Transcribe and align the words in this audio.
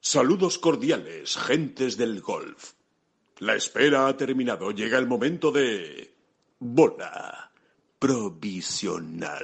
Saludos 0.00 0.58
cordiales, 0.58 1.36
gentes 1.36 1.96
del 1.96 2.20
golf. 2.20 2.72
La 3.38 3.54
espera 3.54 4.08
ha 4.08 4.16
terminado. 4.16 4.70
Llega 4.70 4.98
el 4.98 5.06
momento 5.06 5.52
de... 5.52 6.14
Bola 6.58 7.50
provisional. 8.00 9.36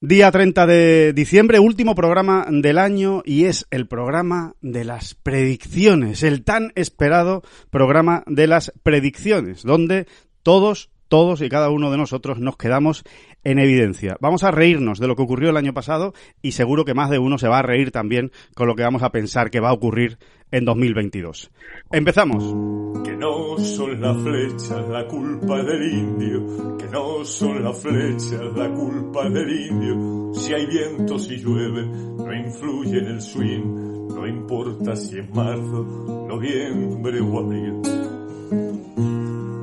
Día 0.00 0.30
30 0.30 0.66
de 0.66 1.12
diciembre, 1.12 1.60
último 1.60 1.94
programa 1.94 2.46
del 2.50 2.78
año 2.78 3.22
y 3.24 3.44
es 3.44 3.66
el 3.70 3.86
programa 3.86 4.56
de 4.62 4.84
las 4.84 5.14
predicciones, 5.14 6.22
el 6.22 6.42
tan 6.42 6.72
esperado 6.74 7.42
programa 7.70 8.24
de 8.26 8.46
las 8.46 8.72
predicciones, 8.82 9.62
donde 9.62 10.06
todos 10.42 10.90
todos 11.12 11.42
y 11.42 11.50
cada 11.50 11.68
uno 11.68 11.90
de 11.90 11.98
nosotros 11.98 12.38
nos 12.38 12.56
quedamos 12.56 13.04
en 13.44 13.58
evidencia. 13.58 14.16
Vamos 14.22 14.44
a 14.44 14.50
reírnos 14.50 14.98
de 14.98 15.06
lo 15.06 15.14
que 15.14 15.20
ocurrió 15.20 15.50
el 15.50 15.58
año 15.58 15.74
pasado 15.74 16.14
y 16.40 16.52
seguro 16.52 16.86
que 16.86 16.94
más 16.94 17.10
de 17.10 17.18
uno 17.18 17.36
se 17.36 17.48
va 17.48 17.58
a 17.58 17.62
reír 17.62 17.90
también 17.90 18.32
con 18.54 18.66
lo 18.66 18.74
que 18.74 18.82
vamos 18.82 19.02
a 19.02 19.10
pensar 19.10 19.50
que 19.50 19.60
va 19.60 19.68
a 19.68 19.74
ocurrir 19.74 20.16
en 20.50 20.64
2022. 20.64 21.50
Empezamos. 21.90 22.42
Que 23.04 23.14
no 23.14 23.58
son 23.58 24.00
las 24.00 24.22
flechas 24.22 24.88
la 24.88 25.06
culpa 25.06 25.62
del 25.62 25.82
indio, 25.92 26.78
que 26.78 26.86
no 26.86 27.26
son 27.26 27.62
las 27.62 27.78
flechas 27.78 28.40
la 28.56 28.72
culpa 28.72 29.28
del 29.28 29.50
indio. 29.50 30.32
Si 30.32 30.54
hay 30.54 30.64
viento, 30.64 31.18
si 31.18 31.36
llueve, 31.36 31.88
no 31.88 32.32
influye 32.32 33.00
en 33.00 33.06
el 33.08 33.20
swing, 33.20 34.08
no 34.14 34.26
importa 34.26 34.96
si 34.96 35.18
es 35.18 35.28
marzo, 35.34 36.26
noviembre 36.26 37.20
o 37.20 37.38
abril 37.38 37.82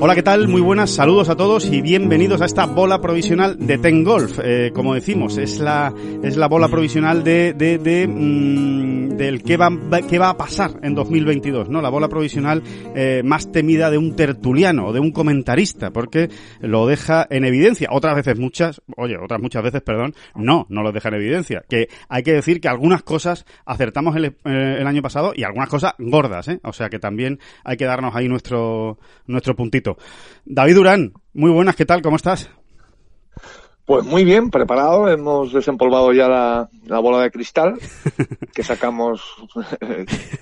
Hola, 0.00 0.14
¿qué 0.14 0.22
tal? 0.22 0.48
Muy 0.48 0.60
buenas, 0.60 0.90
saludos 0.90 1.28
a 1.28 1.36
todos 1.36 1.66
y 1.66 1.80
bienvenidos 1.80 2.40
a 2.40 2.46
esta 2.46 2.66
bola 2.66 3.00
provisional 3.00 3.56
de 3.58 3.78
Ten 3.78 4.02
Golf. 4.02 4.38
Eh, 4.42 4.72
como 4.74 4.94
decimos, 4.94 5.38
es 5.38 5.60
la, 5.60 5.94
es 6.22 6.36
la 6.36 6.48
bola 6.48 6.68
provisional 6.68 7.22
de, 7.22 7.52
de, 7.52 7.78
de 7.78 8.08
mm, 8.08 9.16
del 9.16 9.42
qué 9.42 9.56
va, 9.56 9.70
qué 10.08 10.18
va 10.18 10.30
a 10.30 10.36
pasar 10.36 10.72
en 10.82 10.94
2022, 10.94 11.68
¿no? 11.68 11.80
La 11.80 11.90
bola 11.90 12.08
provisional 12.08 12.62
eh, 12.94 13.22
más 13.24 13.52
temida 13.52 13.90
de 13.90 13.98
un 13.98 14.16
tertuliano 14.16 14.86
o 14.86 14.92
de 14.92 15.00
un 15.00 15.12
comentarista, 15.12 15.90
porque 15.90 16.28
lo 16.60 16.86
deja 16.86 17.26
en 17.30 17.44
evidencia. 17.44 17.88
Otras 17.92 18.16
veces 18.16 18.38
muchas, 18.38 18.80
oye, 18.96 19.16
otras 19.22 19.40
muchas 19.40 19.62
veces, 19.62 19.82
perdón, 19.82 20.14
no, 20.34 20.66
no 20.68 20.82
lo 20.82 20.92
deja 20.92 21.08
en 21.10 21.16
evidencia. 21.16 21.62
Que 21.68 21.88
hay 22.08 22.22
que 22.22 22.32
decir 22.32 22.60
que 22.60 22.68
algunas 22.68 23.02
cosas 23.02 23.44
acertamos 23.64 24.16
el, 24.16 24.24
eh, 24.24 24.32
el 24.44 24.86
año 24.86 25.02
pasado 25.02 25.32
y 25.36 25.44
algunas 25.44 25.68
cosas 25.68 25.94
gordas, 25.98 26.48
¿eh? 26.48 26.60
O 26.64 26.72
sea 26.72 26.88
que 26.88 26.98
también 26.98 27.38
hay 27.64 27.76
que 27.76 27.84
darnos 27.84 28.14
ahí 28.16 28.28
nuestro, 28.28 28.98
nuestro 29.26 29.54
puntito. 29.54 29.81
David 30.44 30.74
Durán, 30.74 31.12
muy 31.32 31.50
buenas, 31.50 31.76
¿qué 31.76 31.86
tal? 31.86 32.02
¿Cómo 32.02 32.16
estás? 32.16 32.50
Pues 33.84 34.04
muy 34.04 34.24
bien, 34.24 34.50
preparado. 34.50 35.08
Hemos 35.08 35.52
desempolvado 35.52 36.12
ya 36.12 36.28
la, 36.28 36.68
la 36.86 36.98
bola 37.00 37.20
de 37.22 37.30
cristal 37.30 37.74
que 38.54 38.62
sacamos 38.62 39.20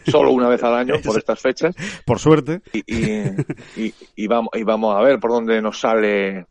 solo 0.06 0.30
una 0.32 0.48
vez 0.48 0.62
al 0.62 0.74
año 0.74 0.94
por 1.02 1.18
estas 1.18 1.40
fechas. 1.40 1.74
Por 2.04 2.18
suerte. 2.18 2.60
Y, 2.72 2.80
y, 2.86 3.24
y, 3.76 3.94
y, 4.14 4.26
vamos, 4.26 4.50
y 4.54 4.62
vamos 4.62 4.94
a 4.94 5.00
ver 5.00 5.18
por 5.18 5.30
dónde 5.30 5.62
nos 5.62 5.80
sale 5.80 6.46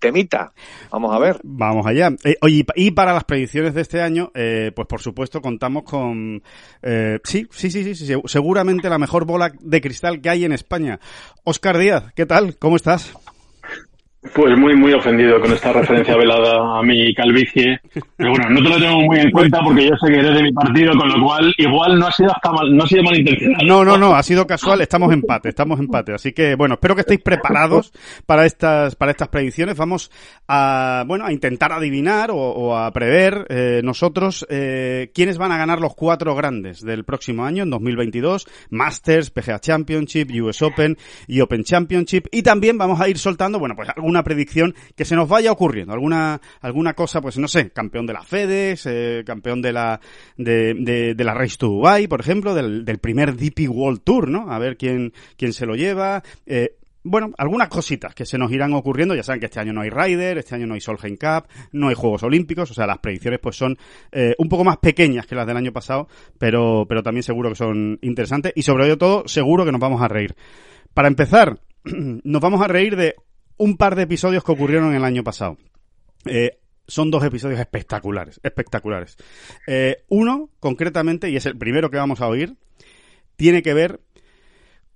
temita. 0.00 0.52
Vamos 0.90 1.14
a 1.14 1.18
ver. 1.18 1.40
Vamos 1.42 1.86
allá. 1.86 2.10
Eh, 2.24 2.36
y 2.74 2.90
para 2.90 3.12
las 3.12 3.24
predicciones 3.24 3.74
de 3.74 3.82
este 3.82 4.02
año, 4.02 4.30
eh, 4.34 4.72
pues 4.74 4.86
por 4.88 5.00
supuesto 5.00 5.40
contamos 5.40 5.84
con... 5.84 6.42
Eh, 6.82 7.18
sí, 7.24 7.46
sí, 7.50 7.70
sí, 7.70 7.94
sí, 7.94 8.14
seguramente 8.26 8.88
la 8.88 8.98
mejor 8.98 9.24
bola 9.24 9.52
de 9.58 9.80
cristal 9.80 10.20
que 10.20 10.30
hay 10.30 10.44
en 10.44 10.52
España. 10.52 11.00
Oscar 11.44 11.78
Díaz, 11.78 12.12
¿qué 12.14 12.26
tal? 12.26 12.56
¿Cómo 12.58 12.76
estás? 12.76 13.14
Pues 14.34 14.56
muy, 14.56 14.74
muy 14.74 14.92
ofendido 14.92 15.40
con 15.40 15.52
esta 15.52 15.72
referencia 15.72 16.16
velada 16.16 16.78
a 16.78 16.82
mi 16.82 17.14
calvicie. 17.14 17.80
Pero 18.16 18.30
bueno, 18.30 18.50
no 18.50 18.62
te 18.62 18.68
lo 18.68 18.78
tengo 18.78 19.00
muy 19.00 19.18
en 19.18 19.30
cuenta 19.30 19.60
porque 19.62 19.86
yo 19.86 19.96
sé 19.96 20.12
que 20.12 20.18
eres 20.18 20.34
de 20.34 20.42
mi 20.42 20.52
partido, 20.52 20.92
con 20.96 21.08
lo 21.08 21.24
cual 21.24 21.54
igual 21.58 21.98
no 21.98 22.06
ha 22.06 22.12
sido 22.12 22.30
hasta 22.34 22.52
mal, 22.52 22.76
no 22.76 22.84
ha 22.84 22.86
sido 22.86 23.02
malintencionado. 23.02 23.64
No, 23.66 23.84
no, 23.84 23.98
no, 23.98 24.14
ha 24.14 24.22
sido 24.22 24.46
casual, 24.46 24.80
estamos 24.80 25.12
empate, 25.12 25.48
estamos 25.48 25.78
empate. 25.80 26.14
Así 26.14 26.32
que 26.32 26.54
bueno, 26.54 26.74
espero 26.74 26.94
que 26.94 27.02
estéis 27.02 27.20
preparados 27.20 27.92
para 28.26 28.46
estas, 28.46 28.96
para 28.96 29.10
estas 29.10 29.28
predicciones. 29.28 29.76
Vamos 29.76 30.10
a, 30.48 31.04
bueno, 31.06 31.26
a 31.26 31.32
intentar 31.32 31.72
adivinar 31.72 32.30
o, 32.30 32.36
o 32.36 32.76
a 32.76 32.90
prever 32.92 33.46
eh, 33.48 33.80
nosotros 33.84 34.46
eh, 34.48 35.10
quiénes 35.14 35.38
van 35.38 35.52
a 35.52 35.58
ganar 35.58 35.80
los 35.80 35.94
cuatro 35.94 36.34
grandes 36.34 36.82
del 36.82 37.04
próximo 37.04 37.44
año, 37.44 37.62
en 37.62 37.70
2022. 37.70 38.46
Masters, 38.70 39.30
PGA 39.30 39.58
Championship, 39.58 40.30
US 40.42 40.62
Open 40.62 40.96
y 41.26 41.40
Open 41.40 41.64
Championship. 41.64 42.26
Y 42.30 42.42
también 42.42 42.78
vamos 42.78 43.00
a 43.00 43.08
ir 43.08 43.18
soltando, 43.18 43.58
bueno, 43.58 43.74
pues 43.76 43.88
alguna 43.88 44.15
predicción 44.22 44.74
que 44.94 45.04
se 45.04 45.16
nos 45.16 45.28
vaya 45.28 45.52
ocurriendo, 45.52 45.92
alguna 45.92 46.40
alguna 46.60 46.94
cosa, 46.94 47.20
pues 47.20 47.38
no 47.38 47.48
sé, 47.48 47.70
campeón 47.70 48.06
de 48.06 48.12
la 48.12 48.22
FEDEX, 48.22 48.86
eh, 48.86 49.22
campeón 49.26 49.62
de 49.62 49.72
la 49.72 50.00
de, 50.36 51.14
la 51.18 51.34
Race 51.34 51.56
to 51.58 51.68
Dubai, 51.68 52.06
por 52.08 52.20
ejemplo, 52.20 52.54
del, 52.54 52.84
del 52.84 52.98
primer 52.98 53.36
DP 53.36 53.68
World 53.68 54.02
Tour, 54.04 54.28
¿no? 54.28 54.50
A 54.50 54.58
ver 54.58 54.76
quién 54.76 55.12
quién 55.36 55.52
se 55.52 55.66
lo 55.66 55.74
lleva. 55.74 56.22
Eh, 56.46 56.76
bueno, 57.08 57.30
algunas 57.38 57.68
cositas 57.68 58.14
que 58.14 58.26
se 58.26 58.36
nos 58.36 58.50
irán 58.50 58.72
ocurriendo. 58.72 59.14
Ya 59.14 59.22
saben 59.22 59.38
que 59.38 59.46
este 59.46 59.60
año 59.60 59.72
no 59.72 59.82
hay 59.82 59.90
Ryder, 59.90 60.38
este 60.38 60.56
año 60.56 60.66
no 60.66 60.74
hay 60.74 60.80
Solheim 60.80 61.16
Cup, 61.16 61.46
no 61.70 61.88
hay 61.88 61.94
Juegos 61.94 62.24
Olímpicos. 62.24 62.70
O 62.72 62.74
sea, 62.74 62.86
las 62.86 62.98
predicciones 62.98 63.38
pues 63.40 63.56
son 63.56 63.78
eh, 64.10 64.34
un 64.38 64.48
poco 64.48 64.64
más 64.64 64.78
pequeñas 64.78 65.24
que 65.26 65.36
las 65.36 65.46
del 65.46 65.56
año 65.56 65.72
pasado, 65.72 66.08
pero, 66.36 66.84
pero 66.88 67.04
también 67.04 67.22
seguro 67.22 67.50
que 67.50 67.54
son 67.54 67.98
interesantes 68.02 68.52
y 68.56 68.62
sobre 68.62 68.96
todo 68.96 69.22
seguro 69.28 69.64
que 69.64 69.70
nos 69.70 69.80
vamos 69.80 70.02
a 70.02 70.08
reír. 70.08 70.34
Para 70.94 71.06
empezar, 71.06 71.60
nos 71.84 72.42
vamos 72.42 72.60
a 72.60 72.66
reír 72.66 72.96
de 72.96 73.14
un 73.58 73.76
par 73.76 73.96
de 73.96 74.02
episodios 74.02 74.44
que 74.44 74.52
ocurrieron 74.52 74.94
el 74.94 75.04
año 75.04 75.24
pasado. 75.24 75.56
Eh, 76.24 76.58
son 76.86 77.10
dos 77.10 77.24
episodios 77.24 77.60
espectaculares, 77.60 78.40
espectaculares. 78.42 79.16
Eh, 79.66 80.04
uno, 80.08 80.50
concretamente, 80.60 81.30
y 81.30 81.36
es 81.36 81.46
el 81.46 81.56
primero 81.56 81.90
que 81.90 81.96
vamos 81.96 82.20
a 82.20 82.28
oír, 82.28 82.56
tiene 83.36 83.62
que 83.62 83.74
ver 83.74 84.00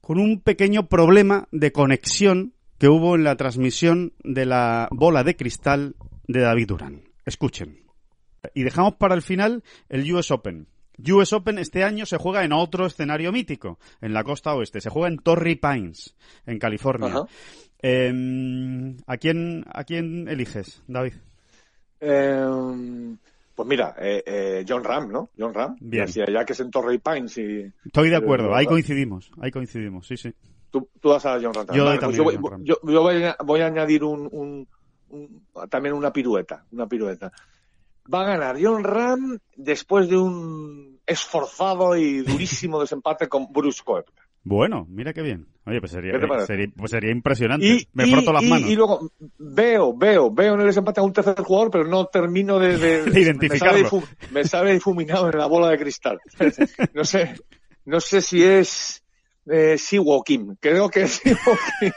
con 0.01 0.19
un 0.19 0.41
pequeño 0.41 0.89
problema 0.89 1.49
de 1.51 1.73
conexión 1.73 2.55
que 2.79 2.89
hubo 2.89 3.15
en 3.15 3.25
la 3.25 3.37
transmisión 3.37 4.15
de 4.25 4.47
la 4.47 4.89
bola 4.91 5.23
de 5.23 5.37
cristal 5.37 5.97
de 6.27 6.41
David 6.41 6.69
Durán. 6.69 7.03
Escuchen. 7.27 7.81
Y 8.55 8.63
dejamos 8.63 8.95
para 8.95 9.15
el 9.15 9.23
final 9.23 9.63
el 9.89 10.11
US 10.13 10.31
Open. 10.31 10.67
US 11.09 11.33
Open 11.33 11.59
este 11.59 11.85
año 11.85 12.07
se 12.07 12.19
juega 12.19 12.45
en 12.45 12.53
otro 12.53 12.87
escenario 12.87 13.33
mítico, 13.33 13.79
en 14.01 14.13
la 14.13 14.25
costa 14.25 14.55
oeste. 14.55 14.81
Se 14.81 14.91
juega 14.91 15.09
en 15.09 15.19
Torrey 15.19 15.57
Pines, 15.57 16.15
en 16.47 16.59
California. 16.59 17.25
Eh, 17.83 18.13
¿a, 19.07 19.17
quién, 19.17 19.65
¿A 19.73 19.85
quién 19.85 20.29
eliges, 20.29 20.83
David? 20.87 21.15
Eh, 22.01 23.17
pues 23.61 23.69
mira, 23.69 23.95
eh, 23.99 24.23
eh, 24.25 24.65
John 24.67 24.83
Ram, 24.83 25.13
¿no? 25.13 25.29
John 25.39 25.53
Ram. 25.53 25.77
Bien. 25.81 26.07
Decía, 26.07 26.25
ya 26.33 26.47
que 26.47 26.55
es 26.55 26.61
en 26.61 26.71
Torrey 26.71 26.97
Pines 26.97 27.37
y... 27.37 27.71
Estoy 27.85 28.09
de 28.09 28.17
acuerdo, 28.17 28.55
ahí 28.55 28.65
coincidimos, 28.65 29.31
ahí 29.39 29.51
coincidimos, 29.51 30.07
sí, 30.07 30.17
sí. 30.17 30.33
Tú, 30.71 30.89
tú 30.99 31.11
vas 31.11 31.27
a 31.27 31.39
John 31.41 31.53
Ram 31.53 31.67
Yo, 31.75 31.85
vale, 31.85 31.99
también 31.99 32.25
pues 32.25 32.35
yo, 32.35 32.41
John 32.41 32.43
voy, 32.43 32.51
Ram. 32.51 32.65
yo, 32.65 32.77
yo 32.85 33.03
voy, 33.03 33.23
a, 33.23 33.37
voy, 33.45 33.61
a, 33.61 33.67
añadir 33.67 34.03
un, 34.03 34.29
un, 34.33 34.67
un, 35.11 35.47
también 35.69 35.95
una 35.95 36.11
pirueta, 36.11 36.65
una 36.73 36.87
pirueta. 36.87 37.33
Va 38.13 38.23
a 38.23 38.29
ganar 38.29 38.57
John 38.59 38.83
Ram 38.83 39.39
después 39.57 40.09
de 40.09 40.17
un 40.17 40.90
esforzado 41.11 41.97
y 41.97 42.19
durísimo 42.23 42.81
desempate 42.81 43.29
con 43.29 43.53
Bruce 43.53 43.83
Koepka. 43.85 44.23
Bueno, 44.43 44.87
mira 44.89 45.13
qué 45.13 45.21
bien. 45.21 45.47
Oye, 45.67 45.81
pues 45.81 45.93
sería, 45.93 46.13
sería, 46.47 46.67
pues 46.75 46.91
sería 46.91 47.11
impresionante. 47.13 47.67
Y, 47.67 47.87
Me 47.93 48.07
y- 48.09 48.11
froto 48.13 48.33
las 48.33 48.43
manos. 48.43 48.71
y 48.71 48.75
luego 48.75 49.11
veo, 49.39 49.95
veo, 49.95 50.31
veo 50.31 50.55
en 50.55 50.61
el 50.61 50.67
desempate 50.69 51.01
a 51.01 51.03
un 51.03 51.13
tercer 51.13 51.35
jugador, 51.43 51.71
pero 51.71 51.85
no 51.87 52.07
termino 52.07 52.59
de, 52.59 52.79
de- 52.79 53.03
De 53.11 53.21
identificarlo. 53.21 53.75
Me 53.79 53.85
sale, 53.85 53.91
difu- 54.03 54.09
me 54.31 54.45
sale 54.45 54.73
difuminado 54.73 55.31
en 55.31 55.39
la 55.39 55.47
bola 55.47 55.69
de 55.69 55.79
cristal. 55.79 56.19
No 56.95 57.05
sé, 57.05 57.35
no 57.85 58.01
sé 58.01 58.23
si 58.23 58.43
es 58.43 59.05
eh, 59.47 59.77
Siwo 59.77 60.23
Kim. 60.23 60.57
Creo 60.59 60.89
que 60.89 61.03
es 61.03 61.13
Siwo 61.23 61.37
Kim. 61.79 61.93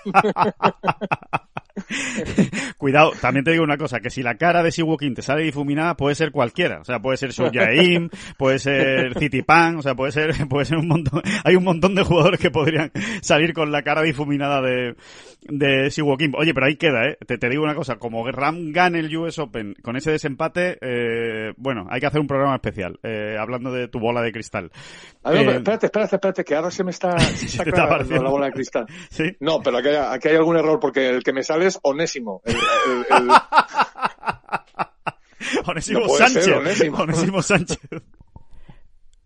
Cuidado, 2.77 3.11
también 3.19 3.43
te 3.43 3.51
digo 3.51 3.63
una 3.63 3.77
cosa, 3.77 3.99
que 3.99 4.09
si 4.09 4.21
la 4.21 4.35
cara 4.35 4.61
de 4.63 4.71
Siwokin 4.71 5.15
te 5.15 5.21
sale 5.21 5.43
difuminada, 5.43 5.95
puede 5.95 6.15
ser 6.15 6.31
cualquiera. 6.31 6.81
O 6.81 6.83
sea, 6.83 6.99
puede 6.99 7.17
ser 7.17 7.33
Sojaim, 7.33 8.09
puede 8.37 8.59
ser 8.59 9.17
Citipan, 9.17 9.77
o 9.77 9.81
sea, 9.81 9.95
puede 9.95 10.11
ser, 10.11 10.31
puede 10.49 10.65
ser 10.65 10.77
un 10.77 10.87
montón, 10.87 11.21
hay 11.43 11.55
un 11.55 11.63
montón 11.63 11.95
de 11.95 12.03
jugadores 12.03 12.39
que 12.39 12.51
podrían 12.51 12.91
salir 13.21 13.53
con 13.53 13.71
la 13.71 13.81
cara 13.81 14.01
difuminada 14.01 14.61
de, 14.61 14.95
de 15.41 15.89
Siwokin. 15.89 16.33
Oye, 16.37 16.53
pero 16.53 16.67
ahí 16.67 16.75
queda, 16.75 17.07
eh. 17.07 17.17
Te, 17.25 17.37
te, 17.37 17.49
digo 17.49 17.63
una 17.63 17.75
cosa, 17.75 17.95
como 17.95 18.29
Ram 18.31 18.71
gane 18.71 18.99
el 18.99 19.15
US 19.15 19.39
Open 19.39 19.75
con 19.81 19.95
ese 19.95 20.11
desempate, 20.11 20.77
eh, 20.81 21.53
bueno, 21.57 21.87
hay 21.89 21.99
que 21.99 22.07
hacer 22.07 22.21
un 22.21 22.27
programa 22.27 22.55
especial, 22.55 22.99
eh, 23.03 23.35
hablando 23.39 23.71
de 23.71 23.87
tu 23.87 23.99
bola 23.99 24.21
de 24.21 24.31
cristal. 24.31 24.71
A 25.23 25.31
ver, 25.31 25.47
eh, 25.47 25.55
espérate, 25.57 25.87
espérate, 25.87 26.15
espérate, 26.15 26.43
que 26.43 26.55
ahora 26.55 26.71
se 26.71 26.83
me 26.83 26.91
está, 26.91 27.17
se 27.19 27.45
está, 27.45 27.63
está 27.63 28.21
la 28.21 28.29
bola 28.29 28.47
de 28.47 28.51
cristal. 28.51 28.85
¿Sí? 29.09 29.35
No, 29.39 29.61
pero 29.61 29.77
aquí 29.77 29.89
hay, 29.89 29.95
aquí 29.95 30.27
hay 30.29 30.35
algún 30.35 30.57
error, 30.57 30.79
porque 30.79 31.09
el 31.09 31.23
que 31.23 31.33
me 31.33 31.43
sale 31.43 31.62
es 31.67 31.79
Onésimo. 31.83 32.41
El, 32.45 32.55
el, 32.55 33.05
el... 33.09 33.29
Onésimo 35.65 35.99
No 36.01 36.09
Sánchez. 36.09 36.45
ser, 36.45 36.53
Onésimo. 36.55 36.97
Onésimo 36.97 37.41
Sánchez. 37.51 37.79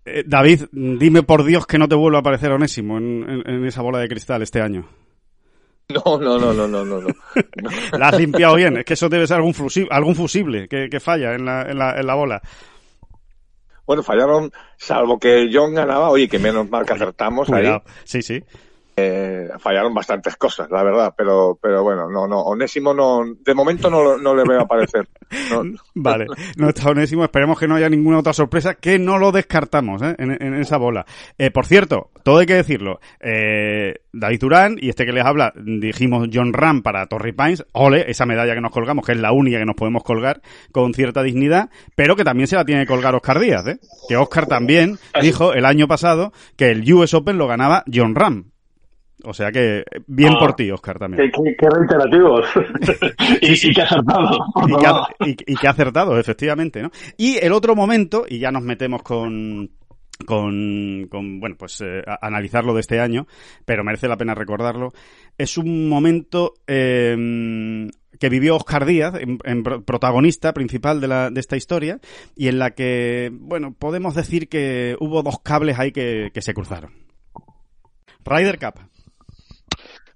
Eh, 0.05 0.23
David, 0.25 0.63
dime 0.71 1.23
por 1.23 1.43
Dios 1.43 1.65
que 1.67 1.77
no 1.77 1.87
te 1.87 1.95
vuelva 1.95 2.19
a 2.19 2.21
aparecer 2.21 2.51
Onésimo 2.51 2.97
en, 2.97 3.29
en- 3.29 3.49
en 3.49 3.65
esa 3.65 3.81
bola 3.81 3.99
de 3.99 4.07
cristal 4.07 4.41
este 4.41 4.61
año. 4.61 4.87
No, 5.89 6.17
no, 6.19 6.37
no, 6.37 6.53
no, 6.53 6.67
no, 6.67 6.85
no. 6.85 7.01
no. 7.01 7.07
La 7.97 8.09
has 8.09 8.19
limpiado 8.19 8.55
bien. 8.55 8.77
Es 8.77 8.85
que 8.85 8.93
eso 8.93 9.09
debe 9.09 9.27
ser 9.27 9.37
algún 9.37 9.53
fusible, 9.53 9.89
algún 9.91 10.15
fusible 10.15 10.67
que, 10.67 10.89
que 10.89 10.99
falla 10.99 11.33
en 11.33 11.45
la, 11.45 11.61
en, 11.63 11.77
la, 11.77 11.97
en 11.97 12.07
la 12.07 12.15
bola. 12.15 12.41
Bueno, 13.85 14.03
fallaron, 14.03 14.51
salvo 14.77 15.17
que 15.17 15.49
John 15.51 15.73
ganaba, 15.73 16.09
oye, 16.09 16.27
que 16.27 16.39
menos 16.39 16.69
mal 16.69 16.85
que 16.85 16.93
acertamos 16.93 17.49
ahí. 17.49 17.61
Cuidado. 17.61 17.83
Sí, 18.03 18.21
sí. 18.21 18.43
Eh, 18.99 19.47
fallaron 19.59 19.93
bastantes 19.93 20.35
cosas, 20.37 20.71
la 20.71 20.81
verdad, 20.81 21.13
pero, 21.15 21.59
pero 21.61 21.83
bueno, 21.83 22.09
no, 22.09 22.27
no, 22.27 22.41
Onésimo 22.41 22.95
no, 22.95 23.21
de 23.39 23.53
momento 23.53 23.91
no, 23.91 24.17
no 24.17 24.33
le 24.33 24.43
veo 24.43 24.61
aparecer. 24.61 25.07
No, 25.51 25.61
Vale, 25.93 26.25
no 26.55 26.69
está 26.69 26.89
Onésimo. 26.89 27.23
Esperemos 27.23 27.59
que 27.59 27.67
no 27.67 27.75
haya 27.75 27.89
ninguna 27.89 28.19
otra 28.19 28.31
sorpresa, 28.31 28.75
que 28.75 28.97
no 28.97 29.17
lo 29.17 29.33
descartamos 29.33 30.01
¿eh? 30.01 30.15
en, 30.17 30.31
en 30.41 30.53
esa 30.55 30.77
bola. 30.77 31.05
Eh, 31.37 31.51
por 31.51 31.65
cierto, 31.65 32.11
todo 32.23 32.39
hay 32.39 32.45
que 32.45 32.55
decirlo. 32.55 32.99
Eh, 33.19 33.95
David 34.13 34.39
Durán 34.39 34.77
y 34.79 34.89
este 34.89 35.05
que 35.05 35.11
les 35.11 35.25
habla, 35.25 35.53
dijimos 35.55 36.29
John 36.33 36.53
Ram 36.53 36.81
para 36.81 37.05
Torrey 37.07 37.33
Pines. 37.33 37.65
Ole, 37.73 38.09
esa 38.09 38.25
medalla 38.25 38.55
que 38.55 38.61
nos 38.61 38.71
colgamos, 38.71 39.05
que 39.05 39.11
es 39.11 39.19
la 39.19 39.31
única 39.31 39.59
que 39.59 39.65
nos 39.65 39.75
podemos 39.75 40.03
colgar 40.03 40.41
con 40.71 40.93
cierta 40.93 41.23
dignidad, 41.23 41.69
pero 41.95 42.15
que 42.15 42.23
también 42.23 42.47
se 42.47 42.55
la 42.55 42.65
tiene 42.65 42.81
que 42.81 42.87
colgar 42.87 43.15
Oscar 43.15 43.39
Díaz. 43.39 43.67
¿eh? 43.67 43.79
Que 44.07 44.17
Oscar 44.17 44.47
también 44.47 44.97
dijo 45.21 45.53
el 45.53 45.65
año 45.65 45.87
pasado 45.87 46.31
que 46.55 46.71
el 46.71 46.91
US 46.93 47.13
Open 47.13 47.37
lo 47.37 47.47
ganaba 47.47 47.83
John 47.93 48.15
Ram. 48.15 48.51
O 49.29 49.33
sea 49.33 49.51
que 49.51 49.83
bien 50.07 50.33
Ah. 50.35 50.39
por 50.39 50.55
ti, 50.55 50.71
Oscar, 50.71 50.97
también. 50.99 51.29
Qué, 51.31 51.43
qué- 51.43 51.55
qué 51.59 51.67
reiterativos. 51.69 52.45
y, 53.41 53.69
y 53.69 53.73
qué 53.73 53.81
acertado. 53.81 54.39
y 55.45 55.53
ha, 55.65 55.67
ha 55.67 55.71
acertado, 55.71 56.17
efectivamente, 56.19 56.81
¿no? 56.81 56.91
Y 57.17 57.37
el 57.37 57.51
otro 57.51 57.75
momento, 57.75 58.25
y 58.27 58.39
ya 58.39 58.51
nos 58.51 58.63
metemos 58.63 59.03
con 59.03 59.69
con, 60.25 61.07
con 61.11 61.39
bueno, 61.39 61.55
pues 61.59 61.79
eh, 61.81 62.01
analizarlo 62.21 62.73
de 62.73 62.79
este 62.81 62.99
año, 62.99 63.27
pero 63.65 63.83
merece 63.83 64.07
la 64.07 64.17
pena 64.17 64.33
recordarlo, 64.33 64.91
es 65.37 65.59
un 65.59 65.87
momento 65.87 66.55
eh, 66.65 67.87
que 68.19 68.29
vivió 68.29 68.55
Oscar 68.55 68.85
Díaz, 68.87 69.13
en, 69.19 69.37
en 69.43 69.61
pro- 69.61 69.83
protagonista 69.83 70.53
principal 70.53 70.99
de, 71.01 71.07
la, 71.07 71.29
de 71.29 71.39
esta 71.39 71.55
historia, 71.55 71.99
y 72.35 72.47
en 72.47 72.57
la 72.57 72.71
que, 72.71 73.29
bueno, 73.31 73.75
podemos 73.77 74.15
decir 74.15 74.49
que 74.49 74.95
hubo 74.99 75.21
dos 75.21 75.39
cables 75.43 75.77
ahí 75.77 75.91
que, 75.91 76.31
que 76.33 76.41
se 76.41 76.55
cruzaron. 76.55 76.93
Ryder 78.25 78.57
Cup, 78.59 78.79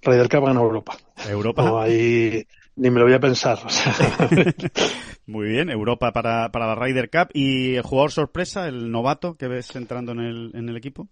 Ryder 0.01 0.30
Cup 0.30 0.45
gana 0.45 0.59
Europa. 0.62 0.98
Europa. 1.30 1.63
No, 1.63 1.80
ahí 1.80 2.45
ni 2.75 2.89
me 2.89 3.00
lo 3.00 3.06
voy 3.06 3.13
a 3.13 3.19
pensar. 3.19 3.59
o 3.65 3.69
sea, 3.69 3.94
Muy 5.27 5.48
bien, 5.50 5.69
Europa 5.69 6.12
para, 6.12 6.51
para 6.51 6.68
la 6.68 6.75
Ryder 6.75 7.09
Cup. 7.09 7.30
¿Y 7.33 7.75
el 7.75 7.83
jugador 7.83 8.12
sorpresa, 8.12 8.68
el 8.68 8.92
novato 8.92 9.36
que 9.36 9.48
ves 9.48 9.75
entrando 9.75 10.12
en 10.13 10.19
el, 10.19 10.51
en 10.56 10.69
el 10.69 10.77
equipo? 10.77 11.07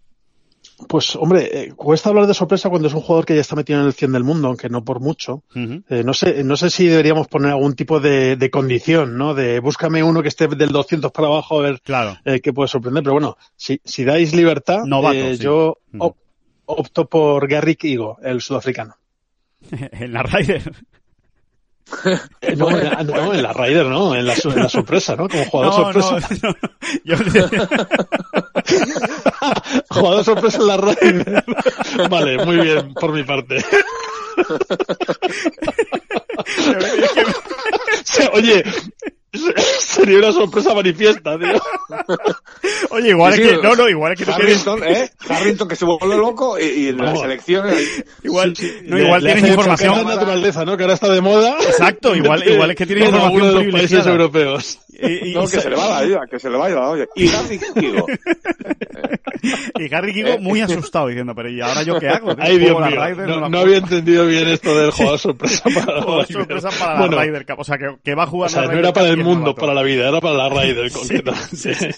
pues, 0.87 1.15
hombre, 1.15 1.49
eh, 1.63 1.73
cuesta 1.73 2.09
hablar 2.09 2.25
de 2.27 2.33
sorpresa 2.33 2.69
cuando 2.69 2.87
es 2.89 2.93
un 2.93 3.01
jugador 3.01 3.25
que 3.25 3.35
ya 3.35 3.41
está 3.41 3.55
metido 3.55 3.79
en 3.79 3.85
el 3.87 3.93
100 3.93 4.11
del 4.13 4.23
mundo, 4.23 4.47
aunque 4.49 4.69
no 4.69 4.83
por 4.83 4.99
mucho. 5.01 5.43
Eh, 5.55 6.03
no 6.03 6.13
sé, 6.13 6.43
no 6.43 6.57
sé 6.57 6.69
si 6.69 6.85
deberíamos 6.87 7.27
poner 7.27 7.51
algún 7.51 7.75
tipo 7.75 7.99
de, 7.99 8.35
de 8.35 8.49
condición, 8.49 9.17
¿no? 9.17 9.33
De 9.33 9.59
búscame 9.59 10.03
uno 10.03 10.21
que 10.21 10.27
esté 10.29 10.47
del 10.47 10.69
200 10.71 11.11
para 11.11 11.27
abajo 11.29 11.59
a 11.59 11.63
ver 11.63 11.81
Claro. 11.81 12.17
eh, 12.25 12.39
qué 12.41 12.51
puede 12.53 12.67
sorprender. 12.69 13.03
Pero 13.03 13.13
bueno, 13.13 13.37
si, 13.55 13.79
si 13.83 14.03
dais 14.05 14.33
libertad, 14.33 14.83
Novato, 14.85 15.33
sí. 15.33 15.37
yo 15.37 15.77
opto 16.71 17.05
por 17.07 17.47
Garrick 17.47 17.83
Higo, 17.85 18.17
el 18.23 18.41
sudafricano. 18.41 18.95
en 19.71 20.13
la 20.13 20.23
Ryder. 20.23 20.71
No, 22.55 22.69
en 22.69 22.83
la, 22.83 23.03
no, 23.03 23.33
en 23.33 23.41
la 23.41 23.51
Ryder, 23.51 23.87
no, 23.87 24.13
en 24.13 24.27
la, 24.27 24.35
en 24.35 24.55
la 24.55 24.69
sorpresa, 24.69 25.15
¿no? 25.15 25.27
Como 25.27 25.43
jugador 25.45 25.95
No, 25.97 26.03
sorpresa. 26.03 26.35
no, 26.43 26.49
no. 26.49 26.57
Yo- 27.03 27.17
Jugador 29.89 30.23
sorpresa 30.23 30.57
en 30.59 30.67
la 30.67 30.77
Ryder. 30.77 31.43
vale, 32.07 32.45
muy 32.45 32.57
bien, 32.57 32.93
por 32.93 33.11
mi 33.11 33.23
parte. 33.23 33.65
Oye, 38.33 38.63
sería 39.79 40.17
una 40.19 40.31
sorpresa 40.31 40.73
manifiesta, 40.73 41.37
tío. 41.37 41.61
Oye, 42.91 43.09
igual 43.09 43.33
Sí, 43.33 43.41
es 43.41 43.49
sí, 43.49 43.55
que, 43.55 43.61
no, 43.61 43.75
no, 43.75 43.89
igual 43.89 44.13
es 44.13 44.19
que 44.19 44.25
no 44.25 44.35
tienes, 44.35 44.67
Harrington, 44.67 44.83
¿eh? 44.93 45.11
Harrington 45.29 45.67
que 45.67 45.75
se 45.75 45.85
vuelve 45.85 46.15
loco 46.17 46.59
y, 46.59 46.63
y 46.63 46.87
en 46.89 46.97
las 46.97 47.19
elecciones... 47.21 48.03
igual, 48.23 48.53
no, 48.85 48.97
Le- 48.97 49.03
igual 49.05 49.23
le 49.23 49.33
tienes 49.33 49.51
información. 49.51 49.97
la 50.05 50.15
naturaleza, 50.15 50.65
¿no? 50.65 50.75
Que 50.77 50.83
ahora 50.83 50.93
está 50.95 51.09
de 51.09 51.21
moda. 51.21 51.55
Exacto, 51.61 52.15
igual, 52.15 52.47
igual 52.47 52.71
es 52.71 52.77
que 52.77 52.85
tienes 52.85 53.05
información 53.09 53.41
de 53.47 53.53
los 53.53 53.63
países 53.71 53.71
privilegiada. 53.73 54.11
europeos. 54.11 54.79
Y, 55.01 55.29
y- 55.29 55.33
No, 55.33 55.41
que 55.41 55.59
se 55.61 55.69
le 55.69 55.75
va 55.75 55.89
la 55.89 56.01
vida, 56.01 56.21
que 56.29 56.39
se 56.39 56.49
le 56.49 56.57
vaya 56.57 56.75
la 56.75 56.89
olla. 56.89 57.05
Y 57.15 57.27
Gary 57.27 57.59
Higo. 57.75 58.05
y 59.79 59.93
Harry 59.93 60.13
Kigo 60.13 60.37
muy 60.39 60.61
asustado 60.61 61.07
diciendo, 61.07 61.33
pero 61.35 61.49
¿y 61.49 61.61
ahora 61.61 61.83
yo 61.83 61.97
qué 61.99 62.09
hago? 62.09 62.35
Ay, 62.37 62.57
Dios 62.57 62.77
mío. 62.77 62.89
Ryder, 62.89 63.27
No, 63.27 63.35
no 63.39 63.47
juego. 63.47 63.57
había 63.59 63.77
entendido 63.77 64.25
bien 64.25 64.47
esto 64.49 64.77
del 64.77 64.91
jugador 64.91 65.19
sorpresa 65.19 65.63
para 65.63 65.95
la 65.95 66.01
Jugador 66.01 66.27
sorpresa 66.27 66.69
para 66.77 66.99
Bueno, 66.99 67.15
la 67.15 67.23
Ryder 67.23 67.45
Cup. 67.45 67.59
O 67.59 67.63
sea, 67.63 67.77
que, 67.77 67.95
que 68.03 68.15
va 68.15 68.23
a 68.23 68.27
O 68.27 68.29
jugar 68.29 68.49
sea, 68.49 68.61
la 68.61 68.67
no 68.67 68.71
Ryder 68.73 68.85
era 68.85 68.93
para 68.93 69.07
el 69.09 69.17
mundo, 69.17 69.55
para 69.55 69.73
la 69.73 69.83
vida, 69.83 70.09
era 70.09 70.19
para 70.19 70.35
la 70.35 70.49
Ryder 70.49 70.89
Sí, 70.91 71.21
sí, 71.53 71.73
sí. 71.73 71.89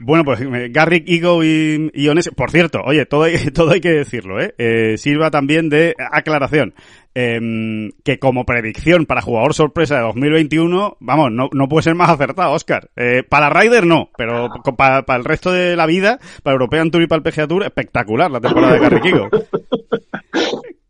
Bueno, 0.00 0.24
pues 0.24 0.40
eh, 0.40 0.68
Garrick, 0.70 1.08
Igo 1.08 1.44
y, 1.44 1.90
y. 1.94 2.08
Por 2.36 2.50
cierto, 2.50 2.80
oye, 2.84 3.06
todo 3.06 3.24
hay, 3.24 3.36
todo 3.54 3.72
hay 3.72 3.80
que 3.80 3.90
decirlo, 3.90 4.40
¿eh? 4.40 4.54
Eh, 4.58 4.96
Sirva 4.96 5.30
también 5.30 5.68
de 5.68 5.94
aclaración. 6.12 6.74
Em, 7.16 7.92
que 8.04 8.18
como 8.18 8.44
predicción 8.44 9.06
para 9.06 9.22
jugador 9.22 9.54
sorpresa 9.54 9.94
de 9.96 10.02
2021, 10.02 10.96
vamos, 10.98 11.30
no, 11.30 11.48
no 11.52 11.68
puede 11.68 11.84
ser 11.84 11.94
más 11.94 12.10
acertado, 12.10 12.52
Oscar. 12.52 12.90
Eh, 12.96 13.22
para 13.22 13.50
Ryder 13.50 13.86
no, 13.86 14.08
pero 14.16 14.48
para, 14.76 15.02
para 15.02 15.18
el 15.20 15.24
resto 15.24 15.52
de 15.52 15.76
la 15.76 15.86
vida, 15.86 16.18
para 16.42 16.54
European 16.54 16.90
Tour 16.90 17.02
y 17.02 17.06
para 17.06 17.18
el 17.18 17.22
PGA 17.22 17.46
Tour, 17.46 17.62
espectacular 17.62 18.32
la 18.32 18.40
temporada 18.40 18.72
de 18.72 18.80
Garrick 18.80 19.04
Igo. 19.04 19.28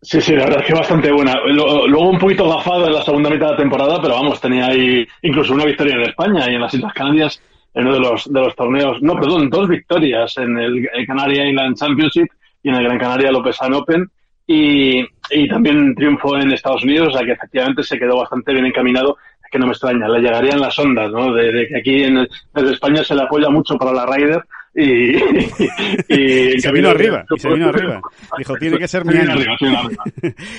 Sí, 0.05 0.21
sí, 0.21 0.35
la 0.35 0.45
verdad 0.45 0.61
es 0.61 0.67
que 0.67 0.75
bastante 0.75 1.11
buena. 1.11 1.33
Luego 1.47 2.11
un 2.11 2.19
poquito 2.19 2.47
gafado 2.47 2.87
en 2.87 2.93
la 2.93 3.01
segunda 3.01 3.31
mitad 3.31 3.47
de 3.47 3.53
la 3.53 3.59
temporada, 3.59 4.03
pero 4.03 4.17
vamos, 4.17 4.39
tenía 4.39 4.67
ahí 4.67 5.07
incluso 5.23 5.55
una 5.55 5.65
victoria 5.65 5.95
en 5.95 6.03
España 6.03 6.45
y 6.47 6.57
en 6.57 6.61
las 6.61 6.75
Islas 6.75 6.93
Canarias 6.93 7.43
en 7.75 7.87
uno 7.87 7.95
de 7.95 8.01
los, 8.01 8.33
de 8.33 8.41
los 8.41 8.55
torneos. 8.57 9.03
No, 9.03 9.15
perdón, 9.15 9.51
dos 9.51 9.69
victorias 9.69 10.37
en 10.39 10.57
el, 10.59 10.89
el 10.93 11.07
Canary 11.07 11.41
Island 11.51 11.77
Championship 11.77 12.27
y 12.63 12.69
en 12.69 12.77
el 12.77 12.85
Gran 12.85 12.99
Canaria 12.99 13.31
Lopesan 13.33 13.75
Open. 13.75 14.09
Y, 14.47 15.01
y 15.31 15.49
también 15.49 15.95
triunfo 15.95 16.37
en 16.37 16.53
Estados 16.53 16.85
Unidos, 16.85 17.09
o 17.09 17.13
sea 17.17 17.25
que 17.27 17.33
efectivamente 17.33 17.83
se 17.83 17.99
quedó 17.99 18.19
bastante 18.19 18.53
bien 18.53 18.67
encaminado. 18.67 19.17
Es 19.43 19.51
que 19.51 19.59
no 19.59 19.67
me 19.67 19.73
extraña, 19.73 20.07
le 20.09 20.21
llegarían 20.21 20.61
las 20.61 20.79
ondas, 20.79 21.11
¿no? 21.11 21.33
De, 21.33 21.51
de 21.51 21.67
que 21.67 21.79
aquí 21.79 22.03
en, 22.03 22.29
desde 22.55 22.73
España 22.73 23.03
se 23.03 23.15
le 23.15 23.23
apoya 23.23 23.49
mucho 23.49 23.77
para 23.79 23.93
la 23.93 24.05
Ryder 24.05 24.43
y, 24.75 25.17
y, 26.09 26.55
Y 26.57 26.61
se 26.61 26.73
vino 26.73 26.91
arriba, 26.91 27.25
y 27.35 27.39
se 27.39 27.49
vino 27.49 27.69
arriba. 27.71 28.01
Dijo, 28.37 28.55
tiene 28.61 28.77
que 28.79 28.89
ser 28.89 29.05
mi. 29.07 29.15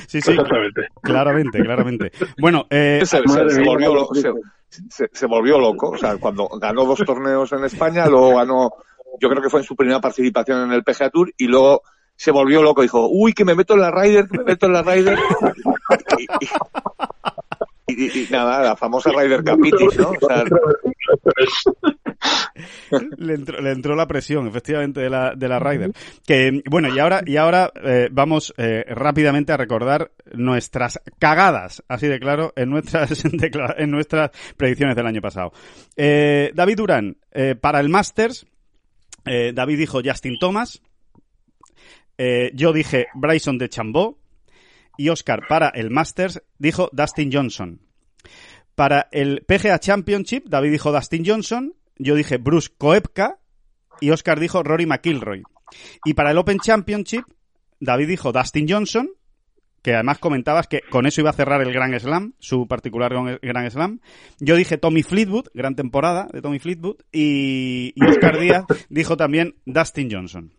Sí, 0.08 0.20
sí, 0.22 0.36
claramente, 1.04 1.60
claramente. 1.62 2.12
Bueno, 2.40 2.66
eh, 2.70 3.02
Se, 3.04 3.18
se- 3.28 3.50
se 3.50 3.62
volvió. 3.64 4.08
Se, 4.90 5.26
volvió 5.26 5.60
loco. 5.60 5.90
O 5.92 5.98
sea, 5.98 6.18
cuando 6.18 6.48
ganó 6.60 6.86
dos 6.86 7.00
torneos 7.06 7.52
en 7.54 7.64
España, 7.66 8.06
luego 8.08 8.36
ganó, 8.38 8.72
yo 9.20 9.30
creo 9.30 9.42
que 9.42 9.50
fue 9.50 9.62
en 9.62 9.66
su 9.66 9.76
primera 9.76 10.00
participación 10.02 10.64
en 10.64 10.72
el 10.72 10.84
PGA 10.84 11.10
Tour, 11.10 11.32
y 11.38 11.48
luego 11.48 11.82
se 12.16 12.32
volvió 12.32 12.62
loco. 12.64 12.82
Dijo, 12.82 13.08
uy, 13.10 13.34
que 13.34 13.46
me 13.46 13.56
meto 13.56 13.74
en 13.74 13.82
la 13.82 13.92
Ryder, 13.92 14.28
que 14.28 14.38
me 14.38 14.44
meto 14.44 14.66
en 14.68 14.74
la 14.74 14.82
Ryder. 14.84 15.20
Y- 17.88 18.20
y 18.24 18.28
nada, 18.32 18.62
la 18.64 18.76
famosa 18.76 19.12
Ryder 19.12 19.44
Capitis, 19.44 19.98
¿no? 20.00 20.10
O 20.10 20.28
sea, 20.28 20.44
le 23.18 23.34
entró, 23.34 23.62
le 23.62 23.72
entró 23.72 23.96
la 23.96 24.08
presión, 24.08 24.48
efectivamente, 24.48 25.02
de 25.02 25.10
la, 25.10 25.34
de 25.36 25.48
la 25.48 25.60
Ryder. 25.60 25.92
Que, 26.26 26.62
bueno, 26.70 26.94
y 26.94 27.00
ahora, 27.00 27.22
y 27.26 27.38
ahora 27.38 27.72
eh, 27.84 28.10
vamos 28.12 28.54
eh, 28.58 28.84
rápidamente 28.88 29.52
a 29.52 29.58
recordar 29.58 30.12
nuestras 30.34 31.00
cagadas, 31.20 31.84
así 31.88 32.08
de 32.08 32.20
claro, 32.20 32.54
en 32.56 32.70
nuestras, 32.70 33.24
en 33.78 33.92
nuestras 33.92 34.32
predicciones 34.58 34.96
del 34.96 35.08
año 35.08 35.22
pasado. 35.22 35.52
Eh, 35.96 36.52
David 36.54 36.78
Durán, 36.78 37.18
para 37.60 37.80
el 37.82 37.90
Masters, 37.90 38.46
David 39.26 39.78
dijo 39.78 40.02
Justin 40.04 40.38
Thomas, 40.40 40.82
yo 42.54 42.72
dije 42.72 43.08
Bryson 43.14 43.58
de 43.58 43.68
Chambó, 43.68 44.20
Y 44.98 45.10
Oscar, 45.10 45.42
para 45.50 45.70
el 45.70 45.92
Masters, 45.92 46.42
dijo 46.58 46.90
Dustin 46.94 47.30
Johnson. 47.34 47.82
Para 48.76 49.10
el 49.12 49.44
PGA 49.46 49.80
Championship, 49.80 50.46
David 50.48 50.72
dijo 50.72 50.94
Dustin 50.94 51.24
Johnson, 51.26 51.74
yo 51.98 52.16
dije 52.16 52.38
Bruce 52.38 52.70
Koepka 52.78 53.40
y 54.02 54.12
Oscar 54.12 54.40
dijo 54.40 54.64
Rory 54.64 54.86
McIlroy. 54.86 55.44
Y 56.04 56.14
para 56.14 56.32
el 56.32 56.38
Open 56.38 56.60
Championship, 56.60 57.26
David 57.80 58.08
dijo 58.08 58.32
Dustin 58.32 58.68
Johnson, 58.70 59.10
que 59.82 59.94
además 59.94 60.18
comentabas 60.18 60.68
que 60.68 60.82
con 60.90 61.06
eso 61.06 61.22
iba 61.22 61.30
a 61.30 61.34
cerrar 61.34 61.62
el 61.62 61.72
Grand 61.72 61.98
Slam, 62.00 62.34
su 62.40 62.68
particular 62.68 63.14
Grand 63.42 63.70
Slam. 63.70 64.00
Yo 64.40 64.56
dije 64.56 64.78
Tommy 64.78 65.04
Fleetwood, 65.04 65.50
gran 65.54 65.76
temporada 65.76 66.28
de 66.34 66.42
Tommy 66.42 66.60
Fleetwood, 66.60 66.98
y, 67.12 67.94
y 67.96 68.06
Oscar 68.06 68.40
Díaz 68.40 68.66
dijo 68.90 69.16
también 69.16 69.56
Dustin 69.66 70.10
Johnson. 70.12 70.52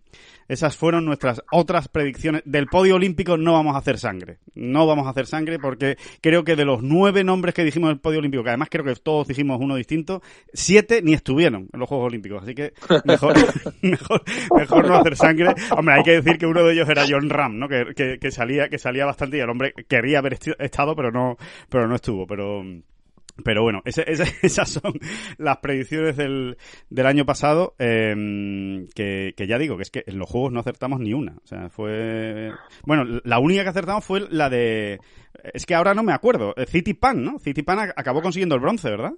Esas 0.49 0.77
fueron 0.77 1.05
nuestras 1.05 1.43
otras 1.51 1.89
predicciones. 1.89 2.43
Del 2.45 2.67
podio 2.67 2.97
olímpico 2.97 3.37
no 3.37 3.53
vamos 3.53 3.75
a 3.75 3.79
hacer 3.79 3.99
sangre. 3.99 4.39
No 4.55 4.87
vamos 4.87 5.07
a 5.07 5.11
hacer 5.11 5.27
sangre 5.27 5.59
porque 5.59 5.97
creo 6.21 6.45
que 6.45 6.57
de 6.57 6.65
los 6.65 6.83
nueve 6.83 7.25
nombres 7.25 7.55
que 7.55 7.65
dijimos 7.65 7.91
del 7.91 7.99
podio 7.99 8.19
olímpico, 8.19 8.43
que 8.43 8.51
además 8.51 8.69
creo 8.71 8.85
que 8.85 8.95
todos 8.97 9.29
dijimos 9.29 9.59
uno 9.61 9.77
distinto, 9.77 10.23
siete 10.53 11.03
ni 11.03 11.15
estuvieron 11.15 11.69
en 11.73 11.81
los 11.81 11.89
Juegos 11.89 12.07
Olímpicos. 12.07 12.43
Así 12.43 12.55
que 12.55 12.73
mejor, 13.05 13.35
mejor, 13.83 14.23
mejor 14.57 14.89
no 14.89 14.97
hacer 14.97 15.17
sangre. 15.17 15.55
Hombre, 15.71 15.95
hay 15.95 16.03
que 16.03 16.23
decir 16.23 16.39
que 16.39 16.47
uno 16.47 16.63
de 16.63 16.73
ellos 16.73 16.89
era 16.89 17.05
John 17.09 17.29
Ram, 17.29 17.59
¿no? 17.59 17.69
Que, 17.69 17.95
que, 17.95 18.19
que 18.19 18.31
salía, 18.31 18.69
que 18.69 18.79
salía 18.79 19.07
bastante 19.07 19.37
y 19.37 19.41
el 19.41 19.51
hombre 19.51 19.73
quería 19.89 20.19
haber 20.19 20.39
estado, 20.59 20.95
pero 20.95 21.11
no, 21.11 21.37
pero 21.69 21.89
no 21.89 21.95
estuvo. 21.95 22.27
Pero, 22.27 22.63
pero 23.45 23.63
bueno, 23.63 23.83
ese, 23.85 24.05
ese, 24.07 24.25
esas 24.43 24.69
son 24.71 24.95
las 25.39 25.59
predicciones 25.59 26.17
del, 26.17 26.57
del 26.89 27.07
año 27.07 27.27
pasado, 27.27 27.75
eh, 27.79 28.87
que, 28.95 29.35
que, 29.37 29.47
ya 29.47 29.59
digo, 29.59 29.77
que 29.77 29.83
es 29.83 29.91
que 29.91 30.05
en 30.07 30.19
los 30.19 30.29
juegos 30.29 30.53
no 30.53 30.61
acertamos 30.61 31.01
ni 31.01 31.13
una. 31.13 31.37
O 31.43 31.47
sea, 31.47 31.69
fue... 31.69 32.53
Bueno, 32.85 33.21
la 33.25 33.39
única 33.39 33.63
que 33.63 33.71
acertamos 33.71 34.05
fue 34.05 34.27
la 34.31 34.49
de... 34.49 35.01
Es 35.53 35.67
que 35.67 35.75
ahora 35.75 35.95
no 35.95 36.03
me 36.03 36.13
acuerdo. 36.13 36.55
City 36.67 36.95
Pan, 36.95 37.23
¿no? 37.23 37.39
City 37.39 37.63
Pan 37.63 37.93
acabó 37.95 38.23
consiguiendo 38.23 38.55
el 38.55 38.61
bronce, 38.61 38.91
¿verdad? 38.91 39.13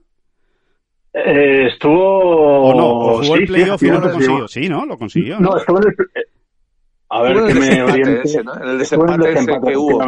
Eh, 1.13 1.69
estuvo... 1.69 2.63
O 2.63 2.75
no, 2.75 2.89
o 2.89 3.23
jugó 3.23 3.37
sí, 3.37 3.43
el 3.43 3.47
playoff 3.47 3.81
sí, 3.81 3.87
y 3.87 3.91
no 3.91 4.01
lo 4.01 4.13
consiguió. 4.13 4.49
Sí, 4.49 4.69
¿no? 4.69 4.85
Lo 4.85 4.99
consiguió. 4.99 5.41
No, 5.41 5.57
estuvo 5.57 5.79
en 5.79 5.89
el... 5.89 5.97
A 7.11 7.23
ver, 7.23 7.47
que 7.47 7.55
me 7.55 7.83
oriente. 7.83 8.21
Ese, 8.25 8.45
¿no? 8.45 8.55
En 8.55 8.69
el 8.69 8.79
desempate, 8.79 9.33
ese 9.33 9.47
que 9.47 9.77
hubo. 9.77 9.99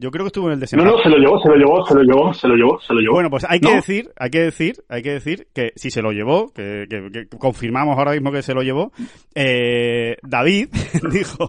Yo 0.00 0.10
creo 0.10 0.24
que 0.24 0.28
estuvo 0.28 0.46
en 0.46 0.54
el 0.54 0.60
desempate. 0.60 0.90
No, 0.90 0.96
no, 0.96 1.02
se 1.02 1.10
lo 1.10 1.18
llevó, 1.18 1.38
se 1.42 1.48
lo 1.50 1.56
llevó, 1.56 1.84
se 1.84 1.94
lo 1.94 2.02
llevó, 2.02 2.32
se 2.32 2.48
lo 2.48 2.54
llevó, 2.54 2.80
se 2.80 2.94
lo 2.94 3.00
llevó. 3.00 3.12
Bueno, 3.12 3.28
pues 3.28 3.44
hay 3.46 3.60
que 3.60 3.68
¿No? 3.68 3.74
decir, 3.76 4.10
hay 4.16 4.30
que 4.30 4.40
decir, 4.40 4.76
hay 4.88 5.02
que 5.02 5.12
decir 5.12 5.48
que 5.52 5.72
si 5.76 5.90
se 5.90 6.00
lo 6.00 6.12
llevó, 6.12 6.54
que, 6.54 6.86
que, 6.88 7.10
que 7.12 7.36
confirmamos 7.36 7.98
ahora 7.98 8.12
mismo 8.12 8.32
que 8.32 8.40
se 8.40 8.54
lo 8.54 8.62
llevó, 8.62 8.92
eh, 9.34 10.16
David 10.22 10.68
dijo, 11.12 11.48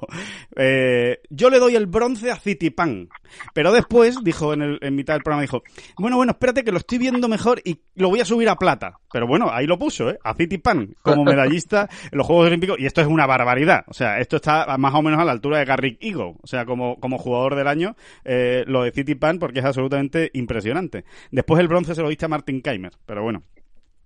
eh, 0.56 1.20
yo 1.30 1.50
le 1.50 1.60
doy 1.60 1.76
el 1.76 1.88
bronce 1.88 2.32
a 2.32 2.36
Citipan. 2.36 3.10
Pero 3.54 3.72
después 3.72 4.24
dijo 4.24 4.54
en, 4.54 4.62
el, 4.62 4.80
en 4.82 4.96
mitad 4.96 5.14
del 5.14 5.24
programa, 5.24 5.42
dijo, 5.42 5.64
bueno, 5.98 6.18
bueno, 6.18 6.34
espérate 6.34 6.64
que 6.64 6.72
lo 6.72 6.78
estoy 6.78 6.98
viendo 6.98 7.28
mejor 7.28 7.62
y 7.64 7.82
lo 7.96 8.10
voy 8.10 8.20
a 8.20 8.26
subir 8.26 8.50
a 8.50 8.56
plata. 8.56 9.00
Pero 9.12 9.28
bueno, 9.28 9.50
ahí 9.52 9.68
lo 9.68 9.80
puso, 9.80 10.10
¿eh? 10.10 10.20
A 10.24 10.34
Citipan 10.34 10.96
como 11.02 11.24
medallista 11.24 11.90
en 12.12 12.18
los 12.18 12.28
Juegos 12.28 12.48
Olímpicos 12.48 12.80
y 12.80 12.86
esto 12.86 13.02
es 13.02 13.08
una 13.08 13.26
barbaridad. 13.26 13.84
O 13.88 13.94
sea, 13.94 14.20
esto 14.20 14.38
está 14.38 14.78
más 14.78 14.94
o 14.94 15.02
menos 15.02 15.20
a 15.20 15.26
la 15.26 15.32
altura 15.32 15.60
de 15.60 15.66
Garrick 15.66 15.98
Eagle. 16.02 16.36
O 16.42 16.48
sea, 16.48 16.66
como, 16.66 17.00
como 17.00 17.18
jugador 17.18 17.56
del 17.56 17.68
año, 17.68 17.96
eh, 18.24 18.64
lo 18.68 18.84
de 18.84 18.92
Citipan 18.92 19.40
porque 19.40 19.60
es 19.60 19.66
absolutamente 19.66 20.30
impresionante. 20.34 21.06
Después 21.32 21.60
el 21.60 21.68
bronce 21.68 21.96
se 21.96 22.02
lo 22.02 22.10
diste 22.10 22.26
a 22.26 22.30
Martin 22.30 22.62
Keimer, 22.62 22.94
pero 23.06 23.24
bueno. 23.24 23.44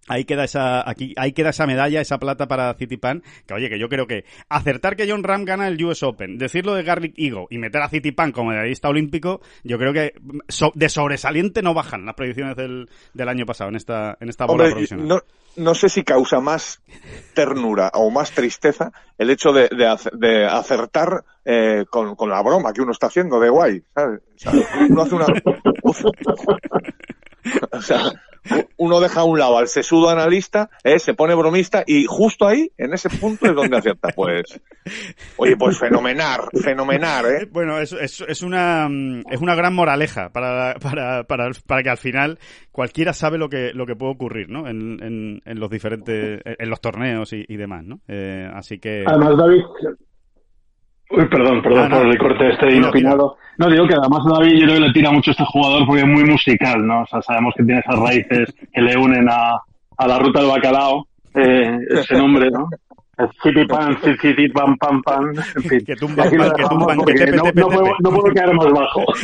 Ahí 0.08 0.26
queda 0.26 0.44
esa, 0.44 0.88
aquí, 0.88 1.14
ahí 1.18 1.32
queda 1.34 1.50
esa 1.50 1.66
medalla, 1.66 2.00
esa 2.00 2.20
plata 2.20 2.48
para 2.48 2.74
Citipan, 2.76 3.24
que 3.48 3.54
oye, 3.54 3.70
que 3.70 3.80
yo 3.80 3.90
creo 3.90 4.06
que 4.06 4.26
acertar 4.50 4.96
que 4.96 5.10
John 5.10 5.24
Ram 5.24 5.46
gana 5.46 5.68
el 5.68 5.84
US 5.84 6.04
Open, 6.04 6.38
decirlo 6.38 6.76
de 6.76 6.84
Garlic 6.84 7.14
Eagle 7.18 7.48
y 7.50 7.58
meter 7.58 7.82
a 7.82 7.90
Citipan 7.90 8.32
como 8.32 8.52
medallista 8.52 8.88
olímpico, 8.90 9.42
yo 9.64 9.78
creo 9.80 9.94
que 9.94 10.14
so, 10.48 10.72
de 10.76 10.90
sobresaliente 10.90 11.62
no 11.62 11.74
bajan 11.74 12.06
las 12.06 12.16
predicciones 12.16 12.56
del, 12.56 12.88
del 13.14 13.30
año 13.30 13.46
pasado 13.46 13.70
en 13.70 13.78
esta, 13.78 14.18
en 14.20 14.30
esta 14.30 14.46
bola 14.46 14.64
Hombre, 14.64 14.72
provisional. 14.74 15.08
no, 15.08 15.22
no 15.58 15.74
sé 15.74 15.90
si 15.90 16.04
causa 16.04 16.40
más 16.40 16.82
ternura 17.34 17.90
o 17.94 18.12
más 18.12 18.32
tristeza 18.32 18.92
el 19.18 19.30
hecho 19.30 19.52
de, 19.54 19.70
de, 19.70 19.98
de 20.14 20.46
acertar 20.46 21.24
eh, 21.46 21.86
con, 21.90 22.16
con 22.16 22.30
la 22.30 22.42
broma 22.42 22.74
que 22.74 22.82
uno 22.82 22.92
está 22.92 23.08
haciendo 23.08 23.40
de 23.40 23.50
guay, 23.50 23.84
¿sabes? 23.94 24.20
O 24.36 24.38
sea, 24.38 24.52
uno 24.90 25.02
hace 25.02 25.16
una... 25.16 25.26
o 27.72 27.82
sea, 27.82 28.12
uno 28.78 29.00
deja 29.00 29.22
a 29.22 29.24
un 29.24 29.40
lado 29.40 29.58
al 29.58 29.68
sesudo 29.68 30.10
analista, 30.10 30.70
eh, 30.84 31.00
se 31.00 31.14
pone 31.14 31.36
bromista 31.36 31.84
y 31.86 32.06
justo 32.06 32.48
ahí, 32.48 32.72
en 32.78 32.94
ese 32.94 33.10
punto, 33.10 33.46
es 33.46 33.56
donde 33.56 33.78
acierta. 33.78 34.10
Pues, 34.16 34.60
oye, 35.38 35.56
pues 35.58 35.78
fenomenal, 35.78 36.42
fenomenal, 36.62 37.26
¿eh? 37.26 37.48
Bueno, 37.52 37.80
es, 37.80 37.94
es, 37.94 38.22
es, 38.22 38.42
una, 38.42 38.88
mm, 38.90 39.24
es 39.32 39.42
una 39.42 39.56
gran 39.56 39.74
moraleja 39.74 40.30
para, 40.30 40.76
para, 40.76 41.24
para, 41.24 41.50
para 41.66 41.84
que 41.84 41.90
al 41.90 41.98
final 41.98 42.40
cualquiera 42.72 43.14
sabe 43.14 43.38
lo 43.38 43.50
que, 43.50 43.72
lo 43.74 43.86
que 43.86 43.96
puede 43.96 44.12
ocurrir, 44.14 44.50
¿no? 44.50 44.68
En, 44.68 45.02
en, 45.04 45.42
en 45.46 45.60
los 45.60 45.70
diferentes, 45.70 46.42
en 46.46 46.70
los 46.70 46.82
torneos 46.82 47.34
y, 47.34 47.46
y 47.48 47.58
demás, 47.58 47.84
¿no? 47.84 48.00
Eh, 48.08 48.50
así 48.54 48.80
que... 48.80 49.04
Además, 49.08 49.38
David. 49.38 49.64
Uy, 51.12 51.28
perdón, 51.28 51.62
perdón 51.62 51.84
Ah, 51.86 51.90
no. 51.90 51.98
por 52.00 52.08
el 52.08 52.18
corte 52.18 52.50
este 52.50 52.76
inopinado. 52.76 53.38
No, 53.58 53.70
digo 53.70 53.88
que 53.88 53.94
además 53.94 54.20
David 54.26 54.54
yo 54.60 54.66
creo 54.66 54.80
que 54.80 54.88
le 54.88 54.94
tira 54.94 55.12
mucho 55.12 55.32
a 55.32 55.34
este 55.34 55.46
jugador 55.46 55.86
porque 55.86 56.02
es 56.02 56.08
muy 56.08 56.24
musical, 56.26 56.86
¿no? 56.86 57.02
O 57.04 57.06
sea, 57.06 57.22
sabemos 57.22 57.54
que 57.56 57.64
tiene 57.64 57.80
esas 57.80 58.00
raíces 58.00 58.54
que 58.74 58.82
le 58.82 58.98
unen 58.98 59.28
a, 59.30 59.60
a 59.98 60.08
la 60.08 60.20
ruta 60.20 60.40
del 60.42 60.50
bacalao, 60.50 61.08
eh, 61.36 61.78
ese 61.90 62.16
nombre, 62.18 62.50
¿no? 62.52 62.70
City 63.42 63.66
Pan, 63.70 63.98
City, 64.22 64.50
Pam, 64.50 64.76
en 65.56 65.64
fin. 65.64 65.86
Que 65.86 65.96
tumban, 65.96 66.30
lo 66.36 66.54
que 66.54 66.64
tumban, 66.64 66.98
que 67.06 67.14
tepe, 67.14 67.38
no, 67.38 67.44
tepe, 67.44 67.62
no 67.62 67.68
puedo, 67.68 67.92
no 68.00 68.10
puedo 68.12 68.34
quedar 68.34 68.54
más 68.54 68.72
bajo. 68.72 69.06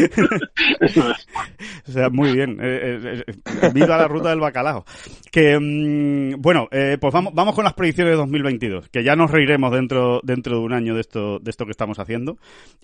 O 1.88 1.92
sea, 1.92 2.10
muy 2.10 2.34
bien. 2.34 2.58
Eh, 2.62 3.00
eh, 3.04 3.24
eh, 3.28 3.72
viva 3.74 3.98
la 3.98 4.08
ruta 4.08 4.30
del 4.30 4.40
bacalao. 4.40 4.86
Que, 5.32 5.58
mm, 5.60 6.42
bueno, 6.42 6.68
eh, 6.72 6.98
pues 7.00 7.14
vamos, 7.14 7.34
vamos 7.34 7.56
con 7.56 7.64
las 7.64 7.74
predicciones 7.74 8.14
de 8.14 8.18
2022, 8.18 8.90
que 8.90 9.04
ya 9.04 9.16
nos 9.16 9.32
reiremos 9.32 9.72
dentro, 9.72 10.22
dentro 10.24 10.58
de 10.58 10.62
un 10.64 10.74
año 10.74 10.94
de 10.96 11.02
esto, 11.02 11.40
de 11.40 11.50
esto 11.50 11.66
que 11.66 11.72
estamos 11.72 12.00
haciendo. 12.00 12.38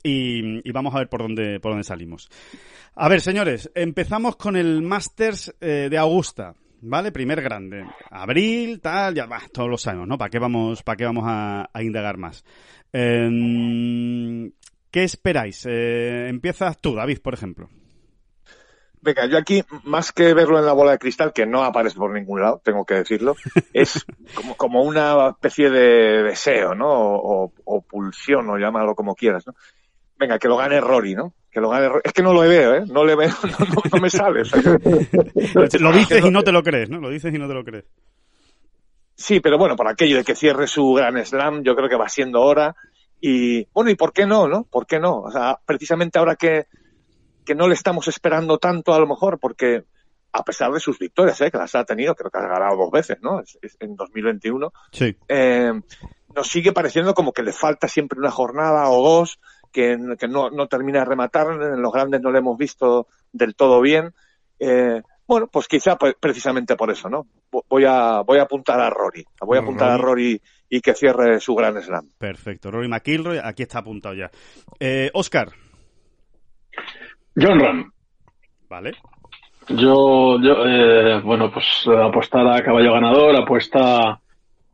Y, 0.04 0.68
y 0.68 0.72
vamos 0.72 0.94
a 0.96 1.00
ver 1.00 1.10
por 1.10 1.22
dónde, 1.22 1.60
por 1.60 1.72
dónde 1.72 1.84
salimos. 1.84 2.30
A 2.96 3.10
ver, 3.10 3.22
señores, 3.22 3.70
empezamos 3.76 4.38
con 4.38 4.56
el 4.56 4.82
Masters 4.82 5.56
eh, 5.62 5.88
de 5.90 5.98
Augusta. 6.00 6.56
¿Vale? 6.90 7.12
Primer 7.12 7.42
grande. 7.42 7.86
Abril, 8.12 8.80
tal, 8.80 9.14
ya 9.14 9.26
va, 9.26 9.42
todos 9.52 9.70
lo 9.70 9.78
sabemos, 9.78 10.08
¿no? 10.08 10.18
¿Para 10.18 10.30
qué 10.30 10.40
vamos, 10.40 10.84
para 10.84 10.96
qué 10.96 11.04
vamos 11.06 11.26
a, 11.28 11.70
a 11.74 11.84
indagar 11.84 12.18
más? 12.18 12.46
Eh, 12.94 14.50
¿Qué 14.90 15.04
esperáis? 15.04 15.66
Eh, 15.68 16.28
empiezas 16.30 16.78
tú, 16.80 16.96
David, 16.96 17.20
por 17.22 17.34
ejemplo. 17.34 17.70
Venga, 19.02 19.26
yo 19.28 19.38
aquí, 19.38 19.64
más 19.84 20.12
que 20.12 20.34
verlo 20.34 20.58
en 20.60 20.66
la 20.66 20.74
bola 20.74 20.92
de 20.92 20.98
cristal, 20.98 21.32
que 21.34 21.46
no 21.46 21.64
aparece 21.64 21.98
por 21.98 22.12
ningún 22.12 22.42
lado, 22.42 22.62
tengo 22.64 22.86
que 22.86 22.96
decirlo, 22.96 23.36
es 23.74 24.06
como, 24.34 24.56
como 24.56 24.82
una 24.84 25.30
especie 25.30 25.70
de 25.70 26.24
deseo, 26.24 26.74
¿no? 26.74 26.88
O, 26.90 27.46
o- 27.46 27.54
o 27.66 27.82
pulsión, 27.82 28.50
o 28.50 28.58
llámalo 28.58 28.96
como 28.96 29.14
quieras, 29.16 29.46
¿no? 29.46 29.54
Venga, 30.18 30.40
que 30.40 30.48
lo 30.48 30.58
gane 30.58 30.82
Rory, 30.82 31.14
¿no? 31.16 31.34
Que 31.58 31.62
lo 31.62 31.70
gane 31.70 31.90
Rory. 31.90 32.02
Es 32.04 32.14
que 32.14 32.22
no 32.22 32.34
lo 32.34 32.42
veo, 32.42 32.76
¿eh? 32.76 32.84
No 32.86 33.04
le 33.04 33.16
veo, 33.16 33.30
no, 33.60 33.66
no- 33.66 33.82
no 33.92 34.00
me 34.00 34.12
sale. 34.12 34.44
Lo 35.80 35.92
dices 35.92 36.24
y 36.24 36.30
no 36.30 36.44
te 36.44 36.52
lo 36.52 36.62
crees, 36.62 36.88
¿no? 36.88 37.00
Lo 37.00 37.10
dices 37.10 37.34
y 37.34 37.40
no 37.40 37.48
te 37.48 37.56
lo 37.56 37.64
crees. 37.64 37.86
Sí, 39.16 39.40
pero 39.40 39.58
bueno, 39.58 39.76
por 39.76 39.88
aquello 39.88 40.18
de 40.18 40.24
que 40.24 40.36
cierre 40.36 40.68
su 40.68 40.94
gran 40.94 41.18
slam, 41.26 41.64
yo 41.64 41.76
creo 41.76 41.90
que 41.90 41.96
va 41.96 42.10
siendo 42.10 42.42
hora. 42.44 42.76
Y 43.20 43.66
bueno, 43.74 43.90
¿y 43.90 43.96
por 43.96 44.14
qué 44.14 44.28
no, 44.28 44.48
no? 44.48 44.66
¿Por 44.66 44.86
qué 44.86 45.00
no? 45.00 45.22
O 45.22 45.32
sea, 45.32 45.58
precisamente 45.66 46.20
ahora 46.20 46.36
que, 46.36 46.68
que 47.44 47.56
no 47.56 47.68
le 47.68 47.74
estamos 47.74 48.08
esperando 48.08 48.60
tanto 48.60 48.94
a 48.94 49.00
lo 49.00 49.08
mejor, 49.08 49.40
porque 49.40 49.84
a 50.34 50.44
pesar 50.44 50.72
de 50.72 50.80
sus 50.80 51.00
victorias, 51.00 51.42
¿eh? 51.42 51.50
que 51.50 51.58
las 51.58 51.74
ha 51.74 51.84
tenido, 51.86 52.14
creo 52.14 52.30
que 52.30 52.38
ha 52.38 52.42
ganado 52.48 52.78
dos 52.78 52.92
veces, 52.92 53.18
¿no? 53.24 53.40
Es- 53.42 53.58
es 53.64 53.76
en 53.80 53.96
2021, 53.96 54.72
Sí. 54.92 55.18
eh, 55.28 55.72
nos 56.36 56.48
sigue 56.48 56.72
pareciendo 56.72 57.16
como 57.16 57.34
que 57.34 57.42
le 57.42 57.52
falta 57.54 57.88
siempre 57.88 58.20
una 58.20 58.30
jornada 58.30 58.88
o 58.92 59.02
dos, 59.02 59.40
que, 59.72 59.98
que 60.20 60.28
no, 60.28 60.50
no 60.50 60.68
termina 60.68 61.00
de 61.00 61.06
rematar, 61.06 61.48
en 61.52 61.82
los 61.82 61.92
grandes 61.94 62.22
no 62.22 62.32
le 62.32 62.40
hemos 62.40 62.58
visto 62.58 63.08
del 63.32 63.56
todo 63.56 63.82
bien. 63.82 64.14
Eh, 64.60 65.02
bueno, 65.28 65.48
pues 65.48 65.68
quizá 65.68 65.98
pues, 65.98 66.16
precisamente 66.20 66.76
por 66.76 66.90
eso, 66.90 67.10
¿no? 67.10 67.28
Vo- 67.52 67.64
Voy 67.70 67.84
a, 67.86 68.22
voy 68.22 68.40
a 68.40 68.44
apuntar 68.44 68.80
a 68.80 68.90
Rory. 68.90 69.26
Voy 69.42 69.58
a 69.58 69.62
apuntar 69.62 69.90
a 69.92 69.98
Rory 69.98 70.42
y 70.70 70.82
que 70.82 70.94
cierre 70.94 71.40
su 71.40 71.54
gran 71.56 71.82
slam. 71.82 72.10
Perfecto. 72.18 72.72
Rory 72.72 72.88
McIlroy, 72.88 73.40
aquí 73.44 73.64
está 73.64 73.80
apuntado 73.80 74.16
ya. 74.16 74.32
Eh, 74.80 75.10
Oscar, 75.14 75.50
John 77.36 77.60
Ram. 77.60 77.92
¿vale? 78.70 78.92
Yo, 79.70 80.40
yo 80.42 80.66
eh, 80.66 81.22
bueno, 81.22 81.52
pues 81.52 81.66
apostar 81.88 82.48
a 82.48 82.64
caballo 82.64 82.94
ganador, 82.94 83.36
apuesta, 83.36 84.20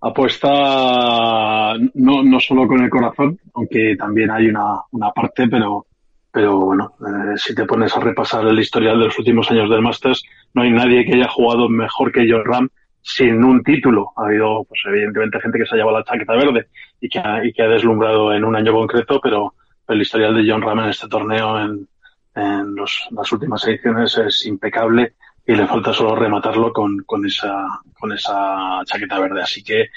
apuesta 0.04 1.76
no, 1.94 2.24
no 2.24 2.40
solo 2.40 2.68
con 2.68 2.84
el 2.84 2.90
corazón, 2.90 3.40
aunque 3.54 3.96
también 3.98 4.32
hay 4.32 4.48
una, 4.48 4.82
una 4.92 5.12
parte, 5.12 5.48
pero, 5.48 5.86
pero 6.30 6.60
bueno, 6.60 6.94
eh, 7.00 7.38
si 7.38 7.56
te 7.56 7.66
pones 7.66 7.96
a 7.96 8.02
repasar 8.02 8.46
el 8.46 8.60
historial 8.60 9.00
de 9.00 9.06
los 9.06 9.18
últimos 9.18 9.50
años 9.50 9.70
del 9.70 9.82
Masters, 9.82 10.24
no 10.54 10.64
hay 10.64 10.72
nadie 10.72 11.06
que 11.06 11.14
haya 11.14 11.30
jugado 11.30 11.70
mejor 11.70 12.12
que 12.12 12.28
John 12.30 12.44
Ram 12.44 12.70
sin 13.02 13.44
un 13.44 13.64
título. 13.64 14.12
Ha 14.18 14.26
habido, 14.26 14.66
pues 14.66 14.82
evidentemente, 14.88 15.40
gente 15.40 15.60
que 15.60 15.66
se 15.66 15.76
ha 15.76 15.78
llevado 15.78 16.00
la 16.00 16.06
chaqueta 16.06 16.34
verde 16.34 16.68
y 17.00 17.08
que 17.08 17.20
ha, 17.20 17.46
y 17.46 17.54
que 17.54 17.64
ha 17.64 17.68
deslumbrado 17.68 18.34
en 18.34 18.44
un 18.44 18.56
año 18.56 18.74
concreto, 18.74 19.20
pero, 19.22 19.54
el 19.86 20.02
historial 20.02 20.34
de 20.34 20.50
John 20.50 20.62
Ram 20.62 20.80
en 20.80 20.90
este 20.90 21.10
torneo 21.10 21.60
en, 21.60 21.88
en 22.36 22.74
los, 22.74 23.06
las 23.12 23.30
últimas 23.34 23.68
ediciones 23.68 24.18
es 24.18 24.46
impecable 24.46 25.14
y 25.46 25.54
le 25.56 25.68
falta 25.68 25.92
solo 25.92 26.16
rematarlo 26.16 26.72
con, 26.72 27.00
con 27.06 27.26
esa 27.26 27.66
con 28.00 28.12
esa 28.14 28.82
chaqueta 28.86 29.20
verde. 29.20 29.42
Así 29.42 29.64
que 29.64 29.90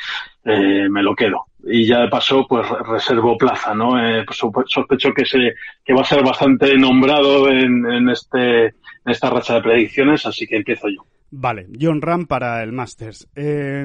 eh, 0.44 0.88
me 0.88 1.02
lo 1.02 1.14
quedo. 1.14 1.46
Y 1.64 1.86
ya 1.86 2.00
de 2.00 2.08
paso 2.08 2.46
pues 2.48 2.68
reservo 2.68 3.36
plaza 3.36 3.74
no 3.74 3.98
eh, 3.98 4.24
pues, 4.24 4.38
sospecho 4.66 5.12
que 5.12 5.24
se 5.24 5.54
que 5.84 5.94
va 5.94 6.02
a 6.02 6.04
ser 6.04 6.22
bastante 6.22 6.76
nombrado 6.76 7.48
en, 7.48 7.86
en 7.86 8.08
este 8.08 8.66
en 8.66 8.72
esta 9.04 9.30
racha 9.30 9.54
de 9.54 9.62
predicciones 9.62 10.26
así 10.26 10.46
que 10.46 10.56
empiezo 10.56 10.88
yo. 10.88 11.04
Vale 11.30 11.66
John 11.80 12.02
Ram 12.02 12.26
para 12.26 12.62
el 12.62 12.72
Masters. 12.72 13.28
Eh, 13.34 13.84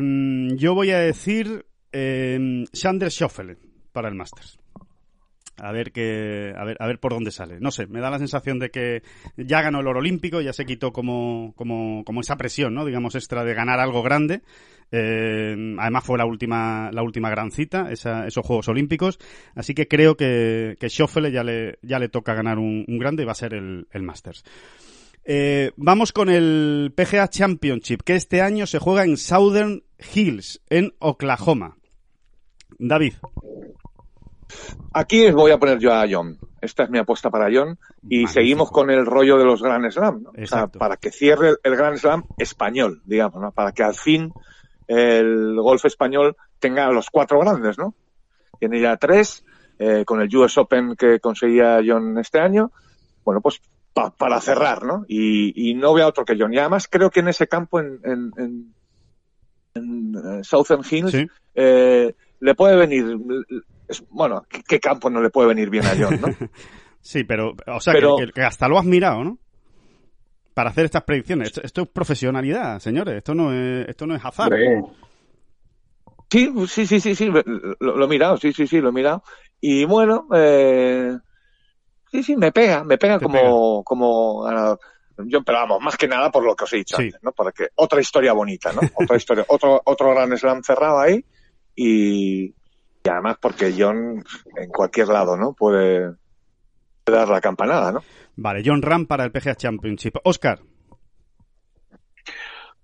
yo 0.55 0.73
voy 0.73 0.91
a 0.91 0.99
decir 0.99 1.65
eh, 1.91 2.63
Sander 2.71 3.11
Schoffel 3.11 3.57
para 3.91 4.09
el 4.09 4.15
Masters 4.15 4.61
a 5.57 5.71
ver 5.71 5.91
qué, 5.91 6.53
a 6.57 6.63
ver, 6.63 6.77
a 6.79 6.87
ver 6.87 6.99
por 6.99 7.13
dónde 7.13 7.31
sale. 7.31 7.59
No 7.59 7.71
sé, 7.71 7.87
me 7.87 7.99
da 7.99 8.09
la 8.09 8.19
sensación 8.19 8.59
de 8.59 8.71
que 8.71 9.03
ya 9.37 9.61
ganó 9.61 9.79
el 9.79 9.87
oro 9.87 9.99
olímpico, 9.99 10.41
ya 10.41 10.53
se 10.53 10.65
quitó 10.65 10.91
como, 10.91 11.53
como, 11.55 12.03
como 12.05 12.21
esa 12.21 12.37
presión, 12.37 12.73
¿no? 12.73 12.85
Digamos, 12.85 13.15
extra 13.15 13.43
de 13.43 13.53
ganar 13.53 13.79
algo 13.79 14.03
grande. 14.03 14.41
Eh, 14.91 15.75
además 15.79 16.03
fue 16.03 16.17
la 16.17 16.25
última, 16.25 16.89
la 16.91 17.01
última 17.03 17.29
gran 17.29 17.51
cita, 17.51 17.91
esa, 17.91 18.27
esos 18.27 18.45
Juegos 18.45 18.67
Olímpicos. 18.67 19.19
Así 19.55 19.73
que 19.73 19.87
creo 19.87 20.17
que, 20.17 20.77
que 20.79 20.89
Schoffele 20.89 21.31
ya 21.31 21.43
le, 21.43 21.79
ya 21.81 21.99
le 21.99 22.09
toca 22.09 22.33
ganar 22.33 22.59
un, 22.59 22.85
un 22.87 22.97
grande 22.97 23.23
y 23.23 23.25
va 23.25 23.31
a 23.31 23.35
ser 23.35 23.53
el, 23.53 23.87
el 23.91 24.03
Masters. 24.03 24.43
Eh, 25.23 25.71
vamos 25.77 26.11
con 26.11 26.29
el 26.29 26.93
PGA 26.95 27.27
Championship, 27.29 28.01
que 28.03 28.15
este 28.15 28.41
año 28.41 28.65
se 28.65 28.79
juega 28.79 29.03
en 29.03 29.17
Southern 29.17 29.83
Hills, 30.13 30.61
en 30.69 30.93
Oklahoma. 30.99 31.77
David. 32.79 33.13
Aquí 34.93 35.31
voy 35.31 35.51
a 35.51 35.57
poner 35.59 35.79
yo 35.79 35.93
a 35.93 36.05
John. 36.09 36.37
Esta 36.61 36.83
es 36.83 36.89
mi 36.89 36.97
apuesta 36.99 37.29
para 37.29 37.45
John. 37.45 37.77
Y 38.03 38.17
Magnífico. 38.23 38.31
seguimos 38.33 38.71
con 38.71 38.89
el 38.91 39.05
rollo 39.05 39.37
de 39.37 39.45
los 39.45 39.61
Grand 39.63 39.89
Slam. 39.89 40.23
¿no? 40.23 40.29
O 40.29 40.33
sea, 40.33 40.43
Exacto. 40.43 40.79
para 40.79 40.97
que 40.97 41.11
cierre 41.11 41.55
el 41.63 41.75
Grand 41.75 41.97
Slam 41.97 42.23
español, 42.37 43.01
digamos, 43.05 43.41
¿no? 43.41 43.51
Para 43.51 43.71
que 43.71 43.83
al 43.83 43.95
fin 43.95 44.31
el 44.87 45.55
golf 45.55 45.85
español 45.85 46.35
tenga 46.59 46.91
los 46.91 47.09
cuatro 47.09 47.39
grandes, 47.39 47.77
¿no? 47.77 47.95
Tiene 48.59 48.79
ya 48.81 48.97
tres, 48.97 49.43
eh, 49.79 50.03
con 50.05 50.21
el 50.21 50.35
US 50.35 50.57
Open 50.57 50.95
que 50.95 51.19
conseguía 51.19 51.79
John 51.85 52.17
este 52.19 52.39
año. 52.39 52.71
Bueno, 53.23 53.41
pues 53.41 53.59
pa- 53.93 54.11
para 54.11 54.39
cerrar, 54.41 54.83
¿no? 54.83 55.05
Y, 55.07 55.69
y 55.71 55.73
no 55.73 55.93
veo 55.93 56.05
a 56.05 56.09
otro 56.09 56.25
que 56.25 56.35
John. 56.37 56.53
Y 56.53 56.59
además 56.59 56.87
creo 56.89 57.09
que 57.09 57.21
en 57.21 57.29
ese 57.29 57.47
campo, 57.47 57.79
en, 57.79 57.99
en, 58.03 58.31
en, 58.37 58.73
en, 59.73 60.15
eh, 60.15 60.43
Southern 60.43 60.83
Hills, 60.89 61.11
Sí. 61.11 61.27
eh, 61.55 62.13
le 62.39 62.55
puede 62.55 62.75
venir, 62.75 63.17
es- 63.91 64.03
bueno, 64.09 64.45
¿qué, 64.49 64.61
qué 64.67 64.79
campo 64.79 65.09
no 65.09 65.21
le 65.21 65.29
puede 65.29 65.49
venir 65.49 65.69
bien 65.69 65.85
a 65.85 65.93
John, 65.97 66.19
no? 66.21 66.27
Sí, 67.03 67.23
pero, 67.23 67.53
o 67.65 67.79
sea, 67.79 67.93
Pero- 67.93 68.15
que, 68.17 68.27
que 68.31 68.41
hasta 68.43 68.67
lo 68.67 68.77
has 68.77 68.85
mirado, 68.85 69.23
¿no? 69.23 69.39
Para 70.53 70.69
hacer 70.69 70.85
estas 70.85 71.03
predicciones. 71.03 71.47
Esto, 71.47 71.61
esto 71.63 71.81
es 71.83 71.87
profesionalidad, 71.87 72.77
señores. 72.79 73.15
Esto 73.15 73.33
no 73.33 73.51
es, 73.53 73.87
esto 73.89 74.05
no 74.05 74.15
es 74.15 74.23
azar. 74.23 74.51
Sí, 76.29 76.49
sí, 76.67 76.85
sí, 76.87 76.99
sí, 76.99 77.15
sí, 77.15 77.25
lo, 77.25 77.41
lo 77.79 78.05
he 78.05 78.07
mirado, 78.07 78.37
sí, 78.37 78.53
sí, 78.53 78.65
sí, 78.67 78.79
lo 78.79 78.89
he 78.89 78.93
mirado. 78.93 79.23
Y 79.59 79.83
bueno, 79.85 80.27
eh, 80.33 81.17
sí, 82.11 82.23
sí, 82.23 82.37
me 82.37 82.51
pega, 82.51 82.83
me 82.85 82.97
pega 82.97 83.19
como, 83.19 83.83
como 83.83 84.41
ganador. 84.43 84.79
Yo, 85.25 85.43
pero 85.43 85.57
vamos, 85.59 85.81
más 85.81 85.97
que 85.97 86.07
nada 86.07 86.31
por 86.31 86.43
lo 86.45 86.55
que 86.55 86.63
os 86.63 86.73
he 86.73 86.77
dicho 86.77 86.95
Sí. 86.97 87.03
antes, 87.03 87.21
¿no? 87.21 87.31
Para 87.33 87.51
que 87.51 87.67
otra 87.75 87.99
historia 87.99 88.31
bonita, 88.33 88.71
¿no? 88.71 88.79
Otra 88.95 89.17
historia, 89.17 89.43
otro, 89.49 89.81
otro 89.85 90.11
gran 90.11 90.35
slam 90.37 90.63
cerrado 90.63 90.99
ahí 90.99 91.23
y, 91.75 92.55
y 93.03 93.09
además 93.09 93.37
porque 93.41 93.73
John 93.77 94.23
en 94.55 94.69
cualquier 94.69 95.07
lado, 95.07 95.37
¿no? 95.37 95.53
Puede, 95.53 96.13
dar 97.05 97.27
la 97.27 97.41
campanada, 97.41 97.91
¿no? 97.91 98.03
Vale, 98.35 98.61
John 98.65 98.81
Ram 98.81 99.05
para 99.05 99.25
el 99.25 99.31
PGA 99.31 99.55
Championship. 99.55 100.15
Oscar. 100.23 100.59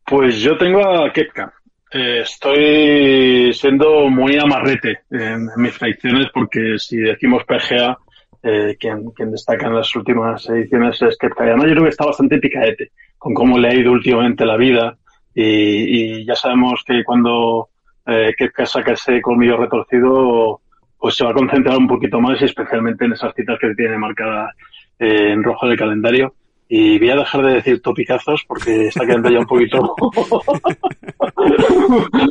Pues 0.06 0.40
yo 0.40 0.58
tengo 0.58 0.82
a 0.82 1.12
Kepka. 1.12 1.54
Eh, 1.92 2.22
estoy 2.22 3.54
siendo 3.54 4.10
muy 4.10 4.38
amarrete 4.38 5.00
en, 5.10 5.50
en 5.50 5.62
mis 5.62 5.78
predicciones 5.78 6.28
porque 6.34 6.78
si 6.78 6.98
decimos 6.98 7.44
PGA, 7.46 7.98
eh, 8.44 8.76
quien, 8.80 9.12
quien 9.12 9.32
destaca 9.32 9.68
en 9.68 9.76
las 9.76 9.96
últimas 9.96 10.48
ediciones 10.50 11.02
es 11.02 11.18
Kepka. 11.18 11.46
Y 11.46 11.48
además 11.50 11.68
yo 11.68 11.72
creo 11.74 11.84
que 11.84 11.90
está 11.90 12.06
bastante 12.06 12.40
picaete 12.40 12.92
con 13.18 13.34
cómo 13.34 13.58
le 13.58 13.70
ha 13.70 13.76
ido 13.76 13.92
últimamente 13.92 14.46
la 14.46 14.58
vida 14.58 14.98
y, 15.34 16.20
y 16.22 16.26
ya 16.26 16.36
sabemos 16.36 16.84
que 16.86 17.04
cuando 17.04 17.70
eh, 18.08 18.34
Kepka 18.38 18.66
saca 18.66 18.94
ese 18.94 19.22
colmillo 19.22 19.58
retorcido 19.58 20.62
pues 21.00 21.16
se 21.16 21.24
va 21.24 21.30
a 21.30 21.34
concentrar 21.36 21.78
un 21.78 21.88
poquito 21.88 22.20
más 22.20 22.42
y 22.42 22.46
especialmente 22.46 23.06
en 23.06 23.14
esas 23.14 23.34
citas 23.36 23.60
que 23.60 23.76
tiene 23.76 23.98
marcadas 23.98 24.52
eh, 25.00 25.32
en 25.34 25.44
rojo 25.44 25.68
del 25.68 25.78
calendario. 25.78 26.34
Y 26.70 26.98
voy 27.00 27.12
a 27.12 27.16
dejar 27.18 27.44
de 27.46 27.54
decir 27.54 27.82
topicazos 27.82 28.44
porque 28.48 28.88
está 28.88 29.06
quedando 29.06 29.30
ya 29.30 29.40
un 29.40 29.46
poquito 29.46 29.96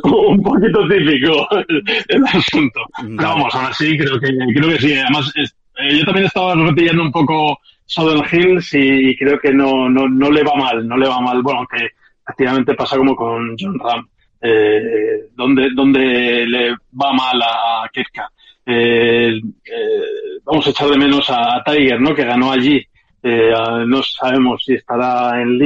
un 0.03 0.43
poquito 0.43 0.87
típico 0.87 1.47
el, 1.67 1.83
el 2.09 2.23
asunto. 2.25 2.81
Pero 3.01 3.15
vamos, 3.29 3.55
ahora 3.55 3.73
sí, 3.73 3.97
creo 3.97 4.19
que 4.19 4.27
creo 4.53 4.69
que 4.69 4.79
sí. 4.79 4.93
Además, 4.97 5.31
es- 5.35 5.55
eh, 5.79 5.99
yo 5.99 6.05
también 6.05 6.25
estaba 6.25 6.55
repitiendo 6.55 7.03
un 7.03 7.11
poco 7.11 7.59
Southern 7.85 8.25
Hills 8.31 8.73
y 8.73 9.15
creo 9.15 9.39
que 9.39 9.53
no, 9.53 9.87
no, 9.89 10.07
no 10.09 10.31
le 10.31 10.41
va 10.43 10.55
mal, 10.55 10.87
no 10.87 10.97
le 10.97 11.07
va 11.07 11.21
mal. 11.21 11.41
Bueno, 11.43 11.65
que 11.71 11.89
activamente 12.25 12.73
pasa 12.73 12.97
como 12.97 13.15
con 13.15 13.55
John 13.59 13.77
Ram, 13.79 14.07
eh, 14.41 15.29
donde, 15.35 15.69
donde 15.75 16.45
le 16.45 16.71
va 16.71 17.13
mal 17.13 17.41
a 17.41 17.89
Kefka. 17.91 18.29
Eh, 18.65 19.39
eh, 19.65 20.01
vamos 20.43 20.67
a 20.67 20.69
echar 20.69 20.89
de 20.89 20.97
menos 20.97 21.29
a, 21.29 21.63
Tiger, 21.63 21.99
¿no? 22.01 22.13
Que 22.13 22.25
ganó 22.25 22.51
allí. 22.51 22.85
Eh, 23.23 23.51
no 23.85 24.03
sabemos 24.03 24.63
si 24.63 24.73
estará 24.73 25.41
en. 25.41 25.59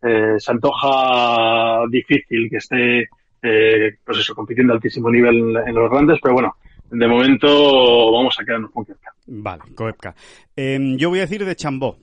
Eh, 0.00 0.34
se 0.38 0.52
antoja 0.52 1.84
difícil 1.90 2.48
que 2.48 2.58
esté, 2.58 3.08
eh, 3.42 3.96
pues 4.04 4.18
eso, 4.18 4.34
compitiendo 4.34 4.72
a 4.72 4.76
altísimo 4.76 5.10
nivel 5.10 5.36
en, 5.36 5.68
en 5.68 5.74
los 5.74 5.90
grandes, 5.90 6.20
pero 6.22 6.34
bueno, 6.34 6.54
de 6.90 7.08
momento 7.08 8.12
vamos 8.12 8.36
a 8.38 8.44
quedarnos 8.44 8.70
con 8.70 8.84
Kefka. 8.84 9.12
Vale, 9.26 9.62
Koepka. 9.74 10.14
Eh, 10.54 10.94
yo 10.96 11.08
voy 11.08 11.18
a 11.18 11.22
decir 11.22 11.44
de 11.44 11.56
Chambó 11.56 11.96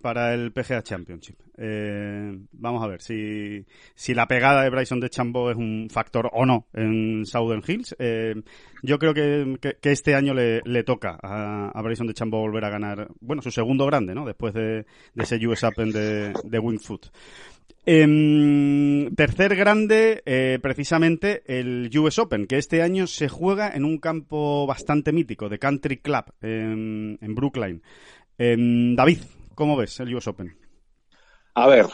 para 0.00 0.34
el 0.34 0.52
PGA 0.52 0.82
Championship. 0.82 1.36
Eh, 1.56 2.38
vamos 2.52 2.82
a 2.82 2.86
ver 2.86 3.00
si, 3.00 3.64
si 3.94 4.14
la 4.14 4.26
pegada 4.26 4.62
de 4.62 4.70
Bryson 4.70 5.00
de 5.00 5.10
Chambó 5.10 5.50
es 5.50 5.56
un 5.56 5.88
factor 5.90 6.30
o 6.32 6.46
no 6.46 6.66
en 6.72 7.26
Southern 7.26 7.62
Hills. 7.66 7.96
Eh, 7.98 8.34
yo 8.82 8.98
creo 8.98 9.12
que, 9.14 9.58
este 9.82 10.14
año 10.14 10.34
le, 10.34 10.84
toca 10.84 11.18
a, 11.22 11.82
Bryson 11.82 12.06
de 12.06 12.14
Chambó 12.14 12.40
volver 12.40 12.64
a 12.64 12.70
ganar, 12.70 13.08
bueno, 13.20 13.42
su 13.42 13.50
segundo 13.50 13.86
grande, 13.86 14.14
¿no? 14.14 14.24
Después 14.24 14.54
de, 14.54 14.86
de 15.14 15.24
ese 15.24 15.44
US 15.46 15.64
Open 15.64 15.90
de, 15.90 16.32
de 16.44 16.58
Winged 16.58 16.84
Foot. 16.84 17.10
Em, 17.90 19.14
tercer 19.14 19.56
grande, 19.56 20.22
eh, 20.26 20.58
precisamente 20.60 21.42
el 21.46 21.88
US 21.98 22.18
Open, 22.18 22.46
que 22.46 22.58
este 22.58 22.82
año 22.82 23.06
se 23.06 23.30
juega 23.30 23.70
en 23.70 23.86
un 23.86 23.96
campo 23.96 24.66
bastante 24.66 25.10
mítico, 25.10 25.48
de 25.48 25.58
Country 25.58 25.96
Club, 25.96 26.24
en, 26.42 27.18
en 27.22 27.34
Brookline. 27.34 27.80
Em, 28.36 28.94
David, 28.94 29.20
¿cómo 29.58 29.76
ves 29.76 29.98
el 29.98 30.14
US 30.14 30.28
Open? 30.28 30.56
A 31.54 31.66
ver, 31.66 31.86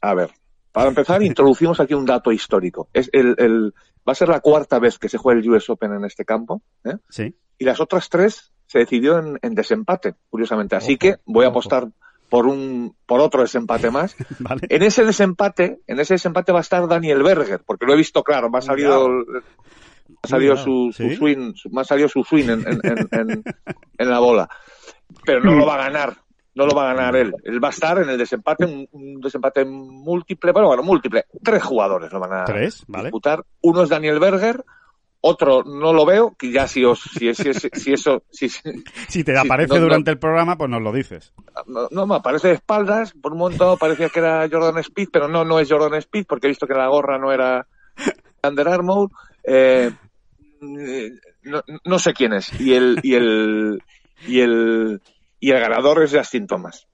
a 0.00 0.14
ver. 0.14 0.30
Para 0.72 0.88
empezar, 0.88 1.22
introducimos 1.22 1.78
aquí 1.78 1.94
un 1.94 2.04
dato 2.04 2.32
histórico. 2.32 2.88
Es 2.92 3.08
el, 3.12 3.36
el- 3.38 3.72
va 4.06 4.10
a 4.10 4.14
ser 4.16 4.28
la 4.28 4.40
cuarta 4.40 4.80
vez 4.80 4.98
que 4.98 5.08
se 5.08 5.18
juega 5.18 5.38
el 5.40 5.48
US 5.48 5.70
Open 5.70 5.92
en 5.92 6.04
este 6.04 6.24
campo. 6.24 6.62
¿eh? 6.84 6.96
Sí, 7.08 7.32
Y 7.58 7.64
las 7.64 7.78
otras 7.80 8.08
tres 8.08 8.52
se 8.66 8.80
decidió 8.80 9.18
en, 9.20 9.38
en 9.42 9.54
desempate, 9.54 10.14
curiosamente. 10.30 10.74
Así 10.74 10.94
Ojo, 10.94 10.98
que 10.98 11.16
voy 11.24 11.44
a 11.44 11.48
ojo. 11.48 11.58
apostar 11.60 11.86
por 12.28 12.48
un 12.48 12.96
por 13.06 13.20
otro 13.20 13.42
desempate 13.42 13.90
más. 13.92 14.16
vale. 14.40 14.62
En 14.68 14.82
ese 14.82 15.04
desempate, 15.04 15.78
en 15.86 16.00
ese 16.00 16.14
desempate 16.14 16.50
va 16.50 16.58
a 16.58 16.62
estar 16.62 16.88
Daniel 16.88 17.22
Berger, 17.22 17.62
porque 17.64 17.86
lo 17.86 17.92
he 17.92 17.96
visto 17.96 18.24
claro, 18.24 18.50
me 18.50 18.58
ha 18.58 18.62
salido, 18.62 19.06
ha 20.24 20.26
salido 20.26 20.56
su, 20.56 20.90
swing, 21.16 21.54
su- 21.54 21.70
me 21.70 21.82
ha 21.82 21.84
salido 21.84 22.08
su 22.08 22.24
swing 22.24 22.48
en, 22.48 22.66
en, 22.66 22.80
en- 22.82 23.08
en- 23.12 23.44
en 23.98 24.10
la 24.10 24.18
bola. 24.18 24.48
Pero 25.24 25.40
no 25.44 25.52
lo 25.56 25.66
va 25.66 25.74
a 25.74 25.84
ganar, 25.84 26.16
no 26.54 26.66
lo 26.66 26.74
va 26.74 26.90
a 26.90 26.94
ganar 26.94 27.16
él. 27.16 27.34
Él 27.44 27.62
va 27.62 27.68
a 27.68 27.70
estar 27.70 27.98
en 27.98 28.08
el 28.10 28.18
desempate, 28.18 28.64
un, 28.64 28.86
un 28.92 29.20
desempate 29.20 29.64
múltiple, 29.64 30.52
pero 30.52 30.66
bueno, 30.68 30.82
múltiple. 30.82 31.24
Tres 31.42 31.62
jugadores 31.62 32.12
lo 32.12 32.20
van 32.20 32.32
a 32.34 32.44
Tres, 32.44 32.84
¿vale? 32.88 33.04
disputar. 33.04 33.44
Uno 33.62 33.82
es 33.82 33.88
Daniel 33.88 34.18
Berger, 34.20 34.64
otro 35.22 35.62
no 35.64 35.92
lo 35.92 36.04
veo, 36.04 36.34
que 36.38 36.50
ya 36.50 36.66
si 36.66 36.84
os, 36.84 37.00
si, 37.00 37.32
si, 37.34 37.54
si, 37.54 37.68
si 37.72 37.92
eso, 37.92 38.24
si, 38.30 38.48
si- 39.08 39.24
te 39.24 39.38
aparece 39.38 39.74
no, 39.74 39.76
no. 39.76 39.82
durante 39.82 40.10
el 40.10 40.18
programa, 40.18 40.56
pues 40.58 40.68
nos 40.68 40.82
lo 40.82 40.92
dices. 40.92 41.32
no, 41.66 41.88
no, 41.90 42.06
me 42.06 42.16
aparece 42.16 42.48
de 42.48 42.54
espaldas, 42.54 43.12
por 43.22 43.32
un 43.32 43.38
momento 43.38 43.76
parecía 43.76 44.08
que 44.08 44.18
era 44.18 44.48
Jordan 44.50 44.78
Speed, 44.78 45.08
pero 45.12 45.28
no, 45.28 45.44
no 45.44 45.58
es 45.60 45.70
Jordan 45.70 45.94
Speed, 45.94 46.26
porque 46.28 46.48
he 46.48 46.50
visto 46.50 46.66
que 46.66 46.74
la 46.74 46.88
gorra 46.88 47.18
no 47.18 47.32
era 47.32 47.66
Under 48.42 48.68
Armour. 48.68 49.10
Eh, 49.44 49.90
no, 50.60 51.62
no 51.84 51.98
sé 51.98 52.12
quién 52.12 52.32
es. 52.32 52.52
Y 52.60 52.74
el, 52.74 52.98
y 53.02 53.14
el, 53.14 53.82
y 54.26 54.40
el, 54.40 55.00
y 55.42 55.50
el 55.50 55.58
ganador 55.58 56.00
es 56.04 56.12
Justin 56.14 56.46
Thomas. 56.46 56.86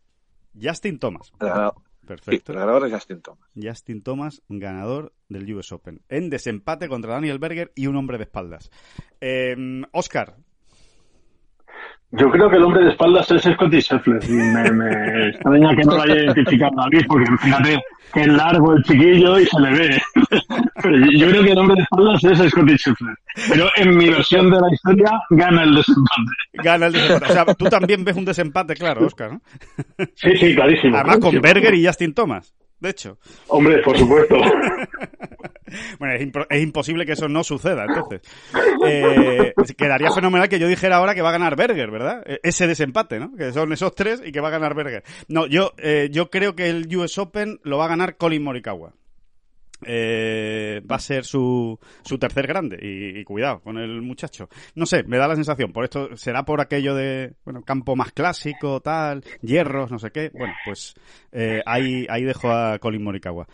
Justin 0.60 0.98
Thomas. 0.98 1.30
El 1.38 1.48
ganador, 1.48 1.74
sí, 1.76 2.06
Perfecto. 2.06 2.52
el 2.52 2.58
ganador 2.58 2.86
es 2.86 2.92
Justin 2.94 3.20
Thomas. 3.20 3.50
Justin 3.54 4.02
Thomas, 4.02 4.42
ganador 4.48 5.12
del 5.28 5.54
US 5.54 5.70
Open. 5.72 6.00
En 6.08 6.30
desempate 6.30 6.88
contra 6.88 7.12
Daniel 7.12 7.38
Berger 7.38 7.72
y 7.74 7.88
un 7.88 7.96
hombre 7.96 8.16
de 8.16 8.24
espaldas. 8.24 8.70
Eh, 9.20 9.54
Oscar, 9.92 10.36
Yo 12.10 12.30
creo 12.30 12.48
que 12.48 12.56
el 12.56 12.64
hombre 12.64 12.84
de 12.84 12.90
espaldas 12.90 13.30
es 13.30 13.42
Scotty 13.42 13.80
Scheffler. 13.80 14.24
Y 14.24 14.32
me, 14.32 14.70
me 14.70 15.28
extraña 15.28 15.76
que 15.76 15.84
no 15.84 15.96
lo 15.96 16.02
haya 16.02 16.14
identificado 16.14 16.72
David, 16.76 17.04
porque 17.06 17.26
fíjate 17.38 17.78
que 18.14 18.20
es 18.22 18.28
largo 18.28 18.72
el 18.72 18.82
chiquillo 18.84 19.38
y 19.38 19.44
se 19.44 19.60
le 19.60 19.70
ve. 19.70 20.02
Pero 20.82 20.96
yo 20.96 21.28
creo 21.28 21.42
que 21.42 21.50
el 21.50 21.58
hombre 21.58 21.76
de 21.76 21.82
espaldas 21.82 22.24
es 22.24 22.50
Scotty 22.50 22.76
Scheffler. 22.78 23.14
Pero 23.50 23.68
en 23.76 23.96
mi 23.96 24.08
versión 24.08 24.50
de 24.50 24.58
la 24.58 24.72
historia 24.72 25.10
gana 25.30 25.64
el 25.64 25.74
desempate. 25.74 26.32
Gana 26.54 26.86
el 26.86 26.92
desempate. 26.94 27.32
O 27.32 27.34
sea, 27.34 27.44
tú 27.54 27.64
también 27.66 28.04
ves 28.04 28.16
un 28.16 28.24
desempate, 28.24 28.74
claro, 28.74 29.04
Oscar, 29.04 29.32
¿no? 29.32 29.40
Sí, 30.14 30.34
sí, 30.36 30.54
clarísimo. 30.54 30.96
Además 30.96 31.18
con. 31.18 31.38
Berger 31.42 31.74
y 31.74 31.86
Justin 31.86 32.14
Thomas, 32.14 32.54
de 32.80 32.88
hecho. 32.88 33.18
Hombre, 33.48 33.78
por 33.82 33.98
supuesto. 33.98 34.36
Bueno, 35.98 36.14
es, 36.14 36.28
es 36.50 36.62
imposible 36.62 37.04
que 37.06 37.12
eso 37.12 37.28
no 37.28 37.44
suceda, 37.44 37.84
entonces. 37.86 38.20
Eh, 38.86 39.52
quedaría 39.76 40.10
fenomenal 40.12 40.48
que 40.48 40.58
yo 40.58 40.68
dijera 40.68 40.96
ahora 40.96 41.14
que 41.14 41.22
va 41.22 41.30
a 41.30 41.32
ganar 41.32 41.56
Berger, 41.56 41.90
¿verdad? 41.90 42.22
Eh, 42.26 42.40
Ese 42.42 42.66
desempate, 42.66 43.18
¿no? 43.18 43.34
Que 43.36 43.52
son 43.52 43.72
esos 43.72 43.94
tres 43.94 44.22
y 44.24 44.32
que 44.32 44.40
va 44.40 44.48
a 44.48 44.52
ganar 44.52 44.74
Berger. 44.74 45.02
No, 45.28 45.46
yo, 45.46 45.72
eh, 45.78 46.08
yo 46.10 46.30
creo 46.30 46.54
que 46.54 46.68
el 46.68 46.94
US 46.96 47.18
Open 47.18 47.60
lo 47.62 47.78
va 47.78 47.86
a 47.86 47.88
ganar 47.88 48.16
Colin 48.16 48.42
Morikawa. 48.42 48.92
Eh, 49.86 50.82
va 50.90 50.96
a 50.96 50.98
ser 50.98 51.24
su, 51.24 51.78
su 52.02 52.18
tercer 52.18 52.48
grande 52.48 52.78
y, 52.82 53.20
y 53.20 53.24
cuidado 53.24 53.60
con 53.60 53.78
el 53.78 54.02
muchacho. 54.02 54.48
No 54.74 54.86
sé, 54.86 55.04
me 55.04 55.18
da 55.18 55.28
la 55.28 55.36
sensación, 55.36 55.72
por 55.72 55.84
esto 55.84 56.16
será 56.16 56.44
por 56.44 56.60
aquello 56.60 56.96
de, 56.96 57.34
bueno, 57.44 57.62
campo 57.62 57.94
más 57.94 58.10
clásico, 58.10 58.80
tal, 58.80 59.22
hierros, 59.40 59.92
no 59.92 60.00
sé 60.00 60.10
qué. 60.10 60.30
Bueno, 60.34 60.52
pues 60.64 60.94
eh, 61.30 61.62
ahí, 61.64 62.06
ahí 62.10 62.24
dejo 62.24 62.50
a 62.50 62.80
Colin 62.80 63.04
Morikawa. 63.04 63.46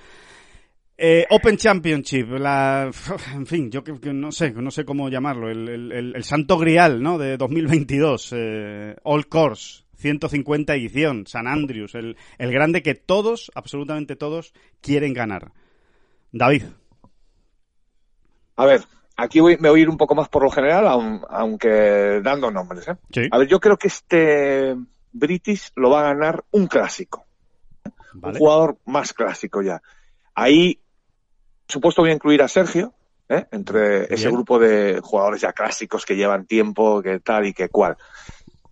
Eh, 0.97 1.27
Open 1.31 1.57
Championship, 1.57 2.29
la, 2.39 2.91
en 3.35 3.47
fin, 3.47 3.71
yo 3.71 3.83
que, 3.83 3.99
que 4.01 4.13
no 4.13 4.31
sé, 4.31 4.53
no 4.53 4.71
sé 4.71 4.85
cómo 4.85 5.09
llamarlo, 5.09 5.51
el, 5.51 5.69
el- 5.69 5.93
el- 5.93 6.17
el 6.17 6.25
santo 6.25 6.57
grial, 6.59 7.03
¿no? 7.03 7.19
De 7.19 7.37
2022, 7.37 8.33
eh, 8.37 8.97
All 9.03 9.27
Course, 9.27 9.85
150 9.97 10.75
edición, 10.75 11.27
San 11.27 11.49
Andrews, 11.49 11.95
el, 11.97 12.17
el 12.39 12.53
grande 12.53 12.83
que 12.83 12.95
todos, 12.95 13.51
absolutamente 13.55 14.15
todos, 14.15 14.53
quieren 14.81 15.15
ganar. 15.15 15.51
David. 16.31 16.65
A 18.57 18.67
ver, 18.67 18.83
aquí 19.17 19.41
voy, 19.41 19.57
me 19.59 19.69
voy 19.71 19.81
a 19.81 19.83
ir 19.83 19.89
un 19.91 19.97
poco 19.97 20.15
más 20.15 20.29
por 20.29 20.45
lo 20.45 20.51
general, 20.51 20.87
aun- 20.87 21.27
aunque 21.29 22.21
dando 22.23 22.51
nombres. 22.53 22.87
¿eh? 22.87 22.97
Sí. 23.13 23.23
A 23.33 23.39
ver, 23.39 23.49
yo 23.49 23.59
creo 23.59 23.77
que 23.77 23.89
este 23.89 24.77
British 25.13 25.71
lo 25.75 25.91
va 25.91 26.01
a 26.01 26.15
ganar 26.15 26.45
un 26.53 26.69
clásico, 26.69 27.25
Vale. 28.13 28.35
un 28.35 28.39
jugador 28.39 28.79
más 28.87 29.13
clásico 29.13 29.61
ya. 29.61 29.83
Ahí, 30.37 30.81
supuesto, 31.69 32.03
voy 32.03 32.11
a 32.11 32.15
incluir 32.15 32.43
a 32.43 32.49
Sergio, 32.49 32.93
¿eh? 33.29 33.47
entre 33.53 34.05
ese 34.05 34.25
Bien. 34.27 34.33
grupo 34.35 34.59
de 34.59 35.01
jugadores 35.03 35.41
ya 35.41 35.53
clásicos 35.53 36.05
que 36.05 36.17
llevan 36.17 36.47
tiempo, 36.47 37.03
que 37.03 37.21
tal 37.21 37.47
y 37.47 37.53
que 37.55 37.69
cual. 37.69 37.97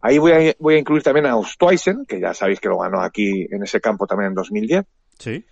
Ahí 0.01 0.19
voy 0.19 0.33
a, 0.33 0.55
voy 0.59 0.75
a 0.75 0.79
incluir 0.79 1.03
también 1.03 1.27
a 1.27 1.37
Ostweisen, 1.37 2.05
que 2.07 2.21
ya 2.21 2.35
sabéis 2.35 2.61
que 2.61 2.69
lo 2.69 2.79
ganó 2.79 3.01
aquí 3.01 3.47
en 3.51 3.63
ese 3.63 3.81
campo 3.81 4.07
también 4.07 4.29
en 4.31 4.35
2010 4.35 4.85
Sí. 5.19 5.45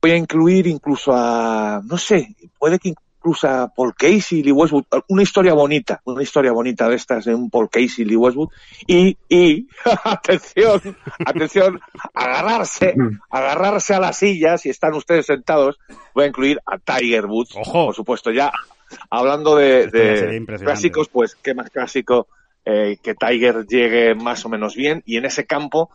voy 0.00 0.10
a 0.12 0.16
incluir 0.16 0.66
incluso 0.68 1.12
a, 1.12 1.80
no 1.84 1.98
sé, 1.98 2.36
puede 2.58 2.78
que 2.78 2.94
incluso 3.18 3.48
a 3.48 3.68
Paul 3.74 3.94
Casey, 3.96 4.42
Lee 4.42 4.52
Westwood, 4.52 4.84
una 5.08 5.22
historia 5.22 5.52
bonita, 5.52 6.00
una 6.04 6.22
historia 6.22 6.52
bonita 6.52 6.88
de 6.88 6.96
estas 6.96 7.24
de 7.24 7.34
un 7.34 7.50
Paul 7.50 7.68
Casey, 7.68 8.04
Lee 8.04 8.16
Westwood, 8.16 8.50
y, 8.86 9.16
y, 9.28 9.66
atención, 10.04 10.96
atención, 11.26 11.80
agarrarse, 12.14 12.94
agarrarse 13.30 13.94
a 13.94 14.00
las 14.00 14.18
sillas, 14.18 14.62
si 14.62 14.70
están 14.70 14.94
ustedes 14.94 15.26
sentados, 15.26 15.78
voy 16.14 16.24
a 16.24 16.28
incluir 16.28 16.60
a 16.64 16.78
Tiger 16.78 17.26
Woods, 17.26 17.56
Ojo. 17.56 17.86
por 17.86 17.94
supuesto, 17.94 18.30
ya 18.30 18.52
hablando 19.10 19.56
de, 19.56 20.44
clásicos, 20.60 21.08
pues 21.08 21.34
qué 21.34 21.54
más 21.54 21.70
clásico 21.70 22.28
eh, 22.64 22.98
que 23.02 23.14
Tiger 23.14 23.66
llegue 23.66 24.14
más 24.14 24.44
o 24.44 24.48
menos 24.48 24.76
bien 24.76 25.02
y 25.04 25.16
en 25.16 25.24
ese 25.24 25.44
campo 25.44 25.90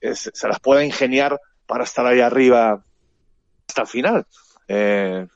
eh, 0.00 0.14
se 0.14 0.48
las 0.48 0.60
pueda 0.60 0.84
ingeniar 0.84 1.40
para 1.66 1.84
estar 1.84 2.06
ahí 2.06 2.20
arriba 2.20 2.82
hasta 3.66 3.82
el 3.82 3.86
final. 3.88 4.26
Eh, 4.68 5.26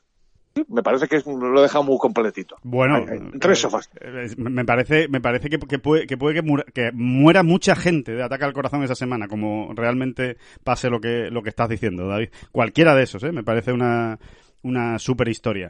me 0.67 0.83
parece 0.83 1.07
que 1.07 1.21
lo 1.25 1.59
he 1.59 1.63
dejado 1.63 1.83
muy 1.83 1.97
completito. 1.97 2.57
Bueno, 2.63 2.95
Hay- 2.97 3.05
hay 3.09 3.39
tres 3.39 3.59
sofás. 3.59 3.89
eh, 3.99 4.27
eh, 4.29 4.35
me 4.37 4.63
parece, 4.65 5.07
me 5.07 5.19
parece 5.21 5.49
que, 5.49 5.57
que 5.59 5.79
puede, 5.79 6.05
que, 6.05 6.17
puede 6.17 6.35
que, 6.35 6.41
muera, 6.41 6.63
que 6.73 6.91
muera 6.93 7.43
mucha 7.43 7.75
gente 7.75 8.11
de 8.13 8.23
ataque 8.23 8.45
al 8.45 8.53
corazón 8.53 8.83
esa 8.83 8.95
semana, 8.95 9.27
como 9.27 9.71
realmente 9.75 10.37
pase 10.63 10.89
lo 10.89 10.99
que, 10.99 11.29
lo 11.31 11.41
que 11.41 11.49
estás 11.49 11.69
diciendo, 11.69 12.07
David. 12.07 12.29
Cualquiera 12.51 12.95
de 12.95 13.03
esos, 13.03 13.23
¿eh? 13.23 13.31
Me 13.31 13.43
parece 13.43 13.71
una, 13.73 14.19
una 14.61 14.99
super 14.99 15.27
historia. 15.27 15.69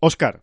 Oscar, 0.00 0.40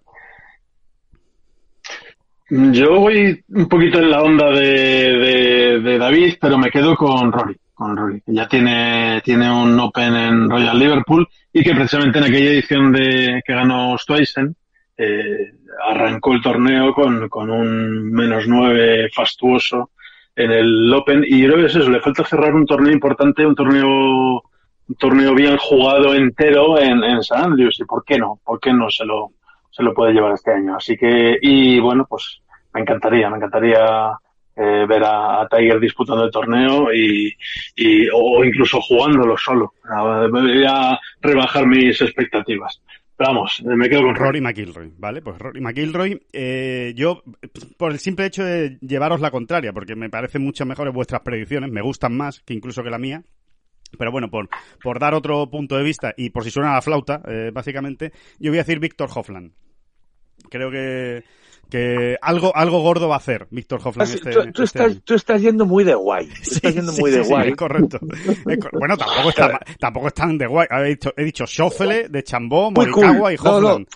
Yo 2.49 2.99
voy 2.99 3.43
un 3.49 3.67
poquito 3.67 3.97
en 3.99 4.11
la 4.11 4.21
onda 4.21 4.51
de, 4.51 4.61
de, 4.61 5.79
de 5.81 5.97
David, 5.97 6.35
pero 6.39 6.57
me 6.57 6.69
quedo 6.69 6.95
con 6.95 7.31
Rory. 7.31 7.57
Con 7.75 7.97
Rory, 7.97 8.23
ya 8.25 8.47
tiene, 8.47 9.21
tiene 9.23 9.51
un 9.51 9.77
Open 9.77 10.15
en 10.15 10.49
Royal 10.49 10.79
Liverpool 10.79 11.27
y 11.51 11.61
que 11.61 11.75
precisamente 11.75 12.19
en 12.19 12.23
aquella 12.23 12.51
edición 12.51 12.93
de 12.93 13.41
que 13.45 13.53
ganó 13.53 13.97
Stuysen 13.97 14.55
eh, 14.97 15.51
arrancó 15.85 16.33
el 16.33 16.41
torneo 16.41 16.93
con, 16.93 17.27
con 17.27 17.49
un 17.49 18.11
menos 18.13 18.45
nueve 18.47 19.09
fastuoso 19.13 19.91
en 20.35 20.51
el 20.51 20.93
Open. 20.93 21.25
Y 21.27 21.41
yo 21.41 21.47
creo 21.49 21.59
que 21.59 21.65
es 21.65 21.75
eso, 21.75 21.89
le 21.89 21.99
falta 21.99 22.23
cerrar 22.23 22.55
un 22.55 22.65
torneo 22.65 22.93
importante, 22.93 23.45
un 23.45 23.55
torneo 23.55 24.41
un 24.87 24.95
torneo 24.97 25.33
bien 25.33 25.57
jugado 25.57 26.13
entero 26.13 26.79
en, 26.79 27.03
en 27.03 27.23
San 27.23 27.43
Andrews. 27.43 27.79
Y 27.79 27.85
por 27.85 28.05
qué 28.05 28.17
no, 28.17 28.39
por 28.43 28.59
qué 28.59 28.71
no 28.71 28.89
se 28.89 29.05
lo, 29.05 29.31
se 29.71 29.83
lo 29.83 29.93
puede 29.93 30.13
llevar 30.13 30.33
este 30.33 30.53
año. 30.53 30.77
Así 30.77 30.95
que, 30.95 31.37
y 31.41 31.79
bueno, 31.79 32.05
pues 32.07 32.41
me 32.73 32.81
encantaría, 32.81 33.29
me 33.29 33.37
encantaría 33.37 34.11
eh, 34.55 34.85
ver 34.87 35.03
a, 35.03 35.47
Tiger 35.49 35.79
disputando 35.79 36.23
el 36.23 36.31
torneo 36.31 36.93
y, 36.93 37.35
y 37.75 38.07
o 38.13 38.43
incluso 38.43 38.79
jugándolo 38.81 39.37
solo. 39.37 39.73
Ah, 39.83 40.27
Voy 40.31 40.65
a 40.67 40.99
rebajar 41.21 41.67
mis 41.67 42.01
expectativas. 42.01 42.81
Vamos, 43.17 43.61
me 43.63 43.87
quedo 43.87 44.01
con 44.01 44.15
Rory. 44.15 44.41
McIlroy, 44.41 44.91
¿vale? 44.97 45.21
Pues 45.21 45.37
Rory 45.37 45.61
McIlroy, 45.61 46.21
eh, 46.33 46.93
yo, 46.97 47.23
por 47.77 47.93
el 47.93 47.99
simple 47.99 48.25
hecho 48.25 48.43
de 48.43 48.77
llevaros 48.81 49.21
la 49.21 49.31
contraria, 49.31 49.71
porque 49.71 49.95
me 49.95 50.09
parecen 50.09 50.43
mucho 50.43 50.65
mejores 50.65 50.93
vuestras 50.93 51.21
predicciones, 51.21 51.71
me 51.71 51.81
gustan 51.81 52.15
más 52.17 52.41
que 52.41 52.53
incluso 52.53 52.83
que 52.83 52.89
la 52.89 52.97
mía, 52.97 53.23
pero 53.97 54.11
bueno, 54.11 54.29
por, 54.29 54.49
por 54.83 54.99
dar 54.99 55.13
otro 55.13 55.49
punto 55.49 55.77
de 55.77 55.83
vista 55.83 56.13
y 56.17 56.29
por 56.31 56.43
si 56.43 56.51
suena 56.51 56.73
la 56.73 56.81
flauta, 56.81 57.21
eh, 57.25 57.51
básicamente, 57.53 58.11
yo 58.37 58.51
voy 58.51 58.57
a 58.57 58.63
decir 58.63 58.79
Víctor 58.79 59.09
Hofland. 59.13 59.53
Creo 60.49 60.69
que, 60.69 61.23
que 61.75 62.17
algo, 62.21 62.55
algo 62.55 62.79
gordo 62.81 63.07
va 63.09 63.15
a 63.15 63.17
hacer 63.17 63.47
Víctor 63.51 63.81
Hofland 63.83 64.13
este, 64.13 64.31
tú, 64.31 64.39
tú 64.39 64.47
este 64.47 64.63
estás, 64.63 64.91
año. 64.91 65.01
tú 65.03 65.13
estás 65.15 65.41
yendo 65.41 65.65
muy 65.65 65.83
de 65.83 65.95
guay. 65.95 66.27
Tú 66.27 66.33
Sí, 66.43 66.55
estás 66.55 66.75
yendo 66.75 66.91
sí, 66.93 67.01
muy 67.01 67.11
de 67.11 67.23
sí, 67.23 67.29
guay. 67.29 67.49
es 67.49 67.55
correcto. 67.55 67.99
Es 68.49 68.57
cor- 68.59 68.71
bueno, 68.79 68.95
tampoco 68.97 69.29
está, 69.29 69.59
tampoco 69.79 70.07
están 70.07 70.37
de 70.37 70.47
guay. 70.47 70.67
He 70.71 70.83
dicho, 70.83 71.13
he 71.17 71.23
dicho 71.23 71.45
Schoffele, 71.45 72.07
de 72.09 72.23
Chambó, 72.23 72.71
Morikawa 72.71 73.17
cool. 73.19 73.33
y 73.33 73.35
No, 73.37 73.43
no. 73.61 73.67
Hofland. 73.67 73.87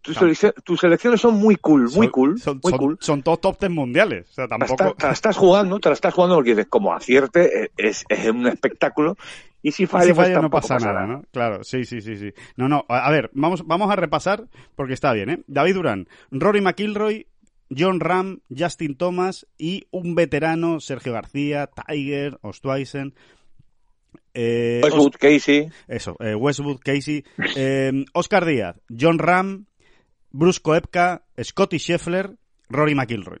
Tus, 0.00 0.16
seleccio- 0.16 0.52
tus 0.64 0.80
selecciones 0.80 1.20
son 1.20 1.34
muy 1.36 1.56
cool, 1.56 1.82
muy 1.82 1.90
Son- 2.06 2.08
cool, 2.10 2.40
Son, 2.40 2.60
muy 2.62 2.70
son- 2.70 2.78
cool. 2.78 2.98
son 3.00 3.22
todos 3.22 3.40
top 3.40 3.58
ten 3.58 3.72
mundiales. 3.72 4.28
O 4.30 4.32
sea, 4.32 4.46
Te 4.48 4.54
la, 4.54 4.58
tampoco. 4.58 4.82
está- 4.84 4.96
te 4.98 5.06
la 5.06 5.12
estás 5.12 5.36
jugando, 5.36 5.78
te 5.78 5.88
la 5.90 5.92
estás 5.94 6.12
jugando 6.14 6.34
porque 6.36 6.50
dices, 6.50 6.66
como 6.68 6.92
acierte, 6.94 7.64
eh, 7.64 7.70
es, 7.76 8.04
es 8.08 8.26
un 8.28 8.46
espectáculo. 8.48 9.16
Y 9.62 9.72
si 9.72 9.84
Y 9.84 9.86
falla, 9.86 10.06
si 10.06 10.12
pues 10.12 10.28
falla 10.28 10.42
no 10.42 10.50
pasa 10.50 10.78
nada, 10.78 11.06
¿no? 11.06 11.22
Claro, 11.30 11.62
sí, 11.62 11.84
sí, 11.84 12.00
sí, 12.00 12.16
sí. 12.16 12.32
No, 12.56 12.68
no, 12.68 12.84
a 12.88 13.10
ver, 13.10 13.30
vamos, 13.32 13.66
vamos 13.66 13.90
a 13.90 13.96
repasar 13.96 14.48
porque 14.74 14.94
está 14.94 15.12
bien, 15.12 15.30
¿eh? 15.30 15.42
David 15.46 15.74
Durán, 15.74 16.08
Rory 16.30 16.60
McIlroy, 16.60 17.28
John 17.76 18.00
Ram, 18.00 18.40
Justin 18.56 18.96
Thomas 18.96 19.46
y 19.56 19.86
un 19.90 20.14
veterano, 20.14 20.80
Sergio 20.80 21.12
García, 21.12 21.68
Tiger, 21.68 22.38
Ostweisen. 22.42 23.14
Eh, 24.34 24.80
Westwood, 24.82 25.14
Casey. 25.18 25.68
Eso, 25.88 26.16
eh, 26.20 26.34
Westwood, 26.34 26.80
Casey, 26.80 27.24
eh, 27.56 28.04
Oscar 28.14 28.44
Díaz, 28.44 28.76
John 28.88 29.18
Ram, 29.18 29.66
Bruce 30.30 30.60
Koepka, 30.60 31.24
Scotty 31.40 31.78
Scheffler, 31.78 32.36
Rory 32.68 32.94
McIlroy. 32.94 33.38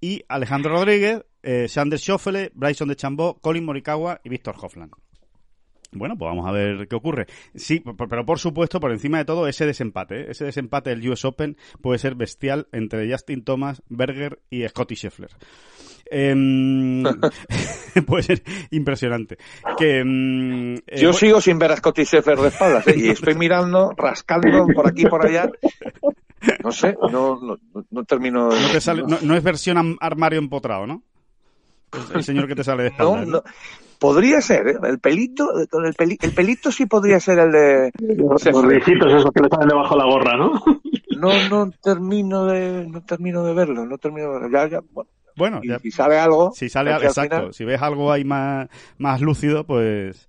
Y 0.00 0.22
Alejandro 0.28 0.72
Rodríguez, 0.72 1.24
eh, 1.42 1.68
Sanders 1.68 2.02
Schoffele, 2.02 2.50
Bryson 2.54 2.88
de 2.88 2.96
Chambó, 2.96 3.40
Colin 3.40 3.64
Morikawa 3.64 4.20
y 4.24 4.28
Víctor 4.28 4.56
Hofland. 4.60 4.92
Bueno, 5.92 6.16
pues 6.16 6.28
vamos 6.28 6.46
a 6.46 6.52
ver 6.52 6.86
qué 6.86 6.94
ocurre. 6.94 7.26
Sí, 7.54 7.82
pero 8.08 8.24
por 8.24 8.38
supuesto, 8.38 8.78
por 8.78 8.92
encima 8.92 9.18
de 9.18 9.24
todo, 9.24 9.48
ese 9.48 9.66
desempate. 9.66 10.20
¿eh? 10.20 10.26
Ese 10.30 10.44
desempate 10.44 10.90
del 10.90 11.08
US 11.10 11.24
Open 11.24 11.56
puede 11.80 11.98
ser 11.98 12.14
bestial 12.14 12.68
entre 12.72 13.10
Justin 13.10 13.42
Thomas, 13.42 13.82
Berger 13.88 14.38
y 14.50 14.66
Scotty 14.68 14.94
Scheffler. 14.94 15.30
Em, 16.12 17.02
puede 18.06 18.22
ser 18.22 18.42
impresionante. 18.70 19.36
Que, 19.76 19.98
em, 19.98 20.74
eh, 20.76 21.00
Yo 21.00 21.12
sigo 21.12 21.40
sin 21.40 21.58
ver 21.58 21.72
a 21.72 21.76
Scotty 21.76 22.04
Scheffler 22.04 22.38
de 22.38 22.48
espaldas, 22.48 22.86
¿eh? 22.88 22.94
y 22.96 23.08
estoy 23.10 23.34
mirando, 23.34 23.92
rascando 23.96 24.66
por 24.74 24.86
aquí 24.88 25.02
y 25.02 25.06
por 25.06 25.26
allá. 25.26 25.50
No 26.64 26.72
sé, 26.72 26.96
no, 27.10 27.38
no, 27.40 27.58
no 27.90 28.04
termino. 28.04 28.48
No, 28.48 28.70
te 28.72 28.80
sale- 28.80 29.02
no- 29.06 29.18
no 29.22 29.34
es 29.36 29.42
versión 29.42 29.96
armario 30.00 30.38
empotrado, 30.38 30.86
¿no? 30.86 31.02
El 32.14 32.22
señor 32.22 32.46
que 32.46 32.54
te 32.54 32.64
sale 32.64 32.84
de 32.84 32.90
No, 32.90 32.94
espaldas. 33.16 33.28
no. 33.28 33.42
Podría 34.00 34.40
ser, 34.40 34.66
¿eh? 34.66 34.76
El 34.82 34.98
pelito, 34.98 35.46
con 35.70 35.84
el, 35.86 35.92
peli- 35.94 36.18
el 36.22 36.32
pelito 36.32 36.72
sí 36.72 36.86
podría 36.86 37.20
ser 37.20 37.38
el 37.38 37.52
de 37.52 37.92
Los 38.16 38.64
ricitos 38.64 39.12
esos 39.12 39.30
que 39.30 39.42
le 39.42 39.48
salen 39.48 39.68
debajo 39.68 39.94
de 39.94 39.98
la 40.02 40.10
gorra, 40.10 40.36
¿no? 40.36 40.52
No, 41.18 41.42
no 41.48 41.70
termino 41.82 42.46
de, 42.46 42.86
no 42.88 43.02
termino 43.04 43.44
de 43.44 43.52
verlo, 43.52 43.84
no 43.84 43.98
termino 43.98 44.32
de 44.32 44.40
verlo. 44.40 44.48
Ya, 44.50 44.68
ya, 44.68 44.80
bueno, 44.90 45.10
Bueno, 45.36 45.60
y 45.62 45.68
ya- 45.68 45.78
si 45.78 45.90
sale 45.90 46.18
algo, 46.18 46.50
si 46.52 46.68
sale 46.70 46.92
algo, 46.92 47.06
exacto, 47.06 47.36
final- 47.36 47.54
si 47.54 47.64
ves 47.64 47.82
algo 47.82 48.10
ahí 48.10 48.24
más, 48.24 48.68
más 48.96 49.20
lúcido, 49.20 49.64
pues... 49.64 50.28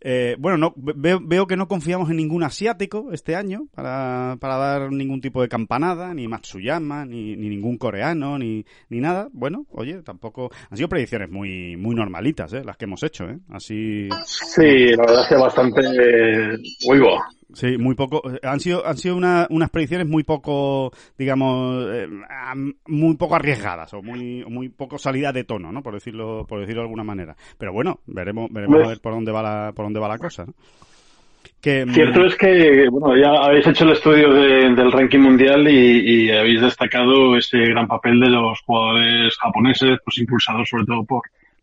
eh, 0.00 0.36
bueno, 0.38 0.58
no, 0.58 0.74
veo, 0.76 1.20
veo 1.22 1.46
que 1.46 1.56
no 1.56 1.68
confiamos 1.68 2.10
en 2.10 2.16
ningún 2.16 2.42
asiático 2.42 3.08
este 3.12 3.36
año 3.36 3.66
para, 3.74 4.36
para 4.40 4.56
dar 4.56 4.92
ningún 4.92 5.20
tipo 5.20 5.42
de 5.42 5.48
campanada, 5.48 6.14
ni 6.14 6.28
Matsuyama, 6.28 7.04
ni, 7.04 7.36
ni 7.36 7.48
ningún 7.48 7.78
coreano, 7.78 8.38
ni, 8.38 8.64
ni 8.88 9.00
nada. 9.00 9.28
Bueno, 9.32 9.66
oye, 9.70 10.02
tampoco... 10.02 10.50
Han 10.70 10.76
sido 10.76 10.88
predicciones 10.88 11.30
muy, 11.30 11.76
muy 11.76 11.94
normalitas, 11.94 12.52
¿eh? 12.52 12.62
Las 12.64 12.76
que 12.76 12.84
hemos 12.84 13.02
hecho, 13.02 13.24
¿eh? 13.28 13.38
Así... 13.48 14.08
Sí, 14.24 14.90
la 14.90 15.02
verdad 15.06 15.22
es 15.22 15.28
que 15.28 15.36
bastante. 15.36 15.80
eh, 15.80 16.58
Uy. 16.88 17.00
Sí, 17.54 17.78
muy 17.78 17.94
poco. 17.94 18.22
eh, 18.30 18.38
Han 18.42 18.60
sido, 18.60 18.86
han 18.86 18.96
sido 18.98 19.16
una- 19.16 19.46
unas 19.50 19.70
predicciones 19.70 20.06
muy 20.06 20.22
poco, 20.22 20.92
digamos, 21.16 21.86
eh, 21.90 22.06
muy 22.88 23.16
poco 23.16 23.36
arriesgadas 23.36 23.92
o 23.94 24.02
muy, 24.02 24.44
muy 24.46 24.68
poco 24.68 24.98
salida 24.98 25.32
de 25.32 25.44
tono, 25.44 25.72
¿no? 25.72 25.82
Por 25.82 25.94
decirlo, 25.94 26.44
por 26.46 26.60
decirlo 26.60 26.82
de 26.82 26.86
alguna 26.86 27.04
manera. 27.04 27.34
Pero 27.58 27.72
bueno, 27.72 28.00
veremos, 28.06 28.50
veremos 28.52 28.74
a 28.76 28.78
Pues- 28.80 28.88
ver 28.88 29.00
por 29.00 29.12
dónde 29.14 29.32
va 29.32 29.42
la, 29.42 29.72
por 29.74 29.86
dónde 29.86 30.00
va 30.00 30.08
la 30.08 30.18
cosa. 30.18 30.44
¿no? 30.44 30.52
Que, 31.60 31.84
mm, 31.86 31.90
Cierto 31.94 32.24
es 32.26 32.36
que, 32.36 32.88
bueno, 32.90 33.16
ya 33.16 33.30
habéis 33.44 33.66
hecho 33.66 33.84
el 33.84 33.92
estudio 33.92 34.32
de- 34.32 34.74
del 34.74 34.92
ranking 34.92 35.18
mundial 35.18 35.66
y, 35.68 36.26
y 36.26 36.30
habéis 36.30 36.60
destacado 36.60 37.36
ese 37.36 37.58
gran 37.58 37.88
papel 37.88 38.20
de 38.20 38.28
los 38.30 38.60
jugadores 38.60 39.36
japoneses, 39.38 39.98
pues 40.04 40.18
impulsados 40.18 40.68
sobre 40.68 40.84
todo 40.84 41.02
por, 41.04 41.22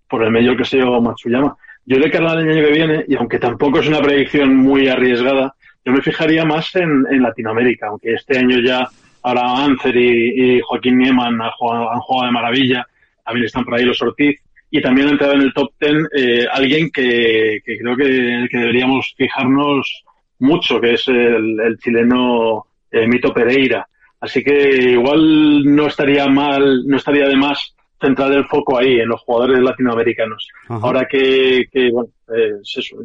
por 0.10 0.24
el 0.24 0.32
medio 0.32 0.58
que 0.58 0.65
se 0.65 0.78
llama 0.78 1.00
Matsuyama. 1.00 1.56
Yo 1.86 2.00
de 2.00 2.10
cara 2.10 2.32
al 2.32 2.39
año 2.39 2.54
que 2.56 2.71
viene, 2.71 3.06
y 3.08 3.15
aunque 3.15 3.38
tampoco 3.39 3.80
es 3.80 3.88
una 3.88 4.02
predicción 4.02 4.56
muy 4.58 4.88
arriesgada, 4.89 5.54
yo 5.86 5.93
me 5.93 6.02
fijaría 6.02 6.43
más 6.43 6.76
en, 6.76 7.06
en 7.10 7.21
Latinoamérica, 7.21 7.88
aunque 7.88 8.13
este 8.13 8.38
año 8.39 8.60
ya 8.60 8.88
ahora 9.21 9.63
Ancer 9.63 9.95
y, 9.95 10.58
y 10.58 10.62
Joaquín 10.62 10.98
Nieman 10.98 11.41
han 11.41 11.52
jugado, 11.52 11.91
han 11.91 12.00
jugado 12.00 12.26
de 12.28 12.34
maravilla, 12.34 12.88
también 13.24 13.45
están 13.45 13.63
por 13.63 13.76
ahí 13.76 13.86
los 13.86 14.02
Ortiz, 14.02 14.41
y 14.71 14.82
también 14.82 15.08
ha 15.08 15.12
entrado 15.12 15.34
en 15.34 15.41
el 15.41 15.54
top 15.54 15.71
ten 15.78 16.06
eh, 16.15 16.45
alguien 16.52 16.89
que, 16.91 17.60
que 17.63 17.78
creo 17.78 17.95
que, 17.95 18.48
que 18.52 18.58
deberíamos 18.58 19.13
fijarnos 19.15 20.04
mucho, 20.39 20.82
que 20.82 20.93
es 20.95 21.08
el, 21.08 21.60
el 21.60 21.78
chileno 21.78 22.65
eh, 22.91 23.08
Mito 23.08 23.34
Pereira. 23.34 23.88
Así 24.19 24.43
que 24.43 24.91
igual 24.91 25.63
no 25.63 25.88
estaría 25.88 26.28
mal, 26.28 26.86
no 26.88 26.98
estaría 26.98 27.28
de 27.28 27.36
más 27.36 27.76
centrar 28.02 28.32
el 28.32 28.45
foco 28.45 28.78
ahí, 28.78 29.00
en 29.00 29.10
los 29.10 29.21
jugadores 29.21 29.60
latinoamericanos. 29.60 30.48
Ajá. 30.67 30.80
Ahora 30.86 31.08
que, 31.10 31.65
que 31.71 31.89
bueno, 31.91 32.10
eh, 32.36 32.56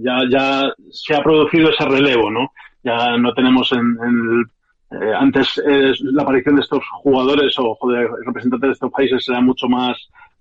ya, 0.03 0.19
ya 0.31 0.73
se 0.91 1.15
ha 1.15 1.23
producido 1.23 1.71
ese 1.71 1.85
relevo, 1.85 2.31
¿no? 2.31 2.53
Ya 2.83 3.17
no 3.17 3.33
tenemos 3.35 3.71
en, 3.73 3.97
en 4.03 4.45
eh, 4.91 5.15
antes 5.17 5.61
eh, 5.65 5.93
la 6.03 6.23
aparición 6.23 6.57
de 6.57 6.63
estos 6.63 6.83
jugadores 7.03 7.55
o 7.59 7.79
de 7.89 8.09
representantes 8.25 8.69
de 8.69 8.73
estos 8.73 8.91
países 8.91 9.29
era 9.29 9.41
mucho 9.41 9.69
más 9.69 9.97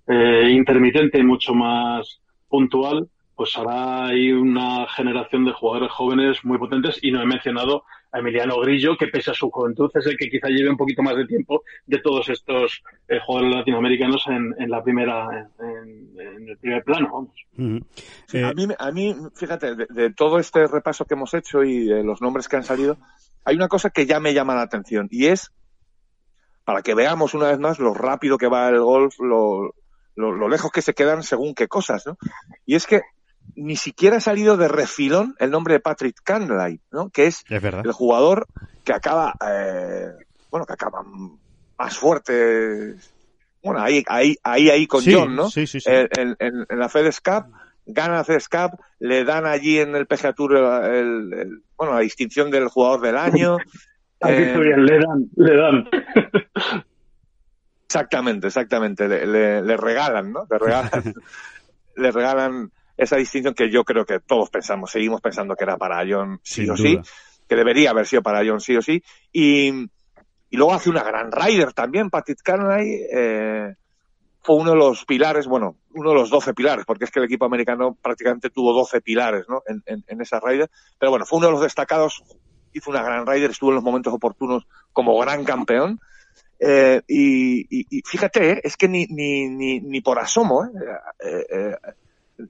eh, 0.08 0.50
intermitente 0.50 1.22
mucho 1.22 1.54
más 1.54 2.20
puntual, 2.48 3.08
pues 3.40 3.56
ahora 3.56 4.08
hay 4.08 4.32
una 4.32 4.86
generación 4.94 5.46
de 5.46 5.52
jugadores 5.52 5.90
jóvenes 5.92 6.44
muy 6.44 6.58
potentes 6.58 6.98
y 7.00 7.10
no 7.10 7.22
he 7.22 7.26
mencionado 7.26 7.84
a 8.12 8.18
Emiliano 8.18 8.60
Grillo, 8.60 8.98
que 8.98 9.06
pese 9.06 9.30
a 9.30 9.34
su 9.34 9.50
juventud 9.50 9.90
es 9.94 10.04
el 10.04 10.18
que 10.18 10.28
quizá 10.28 10.48
lleve 10.48 10.68
un 10.68 10.76
poquito 10.76 11.02
más 11.02 11.16
de 11.16 11.24
tiempo 11.24 11.62
de 11.86 12.00
todos 12.00 12.28
estos 12.28 12.82
eh, 13.08 13.18
jugadores 13.24 13.56
latinoamericanos 13.56 14.26
en, 14.26 14.54
en 14.58 14.70
la 14.70 14.84
primera, 14.84 15.50
en, 15.58 16.20
en 16.20 16.48
el 16.50 16.58
primer 16.58 16.84
plano, 16.84 17.08
vamos. 17.10 17.82
Sí, 18.26 18.36
Eh, 18.36 18.44
a, 18.44 18.52
mí, 18.52 18.66
a 18.78 18.92
mí, 18.92 19.16
fíjate, 19.34 19.74
de, 19.74 19.86
de 19.88 20.12
todo 20.12 20.38
este 20.38 20.66
repaso 20.66 21.06
que 21.06 21.14
hemos 21.14 21.32
hecho 21.32 21.64
y 21.64 21.86
de 21.86 22.04
los 22.04 22.20
nombres 22.20 22.46
que 22.46 22.56
han 22.56 22.64
salido, 22.64 22.98
hay 23.46 23.56
una 23.56 23.68
cosa 23.68 23.88
que 23.88 24.04
ya 24.04 24.20
me 24.20 24.34
llama 24.34 24.54
la 24.54 24.60
atención 24.64 25.08
y 25.10 25.28
es 25.28 25.50
para 26.66 26.82
que 26.82 26.94
veamos 26.94 27.32
una 27.32 27.48
vez 27.48 27.58
más 27.58 27.78
lo 27.78 27.94
rápido 27.94 28.36
que 28.36 28.48
va 28.48 28.68
el 28.68 28.80
golf, 28.80 29.18
lo, 29.18 29.74
lo, 30.14 30.30
lo 30.30 30.48
lejos 30.50 30.70
que 30.70 30.82
se 30.82 30.92
quedan 30.92 31.22
según 31.22 31.54
qué 31.54 31.68
cosas, 31.68 32.06
¿no? 32.06 32.18
Y 32.66 32.74
es 32.74 32.86
que 32.86 33.00
ni 33.56 33.76
siquiera 33.76 34.16
ha 34.18 34.20
salido 34.20 34.56
de 34.56 34.68
refilón 34.68 35.34
el 35.38 35.50
nombre 35.50 35.74
de 35.74 35.80
Patrick 35.80 36.16
Cantlay, 36.22 36.80
¿no? 36.90 37.10
Que 37.10 37.26
es 37.26 37.44
es 37.48 37.62
verdad. 37.62 37.82
el 37.84 37.92
jugador 37.92 38.46
que 38.84 38.92
acaba, 38.92 39.34
eh, 39.46 40.08
bueno, 40.50 40.66
que 40.66 40.72
acaba 40.72 41.02
más 41.78 41.96
fuerte, 41.96 42.94
bueno, 43.62 43.80
ahí, 43.80 44.02
ahí, 44.08 44.36
ahí, 44.42 44.70
ahí 44.70 44.86
con 44.86 45.02
Sí, 45.02 45.12
John, 45.14 45.34
¿no? 45.36 45.48
sí, 45.50 45.66
sí, 45.66 45.80
sí. 45.80 45.88
En, 45.90 46.08
en- 46.38 46.66
en- 46.68 46.78
la 46.78 46.88
FedEx 46.88 47.20
Cup, 47.20 47.52
gana 47.86 48.14
la 48.16 48.24
FedEx 48.24 48.48
Cup, 48.48 48.80
le 48.98 49.24
dan 49.24 49.46
allí 49.46 49.78
en 49.78 49.94
el 49.96 50.06
PGA 50.06 50.32
Tour 50.32 50.56
el, 50.56 50.94
el- 50.94 51.32
el- 51.34 51.62
bueno, 51.76 51.94
la 51.94 52.00
distinción 52.00 52.50
del 52.50 52.68
jugador 52.68 53.00
del 53.00 53.16
año. 53.16 53.56
Eh, 54.22 54.54
bien, 54.54 54.84
le 54.84 54.98
dan, 54.98 55.30
le 55.34 55.56
dan. 55.56 55.88
Exactamente, 57.86 58.48
exactamente. 58.48 59.08
Le, 59.08 59.26
le- 59.26 59.62
le 59.62 59.76
regalan, 59.76 60.30
¿no? 60.32 60.46
Le 60.50 60.58
regalan, 60.58 60.90
le 61.96 62.10
regalan 62.12 62.70
esa 63.02 63.16
distinción 63.16 63.54
que 63.54 63.70
yo 63.70 63.82
creo 63.84 64.04
que 64.04 64.20
todos 64.20 64.50
pensamos, 64.50 64.90
seguimos 64.90 65.20
pensando 65.20 65.54
que 65.56 65.64
era 65.64 65.76
para 65.76 66.04
John 66.08 66.38
sí 66.42 66.62
Sin 66.62 66.70
o 66.70 66.76
sí, 66.76 66.96
que 67.48 67.56
debería 67.56 67.90
haber 67.90 68.06
sido 68.06 68.22
para 68.22 68.42
John 68.46 68.60
sí 68.60 68.76
o 68.76 68.82
sí. 68.82 69.02
Y, 69.32 69.68
y 70.50 70.56
luego 70.56 70.74
hace 70.74 70.90
una 70.90 71.02
gran 71.02 71.32
rider 71.32 71.72
también, 71.72 72.10
Patrick 72.10 72.40
Canlay, 72.42 73.06
eh, 73.12 73.74
fue 74.42 74.56
uno 74.56 74.70
de 74.72 74.76
los 74.76 75.04
pilares, 75.04 75.46
bueno, 75.46 75.76
uno 75.94 76.10
de 76.10 76.14
los 76.16 76.30
12 76.30 76.54
pilares, 76.54 76.84
porque 76.86 77.04
es 77.04 77.10
que 77.10 77.18
el 77.20 77.26
equipo 77.26 77.44
americano 77.44 77.96
prácticamente 78.00 78.50
tuvo 78.50 78.72
12 78.72 79.00
pilares, 79.00 79.44
¿no? 79.48 79.62
En, 79.66 79.82
en, 79.86 80.04
en 80.06 80.20
esa 80.20 80.40
rider. 80.40 80.70
Pero 80.98 81.10
bueno, 81.10 81.26
fue 81.26 81.38
uno 81.38 81.46
de 81.48 81.52
los 81.52 81.62
destacados, 81.62 82.22
hizo 82.72 82.90
una 82.90 83.02
gran 83.02 83.26
rider, 83.26 83.50
estuvo 83.50 83.70
en 83.70 83.76
los 83.76 83.84
momentos 83.84 84.12
oportunos 84.12 84.66
como 84.92 85.18
gran 85.18 85.44
campeón. 85.44 86.00
Eh, 86.58 87.00
y, 87.08 87.60
y- 87.80 87.86
y 87.90 88.02
fíjate, 88.04 88.50
eh, 88.52 88.60
es 88.64 88.76
que 88.76 88.86
ni, 88.88 89.06
ni, 89.06 89.48
ni, 89.48 89.80
ni 89.80 90.00
por 90.02 90.18
asomo, 90.18 90.66
eh, 91.24 91.76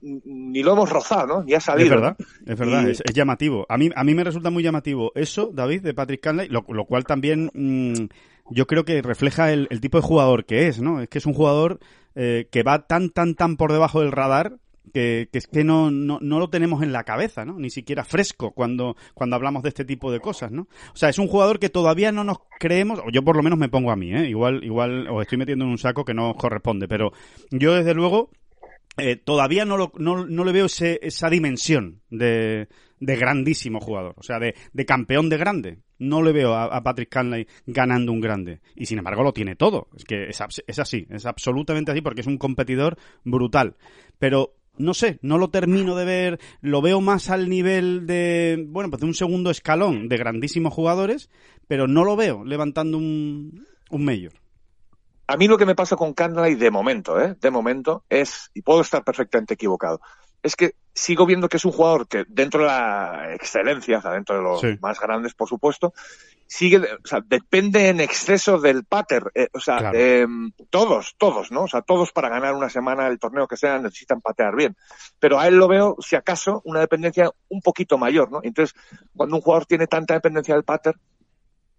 ni 0.01 0.63
lo 0.63 0.73
hemos 0.73 0.89
rozado, 0.89 1.27
¿no? 1.27 1.43
Ni 1.43 1.53
ha 1.53 1.59
salido. 1.59 1.85
Es 1.85 1.89
verdad, 2.01 2.17
es 2.45 2.57
verdad, 2.59 2.87
Y- 2.87 2.91
es, 2.91 3.01
es 3.05 3.13
llamativo. 3.13 3.65
A 3.69 3.77
mí, 3.77 3.89
a 3.95 4.03
mí 4.03 4.13
me 4.15 4.23
resulta 4.23 4.49
muy 4.49 4.63
llamativo 4.63 5.11
eso, 5.15 5.51
David, 5.53 5.81
de 5.81 5.93
Patrick 5.93 6.21
Canlay, 6.21 6.47
lo, 6.49 6.65
lo 6.69 6.85
cual 6.85 7.03
también 7.05 7.51
mm, 7.53 8.07
yo 8.51 8.67
creo 8.67 8.85
que 8.85 9.01
refleja 9.01 9.51
el, 9.51 9.67
el 9.69 9.81
tipo 9.81 9.97
de 9.97 10.03
jugador 10.03 10.45
que 10.45 10.67
es, 10.67 10.81
¿no? 10.81 11.01
Es 11.01 11.09
que 11.09 11.17
es 11.19 11.25
un 11.25 11.33
jugador 11.33 11.79
eh, 12.15 12.47
que 12.51 12.63
va 12.63 12.87
tan, 12.87 13.09
tan, 13.09 13.35
tan 13.35 13.55
por 13.57 13.71
debajo 13.71 14.01
del 14.01 14.11
radar 14.11 14.57
que, 14.93 15.29
que 15.31 15.37
es 15.37 15.47
que 15.47 15.63
no, 15.63 15.89
no, 15.91 16.17
no 16.21 16.39
lo 16.39 16.49
tenemos 16.49 16.81
en 16.83 16.91
la 16.91 17.03
cabeza, 17.05 17.45
¿no? 17.45 17.57
Ni 17.59 17.69
siquiera 17.69 18.03
fresco 18.03 18.51
cuando, 18.51 18.97
cuando 19.13 19.35
hablamos 19.37 19.61
de 19.63 19.69
este 19.69 19.85
tipo 19.85 20.11
de 20.11 20.19
cosas, 20.19 20.51
¿no? 20.51 20.63
O 20.93 20.97
sea, 20.97 21.07
es 21.07 21.19
un 21.19 21.27
jugador 21.27 21.59
que 21.59 21.69
todavía 21.69 22.11
no 22.11 22.23
nos 22.25 22.39
creemos, 22.59 22.99
o 22.99 23.09
yo 23.11 23.23
por 23.23 23.37
lo 23.37 23.43
menos 23.43 23.57
me 23.59 23.69
pongo 23.69 23.91
a 23.91 23.95
mí, 23.95 24.11
¿eh? 24.13 24.27
Igual, 24.27 24.63
igual 24.63 25.07
os 25.07 25.21
estoy 25.21 25.37
metiendo 25.37 25.63
en 25.65 25.71
un 25.71 25.77
saco 25.77 26.03
que 26.03 26.15
no 26.15 26.31
os 26.31 26.35
corresponde, 26.35 26.87
pero 26.89 27.13
yo 27.51 27.73
desde 27.75 27.93
luego 27.93 28.31
eh, 28.97 29.15
todavía 29.15 29.65
no, 29.65 29.77
lo, 29.77 29.91
no, 29.97 30.25
no 30.25 30.43
le 30.43 30.51
veo 30.51 30.65
ese, 30.65 30.99
esa 31.01 31.29
dimensión 31.29 32.01
de, 32.09 32.67
de 32.99 33.15
grandísimo 33.15 33.79
jugador, 33.79 34.15
o 34.17 34.23
sea, 34.23 34.39
de, 34.39 34.55
de 34.73 34.85
campeón 34.85 35.29
de 35.29 35.37
grande. 35.37 35.79
No 35.97 36.23
le 36.23 36.31
veo 36.31 36.53
a, 36.53 36.65
a 36.65 36.81
Patrick 36.83 37.09
Canlay 37.09 37.47
ganando 37.67 38.11
un 38.11 38.21
grande. 38.21 38.61
Y 38.75 38.87
sin 38.87 38.97
embargo 38.97 39.23
lo 39.23 39.33
tiene 39.33 39.55
todo. 39.55 39.87
Es 39.95 40.03
que 40.03 40.29
es, 40.29 40.41
es 40.65 40.79
así, 40.79 41.05
es 41.11 41.25
absolutamente 41.27 41.91
así 41.91 42.01
porque 42.01 42.21
es 42.21 42.27
un 42.27 42.39
competidor 42.39 42.97
brutal. 43.23 43.75
Pero 44.17 44.55
no 44.77 44.93
sé, 44.93 45.19
no 45.21 45.37
lo 45.37 45.49
termino 45.49 45.95
de 45.95 46.05
ver, 46.05 46.39
lo 46.61 46.81
veo 46.81 47.01
más 47.01 47.29
al 47.29 47.49
nivel 47.49 48.07
de, 48.07 48.65
bueno, 48.67 48.89
pues 48.89 49.01
de 49.01 49.05
un 49.05 49.13
segundo 49.13 49.51
escalón 49.51 50.09
de 50.09 50.17
grandísimos 50.17 50.73
jugadores, 50.73 51.29
pero 51.67 51.87
no 51.87 52.03
lo 52.03 52.15
veo 52.15 52.43
levantando 52.43 52.97
un, 52.97 53.67
un 53.89 54.05
mayor. 54.05 54.33
A 55.31 55.37
mí 55.37 55.47
lo 55.47 55.57
que 55.57 55.65
me 55.65 55.75
pasa 55.75 55.95
con 55.95 56.13
Canlay 56.13 56.55
de 56.55 56.69
momento, 56.71 57.19
¿eh? 57.21 57.35
De 57.39 57.51
momento 57.51 58.03
es, 58.09 58.51
y 58.53 58.61
puedo 58.63 58.81
estar 58.81 59.01
perfectamente 59.03 59.53
equivocado, 59.53 60.01
es 60.43 60.57
que 60.57 60.75
sigo 60.93 61.25
viendo 61.25 61.47
que 61.47 61.55
es 61.55 61.63
un 61.63 61.71
jugador 61.71 62.05
que 62.07 62.25
dentro 62.27 62.61
de 62.61 62.67
la 62.67 63.33
excelencia, 63.33 63.99
o 63.99 64.01
sea, 64.01 64.11
dentro 64.11 64.35
de 64.35 64.41
los 64.41 64.59
Sí. 64.59 64.77
más 64.81 64.99
grandes, 64.99 65.33
por 65.33 65.47
supuesto, 65.47 65.93
sigue, 66.47 66.79
o 66.79 67.07
sea, 67.07 67.21
depende 67.25 67.87
en 67.87 68.01
exceso 68.01 68.59
del 68.59 68.83
pater, 68.83 69.31
eh, 69.33 69.47
o 69.53 69.59
sea, 69.61 69.77
Claro. 69.77 69.97
eh, 69.97 70.27
todos, 70.69 71.15
todos, 71.17 71.49
¿no? 71.49 71.63
O 71.63 71.67
sea, 71.69 71.81
todos 71.81 72.11
para 72.11 72.27
ganar 72.27 72.53
una 72.53 72.69
semana 72.69 73.07
el 73.07 73.17
torneo 73.19 73.47
que 73.47 73.55
sea 73.55 73.79
necesitan 73.79 74.19
patear 74.19 74.53
bien. 74.53 74.75
Pero 75.17 75.39
a 75.39 75.47
él 75.47 75.55
lo 75.55 75.69
veo, 75.69 75.95
si 76.01 76.17
acaso, 76.17 76.61
una 76.65 76.81
dependencia 76.81 77.31
un 77.47 77.61
poquito 77.61 77.97
mayor, 77.97 78.29
¿no? 78.31 78.41
Entonces, 78.43 78.75
cuando 79.15 79.37
un 79.37 79.41
jugador 79.41 79.65
tiene 79.65 79.87
tanta 79.87 80.13
dependencia 80.15 80.53
del 80.55 80.65
pater, 80.65 80.95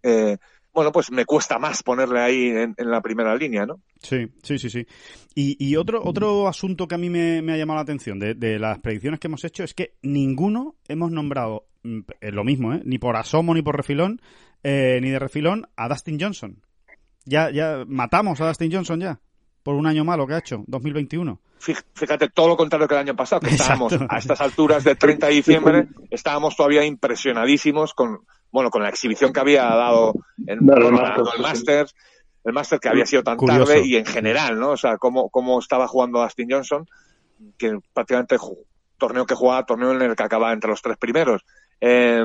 eh, 0.03 0.39
bueno, 0.73 0.91
pues 0.93 1.11
me 1.11 1.25
cuesta 1.25 1.59
más 1.59 1.83
ponerle 1.83 2.21
ahí 2.21 2.47
en, 2.49 2.75
en 2.77 2.91
la 2.91 3.01
primera 3.01 3.35
línea, 3.37 3.67
¿no? 3.67 3.81
Sí, 4.01 4.29
sí, 4.43 4.59
sí, 4.59 4.71
sí. 4.71 4.87
Y, 5.35 5.57
y 5.65 5.77
otro, 5.77 6.03
otro 6.03 6.49
asunto 6.49 6.89
que 6.89 6.95
a 6.95 6.99
mí 6.99 7.11
me, 7.11 7.39
ha 7.53 7.57
llamado 7.57 7.77
la 7.77 7.83
atención 7.83 8.19
de, 8.19 8.35
de 8.35 8.59
las 8.59 8.79
predicciones 8.79 9.21
que 9.21 9.29
hemos 9.29 9.45
hecho 9.45 9.65
es 9.65 9.75
que 9.75 9.95
ninguno 10.03 10.77
hemos 10.89 11.11
nombrado 11.11 11.67
mm, 11.83 12.01
eh, 12.21 12.33
lo 12.33 12.45
mismo, 12.45 12.73
¿eh? 12.73 12.83
Ni 12.85 12.99
por 12.99 13.17
asomo 13.17 13.55
ni 13.55 13.63
por 13.63 13.77
refilón, 13.77 14.21
eh, 14.63 14.99
ni 15.03 15.11
de 15.11 15.19
refilón 15.19 15.67
a 15.77 15.89
Dustin 15.89 16.19
Johnson. 16.21 16.63
Ya, 17.25 17.51
ya 17.51 17.85
matamos 17.87 18.41
a 18.41 18.47
Dustin 18.49 18.73
Johnson 18.73 19.01
ya. 19.01 19.21
Por 19.63 19.75
un 19.75 19.87
año 19.87 20.05
malo 20.05 20.27
que 20.27 20.35
ha 20.35 20.39
hecho, 20.39 20.65
2021. 20.67 21.39
Fij- 21.61 21.85
Fíjate, 21.95 22.29
todo 22.31 22.49
lo 22.49 22.57
contrario 22.57 22.89
que 22.89 22.95
el 22.95 23.01
año 23.01 23.15
pasado, 23.17 23.41
que 23.41 23.51
estábamos 23.51 23.93
Exacto. 23.93 24.15
a 24.15 24.19
estas 24.19 24.41
alturas 24.41 24.83
del 24.85 24.99
30 24.99 25.27
de 25.29 25.33
diciembre, 25.35 25.89
estábamos 26.11 26.57
todavía 26.57 26.85
impresionadísimos 26.85 27.95
con, 27.95 28.21
bueno, 28.51 28.71
con 28.71 28.83
la 28.83 28.89
exhibición 28.89 29.33
que 29.33 29.41
había 29.41 29.63
dado 29.65 30.15
el 30.47 30.59
ganando 30.61 31.25
Masters, 31.41 31.95
el 32.45 32.53
máster 32.53 32.81
que 32.81 32.89
había 32.89 33.07
sido 33.07 33.23
tan 33.23 33.37
Curioso. 33.37 33.67
tarde 33.67 33.87
y 33.87 33.95
en 33.97 34.05
general, 34.07 34.59
¿no? 34.59 34.71
O 34.71 34.77
sea, 34.77 34.97
cómo, 34.99 35.31
cómo 35.31 35.61
estaba 35.61 35.87
jugando 35.87 36.21
Dustin 36.21 36.49
Johnson, 36.51 36.87
que 37.57 37.79
prácticamente 37.95 38.37
torneo 38.99 39.25
que 39.27 39.35
jugaba, 39.37 39.65
torneo 39.65 39.93
en 39.93 40.03
el 40.03 40.17
que 40.17 40.23
acababa 40.25 40.53
entre 40.53 40.71
los 40.71 40.83
tres 40.83 40.97
primeros. 40.97 41.43
Eh, 41.81 42.25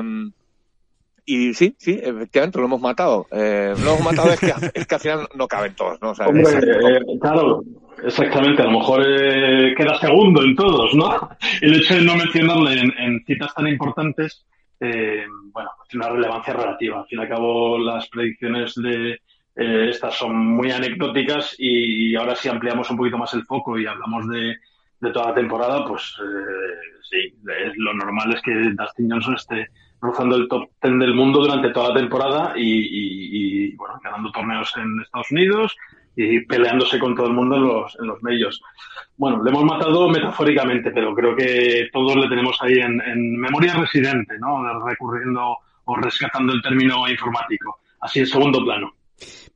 y 1.28 1.52
sí, 1.52 1.74
sí, 1.78 2.00
efectivamente 2.02 2.58
lo 2.58 2.64
hemos 2.64 2.80
matado. 2.80 3.26
Eh, 3.30 3.74
lo 3.84 3.90
hemos 3.90 4.04
matado 4.04 4.32
es 4.32 4.40
que, 4.40 4.46
es 4.74 4.86
que 4.86 4.94
al 4.94 5.00
final 5.00 5.28
no 5.34 5.46
caben 5.46 5.74
todos, 5.74 6.00
¿no? 6.00 6.10
O 6.10 6.14
sea, 6.14 6.26
Hombre, 6.26 6.42
eh, 6.42 7.18
claro, 7.20 7.62
exactamente. 8.02 8.62
A 8.62 8.64
lo 8.64 8.78
mejor 8.78 9.04
eh, 9.06 9.74
queda 9.76 9.98
segundo 9.98 10.42
en 10.42 10.56
todos, 10.56 10.94
¿no? 10.94 11.28
El 11.60 11.74
hecho 11.74 11.96
de 11.96 12.02
no 12.02 12.16
mencionarle 12.16 12.80
en, 12.80 12.92
en 12.98 13.24
citas 13.26 13.54
tan 13.54 13.66
importantes, 13.66 14.46
eh, 14.80 15.26
bueno, 15.52 15.68
pues 15.76 15.90
tiene 15.90 16.06
una 16.06 16.14
relevancia 16.14 16.54
relativa. 16.54 17.00
Al 17.00 17.06
fin 17.06 17.18
y 17.18 17.22
al 17.22 17.28
cabo, 17.28 17.78
las 17.78 18.08
predicciones 18.08 18.74
de 18.76 19.18
eh, 19.56 19.88
estas 19.90 20.16
son 20.16 20.34
muy 20.34 20.70
anecdóticas 20.70 21.56
y 21.58 22.16
ahora 22.16 22.36
si 22.36 22.48
ampliamos 22.48 22.90
un 22.90 22.96
poquito 22.96 23.18
más 23.18 23.34
el 23.34 23.44
foco 23.44 23.78
y 23.78 23.84
hablamos 23.84 24.26
de, 24.28 24.56
de 25.00 25.12
toda 25.12 25.28
la 25.28 25.34
temporada, 25.34 25.84
pues 25.84 26.14
eh, 26.22 26.96
sí, 27.10 27.34
lo 27.76 27.92
normal 27.92 28.34
es 28.34 28.40
que 28.40 28.52
Dustin 28.52 29.10
Johnson 29.10 29.34
esté 29.34 29.68
rozando 30.00 30.36
el 30.36 30.48
top 30.48 30.68
10 30.82 30.98
del 30.98 31.14
mundo 31.14 31.40
durante 31.40 31.70
toda 31.70 31.90
la 31.90 32.00
temporada 32.00 32.52
y, 32.56 33.74
bueno, 33.76 34.00
ganando 34.02 34.30
torneos 34.30 34.72
en 34.76 35.00
Estados 35.02 35.30
Unidos 35.30 35.76
y 36.16 36.40
peleándose 36.40 36.98
con 36.98 37.14
todo 37.14 37.28
el 37.28 37.32
mundo 37.32 37.56
en 37.56 37.62
los, 37.62 37.96
en 38.00 38.06
los 38.06 38.22
medios. 38.22 38.60
Bueno, 39.16 39.42
le 39.42 39.50
hemos 39.50 39.64
matado 39.64 40.08
metafóricamente, 40.08 40.90
pero 40.90 41.14
creo 41.14 41.36
que 41.36 41.88
todos 41.92 42.16
le 42.16 42.28
tenemos 42.28 42.56
ahí 42.60 42.74
en, 42.74 43.38
memoria 43.38 43.74
residente, 43.74 44.34
¿no? 44.38 44.62
Recurriendo 44.84 45.58
o 45.84 45.96
rescatando 45.96 46.52
el 46.52 46.62
término 46.62 47.08
informático, 47.08 47.78
así 48.00 48.20
en 48.20 48.26
segundo 48.26 48.64
plano. 48.64 48.92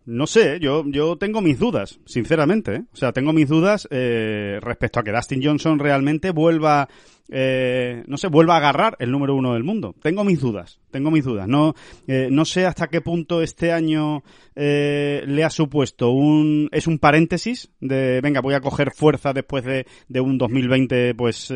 No 0.05 0.27
sé, 0.27 0.59
yo, 0.59 0.83
yo 0.87 1.17
tengo 1.17 1.41
mis 1.41 1.59
dudas, 1.59 2.01
sinceramente. 2.07 2.75
¿eh? 2.75 2.83
O 2.93 2.97
sea, 2.97 3.13
tengo 3.13 3.33
mis 3.33 3.49
dudas 3.49 3.87
eh, 3.91 4.59
respecto 4.61 4.99
a 4.99 5.05
que 5.05 5.13
Dustin 5.13 5.43
Johnson 5.45 5.79
realmente 5.79 6.33
vuelva, 6.33 6.89
eh, 7.29 8.03
no 8.07 8.17
sé, 8.17 8.29
vuelva 8.29 8.55
a 8.55 8.59
agarrar 8.59 8.97
el 8.99 9.11
número 9.11 9.35
uno 9.35 9.55
del 9.55 9.65
mundo. 9.65 9.95
Tengo 10.03 10.25
mis 10.25 10.41
dudas, 10.41 10.81
tengo 10.91 11.11
mis 11.11 11.25
dudas. 11.25 11.49
No, 11.49 11.75
eh, 12.07 12.29
no 12.31 12.45
sé 12.45 12.67
hasta 12.67 12.89
qué 12.89 13.01
punto 13.01 13.43
este 13.43 13.73
año 13.73 14.23
eh, 14.55 15.23
le 15.27 15.45
ha 15.45 15.51
supuesto 15.51 16.11
un, 16.11 16.69
es 16.73 16.87
un 16.87 16.99
paréntesis 16.99 17.71
de, 17.81 18.21
venga, 18.21 18.41
voy 18.41 18.55
a 18.55 18.61
coger 18.61 18.93
fuerza 18.93 19.33
después 19.33 19.65
de, 19.65 19.87
de 20.09 20.21
un 20.21 20.37
2020, 20.37 21.15
pues, 21.15 21.53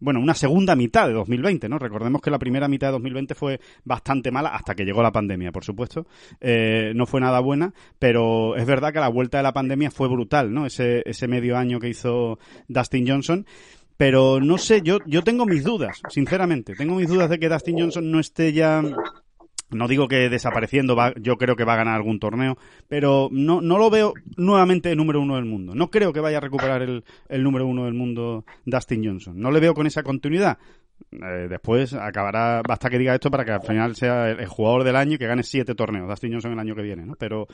bueno, 0.00 0.20
una 0.20 0.34
segunda 0.34 0.74
mitad 0.74 1.06
de 1.06 1.14
2020, 1.14 1.68
¿no? 1.68 1.78
Recordemos 1.78 2.20
que 2.20 2.30
la 2.30 2.38
primera 2.38 2.68
mitad 2.68 2.88
de 2.88 2.92
2020 2.92 3.34
fue 3.34 3.60
bastante 3.84 4.30
mala 4.30 4.50
hasta 4.50 4.74
que 4.74 4.84
llegó 4.84 5.02
la 5.02 5.12
pandemia, 5.12 5.52
por 5.52 5.64
supuesto. 5.64 6.06
No 6.40 7.06
fue 7.06 7.20
nada 7.20 7.40
buena, 7.40 7.72
pero 7.98 8.56
es 8.56 8.66
verdad 8.66 8.92
que 8.92 9.00
la 9.00 9.08
vuelta 9.08 9.38
de 9.38 9.44
la 9.44 9.52
pandemia 9.52 9.90
fue 9.90 10.08
brutal, 10.08 10.52
¿no? 10.52 10.66
Ese, 10.66 11.02
ese 11.06 11.28
medio 11.28 11.56
año 11.56 11.78
que 11.78 11.88
hizo 11.88 12.38
Dustin 12.68 13.08
Johnson. 13.08 13.46
Pero 13.96 14.40
no 14.40 14.58
sé, 14.58 14.82
yo, 14.82 14.98
yo 15.06 15.22
tengo 15.22 15.46
mis 15.46 15.64
dudas, 15.64 16.00
sinceramente. 16.08 16.74
Tengo 16.74 16.96
mis 16.96 17.08
dudas 17.08 17.30
de 17.30 17.38
que 17.38 17.48
Dustin 17.48 17.78
Johnson 17.78 18.10
no 18.10 18.18
esté 18.20 18.52
ya 18.52 18.82
no 19.74 19.88
digo 19.88 20.08
que 20.08 20.28
desapareciendo, 20.28 20.96
va, 20.96 21.12
yo 21.16 21.36
creo 21.36 21.56
que 21.56 21.64
va 21.64 21.74
a 21.74 21.78
ganar 21.78 21.96
algún 21.96 22.20
torneo, 22.20 22.56
pero 22.88 23.28
no, 23.30 23.60
no 23.60 23.78
lo 23.78 23.90
veo 23.90 24.14
nuevamente 24.36 24.94
número 24.94 25.20
uno 25.20 25.36
del 25.36 25.44
mundo. 25.44 25.74
No 25.74 25.90
creo 25.90 26.12
que 26.12 26.20
vaya 26.20 26.38
a 26.38 26.40
recuperar 26.40 26.82
el, 26.82 27.04
el 27.28 27.42
número 27.42 27.66
uno 27.66 27.84
del 27.84 27.94
mundo 27.94 28.44
Dustin 28.64 29.04
Johnson. 29.04 29.38
No 29.38 29.50
le 29.50 29.60
veo 29.60 29.74
con 29.74 29.86
esa 29.86 30.02
continuidad. 30.02 30.58
Eh, 31.10 31.48
después 31.48 31.92
acabará, 31.94 32.62
basta 32.66 32.88
que 32.88 32.98
diga 32.98 33.14
esto 33.14 33.30
para 33.30 33.44
que 33.44 33.50
al 33.50 33.62
final 33.62 33.96
sea 33.96 34.30
el, 34.30 34.40
el 34.40 34.46
jugador 34.46 34.84
del 34.84 34.96
año 34.96 35.14
y 35.14 35.18
que 35.18 35.26
gane 35.26 35.42
siete 35.42 35.74
torneos, 35.74 36.08
Dustin 36.08 36.32
Johnson 36.32 36.52
el 36.52 36.58
año 36.58 36.76
que 36.76 36.82
viene, 36.82 37.04
¿no? 37.04 37.14
Pero 37.16 37.46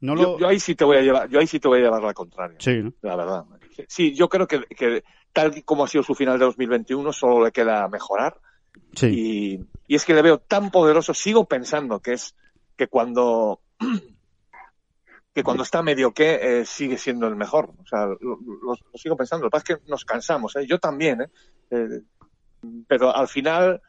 no 0.00 0.14
lo... 0.14 0.22
Yo, 0.22 0.38
yo 0.38 0.48
ahí 0.48 0.60
sí 0.60 0.74
te 0.74 0.84
voy 0.84 0.98
a 0.98 1.02
llevar, 1.02 1.28
yo 1.28 1.40
ahí 1.40 1.46
sí 1.46 1.58
te 1.58 1.66
voy 1.66 1.80
a 1.80 1.82
llevar 1.82 2.02
la 2.02 2.14
contraria. 2.14 2.56
Sí, 2.60 2.82
¿no? 2.82 2.92
La 3.02 3.16
verdad. 3.16 3.44
Sí, 3.88 4.14
yo 4.14 4.28
creo 4.28 4.46
que, 4.46 4.60
que 4.76 5.02
tal 5.34 5.58
y 5.58 5.62
como 5.62 5.84
ha 5.84 5.88
sido 5.88 6.02
su 6.02 6.14
final 6.14 6.38
de 6.38 6.46
2021, 6.46 7.12
solo 7.12 7.44
le 7.44 7.52
queda 7.52 7.86
mejorar. 7.88 8.38
Sí. 8.94 9.06
Y, 9.06 9.64
y 9.92 9.96
es 9.96 10.04
que 10.06 10.14
le 10.14 10.22
veo 10.22 10.38
tan 10.38 10.70
poderoso, 10.70 11.12
sigo 11.12 11.44
pensando 11.46 12.00
que 12.00 12.14
es 12.14 12.34
que 12.76 12.86
cuando 12.88 13.60
que 15.34 15.42
cuando 15.42 15.64
está 15.64 15.82
medio 15.82 16.12
que 16.14 16.60
eh, 16.60 16.64
sigue 16.64 16.96
siendo 16.96 17.26
el 17.26 17.34
mejor. 17.36 17.70
O 17.82 17.86
sea, 17.86 18.06
lo, 18.06 18.16
lo- 18.20 18.38
lo 18.62 18.98
sigo 18.98 19.16
pensando. 19.16 19.44
Lo 19.44 19.50
que 19.50 19.54
pasa 19.58 19.72
es 19.74 19.78
que 19.80 19.90
nos 19.90 20.04
cansamos, 20.04 20.54
¿eh? 20.56 20.66
yo 20.66 20.78
también, 20.78 21.22
¿eh? 21.22 21.28
Eh, 21.70 22.00
pero 22.86 23.14
al 23.14 23.26
final, 23.28 23.82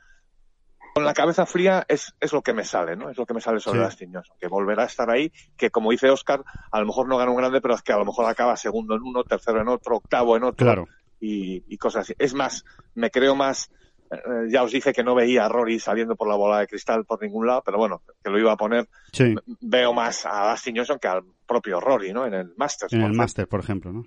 con 0.95 1.05
la 1.05 1.13
cabeza 1.13 1.45
fría 1.45 1.85
es, 1.87 2.15
es 2.19 2.33
lo 2.33 2.41
que 2.41 2.53
me 2.53 2.65
sale, 2.65 2.95
¿no? 2.95 3.09
Es 3.11 3.17
lo 3.17 3.25
que 3.27 3.33
me 3.35 3.41
sale 3.41 3.59
sobre 3.59 3.79
Sí. 3.79 3.85
Dustin 3.85 4.13
Johnson, 4.13 4.37
que 4.39 4.47
volverá 4.47 4.83
a 4.83 4.87
estar 4.87 5.09
ahí, 5.11 5.31
que 5.55 5.69
como 5.69 5.91
dice 5.91 6.09
Oscar, 6.09 6.43
a 6.71 6.79
lo 6.79 6.87
mejor 6.87 7.07
no 7.07 7.17
gana 7.17 7.29
un 7.31 7.37
grande, 7.37 7.61
pero 7.61 7.75
es 7.75 7.83
que 7.83 7.93
a 7.93 7.97
lo 7.97 8.05
mejor 8.05 8.25
acaba 8.25 8.57
segundo 8.57 8.95
en 8.95 9.03
uno, 9.03 9.23
tercero 9.23 9.61
en 9.61 9.67
otro, 9.67 9.97
octavo 9.97 10.35
en 10.35 10.43
otro 10.43 10.65
Claro. 10.65 10.87
Y, 11.19 11.63
y 11.67 11.77
cosas 11.77 12.01
así. 12.03 12.13
Es 12.19 12.33
más, 12.33 12.63
me 12.93 13.09
creo 13.11 13.35
más, 13.35 13.71
eh, 14.11 14.17
ya 14.51 14.63
os 14.63 14.71
dije 14.71 14.93
que 14.93 15.03
no 15.03 15.15
veía 15.15 15.45
a 15.45 15.49
Rory 15.49 15.79
saliendo 15.79 16.15
por 16.15 16.27
la 16.27 16.35
bola 16.35 16.59
de 16.59 16.67
cristal 16.67 17.05
por 17.05 17.21
ningún 17.21 17.47
lado, 17.47 17.63
pero 17.65 17.77
bueno, 17.77 18.01
que 18.23 18.29
lo 18.29 18.39
iba 18.39 18.51
a 18.51 18.57
poner, 18.57 18.87
Sí. 19.11 19.33
veo 19.61 19.93
más 19.93 20.25
a 20.25 20.51
Dustin 20.51 20.75
Johnson 20.77 20.99
que 20.99 21.07
al 21.07 21.23
propio 21.47 21.79
Rory, 21.79 22.11
¿no? 22.13 22.25
En 22.25 22.33
el 22.33 22.53
Masters. 22.57 22.93
En 22.93 22.99
el 22.99 23.03
ejemplo. 23.05 23.23
máster, 23.23 23.47
por 23.47 23.59
ejemplo, 23.59 23.91
¿no? 23.91 24.05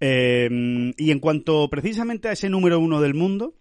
Eh, 0.00 0.92
y 0.96 1.10
en 1.10 1.20
cuanto 1.20 1.68
precisamente 1.70 2.28
a 2.28 2.32
ese 2.32 2.48
número 2.48 2.78
uno 2.80 3.00
del 3.00 3.14
mundo, 3.14 3.54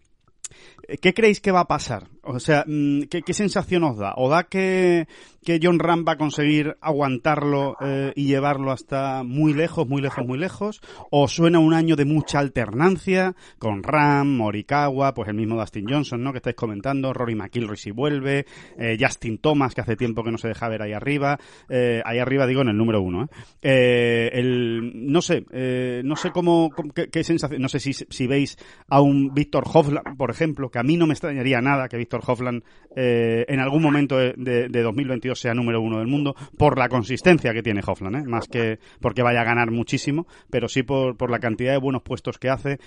¿qué 0.99 1.13
creéis 1.13 1.41
que 1.41 1.51
va 1.51 1.61
a 1.61 1.67
pasar? 1.67 2.07
O 2.23 2.39
sea, 2.39 2.63
mm, 2.67 3.03
¿qué, 3.03 3.21
qué 3.23 3.33
sensación 3.33 3.83
os 3.83 3.97
da? 3.97 4.13
¿O 4.15 4.29
da 4.29 4.43
que, 4.43 5.07
que 5.43 5.59
John 5.61 5.79
Ram 5.79 6.05
va 6.07 6.13
a 6.13 6.17
conseguir 6.17 6.77
aguantarlo 6.81 7.75
eh, 7.81 8.13
y 8.15 8.27
llevarlo 8.27 8.71
hasta 8.71 9.23
muy 9.23 9.53
lejos, 9.53 9.87
muy 9.87 10.01
lejos, 10.01 10.25
muy 10.25 10.37
lejos? 10.37 10.81
¿O 11.09 11.27
suena 11.27 11.59
un 11.59 11.73
año 11.73 11.95
de 11.95 12.05
mucha 12.05 12.39
alternancia 12.39 13.35
con 13.57 13.81
Ram, 13.81 14.37
Morikawa, 14.37 15.13
pues 15.13 15.29
el 15.29 15.35
mismo 15.35 15.57
Dustin 15.57 15.85
Johnson, 15.89 16.23
¿no? 16.23 16.31
Que 16.31 16.37
estáis 16.37 16.55
comentando, 16.55 17.11
Rory 17.11 17.35
McIlroy 17.35 17.77
si 17.77 17.91
vuelve, 17.91 18.45
eh, 18.77 18.97
Justin 18.99 19.39
Thomas, 19.39 19.73
que 19.73 19.81
hace 19.81 19.95
tiempo 19.95 20.23
que 20.23 20.31
no 20.31 20.37
se 20.37 20.47
deja 20.47 20.69
ver 20.69 20.83
ahí 20.83 20.93
arriba, 20.93 21.39
eh, 21.69 22.01
ahí 22.05 22.19
arriba 22.19 22.45
digo 22.45 22.61
en 22.61 22.69
el 22.69 22.77
número 22.77 23.01
uno, 23.01 23.29
el, 23.61 25.11
no 25.11 25.21
sé, 25.21 25.45
no 26.03 26.15
sé 26.15 26.31
cómo, 26.31 26.69
qué, 26.93 27.23
sensación, 27.23 27.61
no 27.61 27.69
sé 27.69 27.79
si, 27.79 27.93
si 27.93 28.27
veis 28.27 28.57
a 28.87 29.01
un 29.01 29.33
Víctor 29.33 29.63
Hovland, 29.71 30.17
por 30.17 30.29
ejemplo, 30.29 30.69
que 30.69 30.79
a 30.81 30.83
mí 30.83 30.97
no 30.97 31.07
me 31.07 31.13
extrañaría 31.13 31.61
nada 31.61 31.87
que 31.87 31.95
Víctor 31.97 32.21
Hovland 32.27 32.63
eh, 32.95 33.45
en 33.47 33.59
algún 33.59 33.81
momento 33.81 34.17
de, 34.17 34.33
de- 34.35 34.67
de 34.67 34.81
2022 34.81 35.39
sea 35.39 35.53
número 35.53 35.79
uno 35.81 35.99
del 35.99 36.07
mundo, 36.07 36.35
por 36.57 36.77
la 36.77 36.89
consistencia 36.89 37.53
que 37.53 37.63
tiene 37.63 37.81
Hovland, 37.85 38.15
¿eh? 38.17 38.23
más 38.27 38.47
que 38.47 38.79
porque 38.99 39.21
vaya 39.23 39.41
a 39.41 39.45
ganar 39.45 39.71
muchísimo, 39.71 40.27
pero 40.49 40.67
sí 40.67 40.83
por, 40.83 41.29
la 41.31 41.39
cantidad 41.39 41.71
de 41.71 41.77
buenos 41.79 42.01
puestos 42.03 42.37
que 42.37 42.49
hace. 42.49 42.79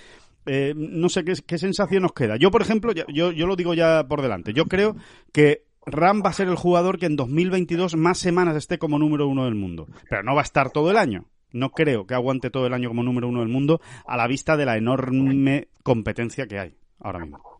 Eh, 0.45 0.73
no 0.77 1.09
sé 1.09 1.23
qué, 1.23 1.57
sensación 1.57 2.03
nos 2.03 2.13
queda. 2.13 2.35
Yo, 2.37 2.51
por 2.51 2.61
ejemplo, 2.61 2.91
yo 2.93 3.31
lo 3.31 3.55
digo 3.55 3.73
ya 3.73 4.05
por 4.07 4.21
delante, 4.21 4.53
yo 4.53 4.65
creo 4.65 4.95
que 5.33 5.63
Ram 5.87 6.21
va 6.23 6.29
a 6.29 6.33
ser 6.33 6.47
el 6.47 6.55
jugador 6.55 6.99
que 6.99 7.05
en 7.07 7.15
2022 7.15 7.95
más 7.95 8.17
semanas 8.19 8.55
esté 8.55 8.77
como 8.77 8.99
número 8.99 9.27
uno 9.27 9.45
del 9.45 9.55
mundo, 9.55 9.87
pero 10.09 10.23
no 10.23 10.35
va 10.35 10.41
a 10.41 10.43
estar 10.43 10.69
todo 10.71 10.91
el 10.91 10.97
año. 10.97 11.25
No 11.51 11.69
creo 11.69 12.05
que 12.05 12.13
aguante 12.15 12.49
todo 12.49 12.67
el 12.67 12.73
año 12.73 12.89
como 12.89 13.01
número 13.03 13.27
uno 13.29 13.39
del 13.39 13.49
mundo 13.49 13.79
a 14.05 14.17
la 14.17 14.27
vista 14.27 14.57
de 14.57 14.65
la 14.65 14.77
enorme 14.77 15.69
competencia 15.83 16.47
que 16.47 16.59
hay 16.59 16.75
ahora 16.99 17.19
mismo. 17.19 17.54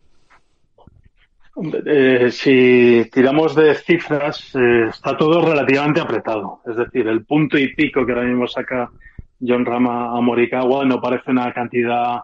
Eh, 1.85 2.31
si 2.31 3.09
tiramos 3.11 3.55
de 3.55 3.75
cifras, 3.75 4.53
eh, 4.55 4.87
está 4.89 5.15
todo 5.15 5.41
relativamente 5.41 6.01
apretado. 6.01 6.59
Es 6.65 6.75
decir, 6.75 7.07
el 7.07 7.25
punto 7.25 7.57
y 7.57 7.73
pico 7.73 8.05
que 8.05 8.11
ahora 8.11 8.25
mismo 8.25 8.45
saca 8.47 8.89
John 9.39 9.65
Rama 9.65 10.17
a 10.17 10.21
Morikawa 10.21 10.85
no 10.85 10.99
parece 10.99 11.31
una 11.31 11.53
cantidad 11.53 12.23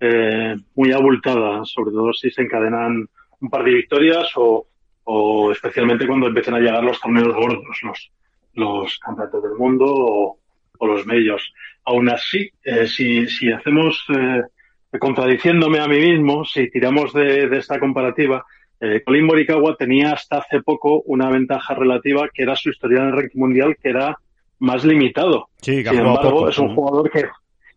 eh, 0.00 0.56
muy 0.74 0.92
abultada, 0.92 1.64
sobre 1.64 1.92
todo 1.92 2.12
si 2.12 2.30
se 2.30 2.42
encadenan 2.42 3.08
un 3.40 3.50
par 3.50 3.62
de 3.62 3.74
victorias 3.74 4.32
o, 4.34 4.66
o 5.04 5.52
especialmente 5.52 6.06
cuando 6.06 6.26
empiecen 6.26 6.54
a 6.54 6.58
llegar 6.58 6.82
los 6.82 7.00
torneos 7.00 7.34
gordos, 7.34 7.78
los, 7.82 8.10
los 8.54 8.98
campeonatos 8.98 9.42
del 9.44 9.54
mundo 9.54 9.86
o, 9.88 10.38
los 10.80 11.06
medios. 11.06 11.52
Aún 11.84 12.08
así, 12.08 12.50
eh, 12.64 12.88
si, 12.88 13.28
si 13.28 13.52
hacemos, 13.52 14.04
eh, 14.08 14.42
contradiciéndome 14.98 15.78
a 15.78 15.86
mí 15.86 16.00
mismo, 16.00 16.44
si 16.44 16.68
tiramos 16.68 17.12
de, 17.12 17.48
de 17.48 17.58
esta 17.58 17.78
comparativa, 17.78 18.44
eh, 18.84 19.00
Colin 19.04 19.26
Morikawa 19.26 19.76
tenía 19.76 20.10
hasta 20.10 20.38
hace 20.38 20.60
poco 20.60 21.02
una 21.02 21.30
ventaja 21.30 21.72
relativa 21.72 22.28
que 22.34 22.42
era 22.42 22.56
su 22.56 22.70
historial 22.70 23.02
en 23.02 23.08
el 23.10 23.16
ranking 23.16 23.38
mundial 23.38 23.76
que 23.80 23.90
era 23.90 24.18
más 24.58 24.84
limitado. 24.84 25.50
Sí, 25.60 25.84
Sin 25.84 26.00
embargo, 26.00 26.30
poco. 26.30 26.48
es 26.48 26.58
un 26.58 26.74
jugador 26.74 27.08
que, 27.08 27.26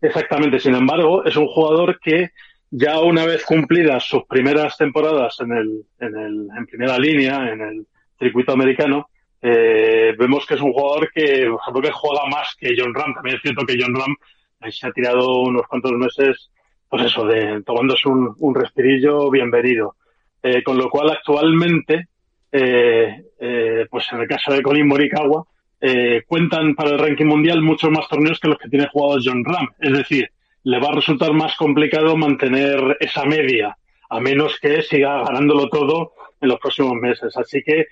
exactamente, 0.01 0.59
sin 0.59 0.73
embargo, 0.73 1.23
es 1.23 1.35
un 1.37 1.45
jugador 1.45 1.99
que 1.99 2.31
ya 2.71 2.99
una 3.01 3.23
vez 3.23 3.45
cumplidas 3.45 4.03
sus 4.03 4.23
primeras 4.25 4.77
temporadas 4.77 5.39
en 5.41 5.51
el, 5.51 5.83
en 5.99 6.17
el, 6.17 6.47
en 6.57 6.65
primera 6.65 6.97
línea, 6.97 7.51
en 7.51 7.61
el 7.61 7.85
circuito 8.17 8.53
americano, 8.53 9.07
eh, 9.43 10.15
vemos 10.17 10.43
que 10.47 10.55
es 10.55 10.61
un 10.61 10.73
jugador 10.73 11.11
que, 11.13 11.45
por 11.47 11.59
ejemplo, 11.61 11.81
que 11.83 11.91
juega 11.91 12.25
más 12.31 12.55
que 12.59 12.73
John 12.75 12.95
Ram. 12.95 13.13
También 13.13 13.35
es 13.35 13.43
cierto 13.43 13.63
que 13.63 13.77
John 13.79 13.93
Ram 13.93 14.15
eh, 14.61 14.71
se 14.71 14.87
ha 14.87 14.91
tirado 14.91 15.41
unos 15.41 15.67
cuantos 15.67 15.91
meses, 15.91 16.49
pues 16.89 17.05
eso, 17.05 17.25
de 17.27 17.61
tomándose 17.61 18.09
un, 18.09 18.35
un 18.39 18.55
respirillo 18.55 19.29
bienvenido. 19.29 19.95
Eh, 20.47 20.61
con 20.61 20.77
lo 20.77 20.91
cual, 20.91 21.09
actualmente, 21.09 22.09
eh, 22.51 23.19
eh, 23.39 23.87
pues 23.89 24.05
en 24.11 24.19
el 24.19 24.27
caso 24.27 24.53
de 24.53 24.61
Colin 24.61 24.87
Morikawa, 24.87 25.43
cuentan 26.27 26.75
para 26.75 26.91
el 26.91 26.99
ranking 26.99 27.25
mundial 27.25 27.61
muchos 27.61 27.89
más 27.89 28.07
torneos 28.07 28.39
que 28.39 28.47
los 28.47 28.57
que 28.59 28.69
tiene 28.69 28.87
jugados 28.91 29.23
John 29.25 29.43
Ram. 29.43 29.69
Es 29.79 29.93
decir, 29.93 30.29
le 30.63 30.79
va 30.79 30.89
a 30.89 30.95
resultar 30.95 31.33
más 31.33 31.55
complicado 31.55 32.15
mantener 32.15 32.97
esa 32.99 33.25
media, 33.25 33.75
a 34.09 34.19
menos 34.19 34.59
que 34.59 34.81
siga 34.83 35.23
ganándolo 35.23 35.67
todo 35.69 36.13
en 36.41 36.49
los 36.49 36.59
próximos 36.59 36.93
meses. 36.93 37.35
Así 37.37 37.61
que 37.63 37.85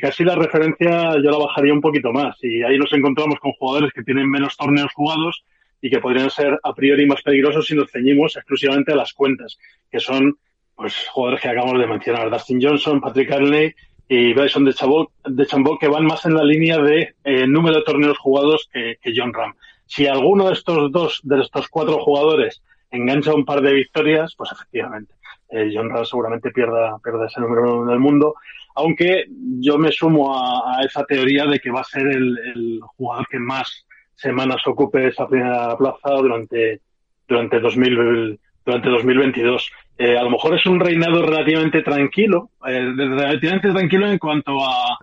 casi 0.00 0.24
la 0.24 0.36
referencia 0.36 1.14
yo 1.22 1.30
la 1.30 1.38
bajaría 1.38 1.72
un 1.72 1.80
poquito 1.80 2.12
más. 2.12 2.36
Y 2.42 2.62
ahí 2.62 2.78
nos 2.78 2.92
encontramos 2.92 3.38
con 3.40 3.52
jugadores 3.52 3.92
que 3.92 4.02
tienen 4.02 4.28
menos 4.28 4.56
torneos 4.56 4.92
jugados 4.92 5.44
y 5.80 5.90
que 5.90 6.00
podrían 6.00 6.30
ser 6.30 6.58
a 6.62 6.74
priori 6.74 7.06
más 7.06 7.22
peligrosos 7.22 7.66
si 7.66 7.74
nos 7.74 7.90
ceñimos 7.90 8.36
exclusivamente 8.36 8.92
a 8.92 8.96
las 8.96 9.12
cuentas, 9.12 9.58
que 9.90 9.98
son 9.98 10.36
pues 10.82 11.08
jugadores 11.12 11.40
que 11.40 11.48
acabamos 11.48 11.78
de 11.78 11.86
mencionar, 11.86 12.28
Dustin 12.28 12.60
Johnson, 12.60 13.00
Patrick 13.00 13.28
Carney 13.28 13.72
y 14.08 14.34
Bryson 14.34 14.64
de 14.64 14.74
Chambó, 14.74 15.78
que 15.78 15.86
van 15.86 16.04
más 16.04 16.26
en 16.26 16.34
la 16.34 16.42
línea 16.42 16.78
de 16.78 17.14
eh, 17.22 17.46
número 17.46 17.76
de 17.76 17.82
torneos 17.84 18.18
jugados 18.18 18.68
que, 18.72 18.98
John 19.16 19.32
Ram. 19.32 19.54
Si 19.86 20.08
alguno 20.08 20.48
de 20.48 20.54
estos 20.54 20.90
dos, 20.90 21.20
de 21.22 21.40
estos 21.40 21.68
cuatro 21.68 22.00
jugadores, 22.00 22.62
engancha 22.90 23.32
un 23.32 23.44
par 23.44 23.60
de 23.62 23.74
victorias, 23.74 24.34
pues 24.36 24.50
efectivamente, 24.50 25.14
eh, 25.50 25.70
John 25.72 25.88
Ram 25.88 26.04
seguramente 26.04 26.50
pierda, 26.50 26.98
pierda 26.98 27.26
ese 27.26 27.40
número 27.40 27.78
uno 27.78 27.90
del 27.92 28.00
mundo. 28.00 28.34
Aunque 28.74 29.26
yo 29.60 29.78
me 29.78 29.92
sumo 29.92 30.36
a, 30.36 30.82
esa 30.84 31.04
teoría 31.04 31.46
de 31.46 31.60
que 31.60 31.70
va 31.70 31.82
a 31.82 31.84
ser 31.84 32.08
el, 32.08 32.80
jugador 32.96 33.28
que 33.30 33.38
más 33.38 33.86
semanas 34.16 34.66
ocupe 34.66 35.06
esa 35.06 35.28
primera 35.28 35.76
plaza 35.76 36.10
durante, 36.16 36.80
durante, 37.28 37.60
2000, 37.60 38.40
durante 38.64 38.88
2022. 38.88 39.70
Eh, 39.98 40.16
a 40.16 40.22
lo 40.22 40.30
mejor 40.30 40.56
es 40.56 40.66
un 40.66 40.80
reinado 40.80 41.22
relativamente 41.22 41.82
tranquilo, 41.82 42.50
eh, 42.66 42.92
relativamente 42.96 43.70
tranquilo 43.70 44.06
en 44.06 44.18
cuanto 44.18 44.58
a, 44.64 44.98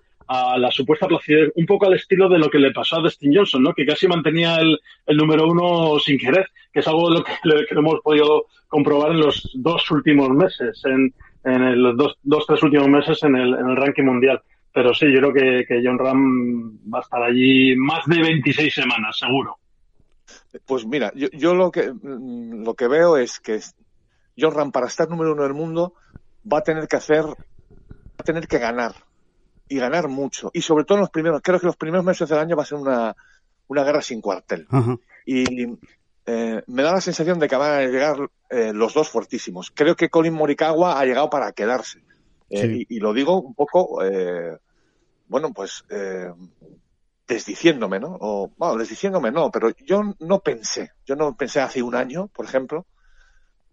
la 0.57 0.70
supuesta 0.70 1.07
placidez, 1.07 1.51
un 1.55 1.66
poco 1.66 1.88
al 1.88 1.95
estilo 1.95 2.30
de 2.30 2.38
lo 2.38 2.51
que 2.51 2.60
le 2.60 2.72
pasó 2.72 2.97
a 2.97 3.01
Dustin 3.01 3.36
Johnson, 3.36 3.64
¿no? 3.64 3.74
que 3.74 3.84
casi 3.84 4.07
mantenía 4.07 4.57
el, 4.57 4.78
número 5.18 5.47
uno 5.47 5.97
sin 5.97 6.20
querer, 6.20 6.47
que 6.72 6.82
es 6.82 6.88
algo 6.88 7.10
de 7.10 7.16
lo 7.16 7.24
que, 7.24 7.34
hemos 7.72 7.99
podido 8.01 8.45
comprobar 8.68 9.14
en 9.14 9.22
los 9.22 9.49
dos 9.55 9.89
últimos 9.89 10.30
meses, 10.30 10.84
en, 10.86 11.12
en 11.43 11.82
los 11.82 11.97
dos, 11.97 12.20
dos, 12.22 12.45
tres 12.45 12.62
últimos 12.62 12.88
meses 12.88 13.24
en 13.24 13.36
el, 13.38 13.55
en 13.55 13.70
el 13.70 13.76
ranking 13.76 14.03
mundial. 14.03 14.39
Pero 14.72 14.93
sí, 14.93 15.07
yo 15.12 15.20
creo 15.20 15.34
que, 15.34 15.66
que 15.66 15.82
John 15.84 15.97
Ram 15.97 16.78
va 16.93 16.99
a 16.99 17.01
estar 17.01 17.24
allí 17.24 17.76
más 17.76 18.05
de 18.05 18.22
26 18.22 18.72
semanas, 18.72 19.18
seguro. 19.18 19.57
Pues 20.66 20.86
mira, 20.86 21.12
yo, 21.16 21.28
yo 21.32 21.54
lo 21.54 21.72
que 21.72 21.91
mm, 21.91 22.64
lo 22.64 22.74
que 22.74 22.88
veo 22.88 23.18
es 23.18 23.39
que 23.39 23.60
Ram 24.38 24.72
para 24.72 24.88
estar 24.88 25.10
número 25.10 25.34
uno 25.34 25.43
del 25.43 25.54
mundo 25.54 25.93
va 26.52 26.60
a 26.60 26.64
tener 26.64 26.88
que 26.88 26.95
hacer, 26.95 27.26
va 27.26 27.36
a 28.18 28.24
tener 28.24 28.47
que 28.47 28.58
ganar 28.58 28.95
y 29.68 29.78
ganar 29.78 30.08
mucho. 30.08 30.50
Y 30.54 30.62
sobre 30.62 30.86
todo 30.86 30.97
en 30.97 31.02
los 31.02 31.10
primeros, 31.10 31.41
creo 31.43 31.60
que 31.60 31.68
los 31.68 31.76
primeros 31.76 32.06
meses 32.06 32.28
del 32.30 32.39
año 32.39 32.56
va 32.56 32.64
a 32.64 32.66
ser 32.66 32.78
una, 32.78 33.16
una 33.68 33.84
guerra 33.84 34.02
sin 34.02 34.22
cuartel. 34.22 34.68
Y 35.26 35.66
eh, 36.26 36.64
me 36.68 36.84
da 36.84 36.93
la 36.93 37.02
sensación 37.02 37.39
de 37.39 37.47
que 37.47 37.56
van 37.56 37.74
a 37.74 37.82
llegar 37.82 38.30
eh, 38.50 38.72
los 38.74 38.93
dos 38.93 39.10
fuertísimos. 39.10 39.72
Creo 39.74 39.95
que 39.95 40.10
Colin 40.10 40.34
Morikawa 40.34 41.00
ha 41.00 41.06
llegado 41.06 41.30
para 41.30 41.52
quedarse. 41.52 42.04
Eh, 42.50 42.86
y, 42.89 43.00
lo 43.00 43.14
digo 43.14 43.39
un 43.39 43.54
poco, 43.54 44.02
bueno, 45.28 45.54
pues 45.54 45.86
desdiciéndome, 47.30 48.00
¿no? 48.00 48.18
O, 48.20 48.52
bueno, 48.58 48.78
desdiciéndome 48.78 49.32
no, 49.32 49.52
pero 49.52 49.70
yo 49.86 50.02
no 50.20 50.40
pensé, 50.40 50.92
yo 51.06 51.16
no 51.16 51.38
pensé 51.38 51.62
hace 51.62 51.82
un 51.82 51.96
año, 51.96 52.28
por 52.28 52.46
ejemplo, 52.46 52.88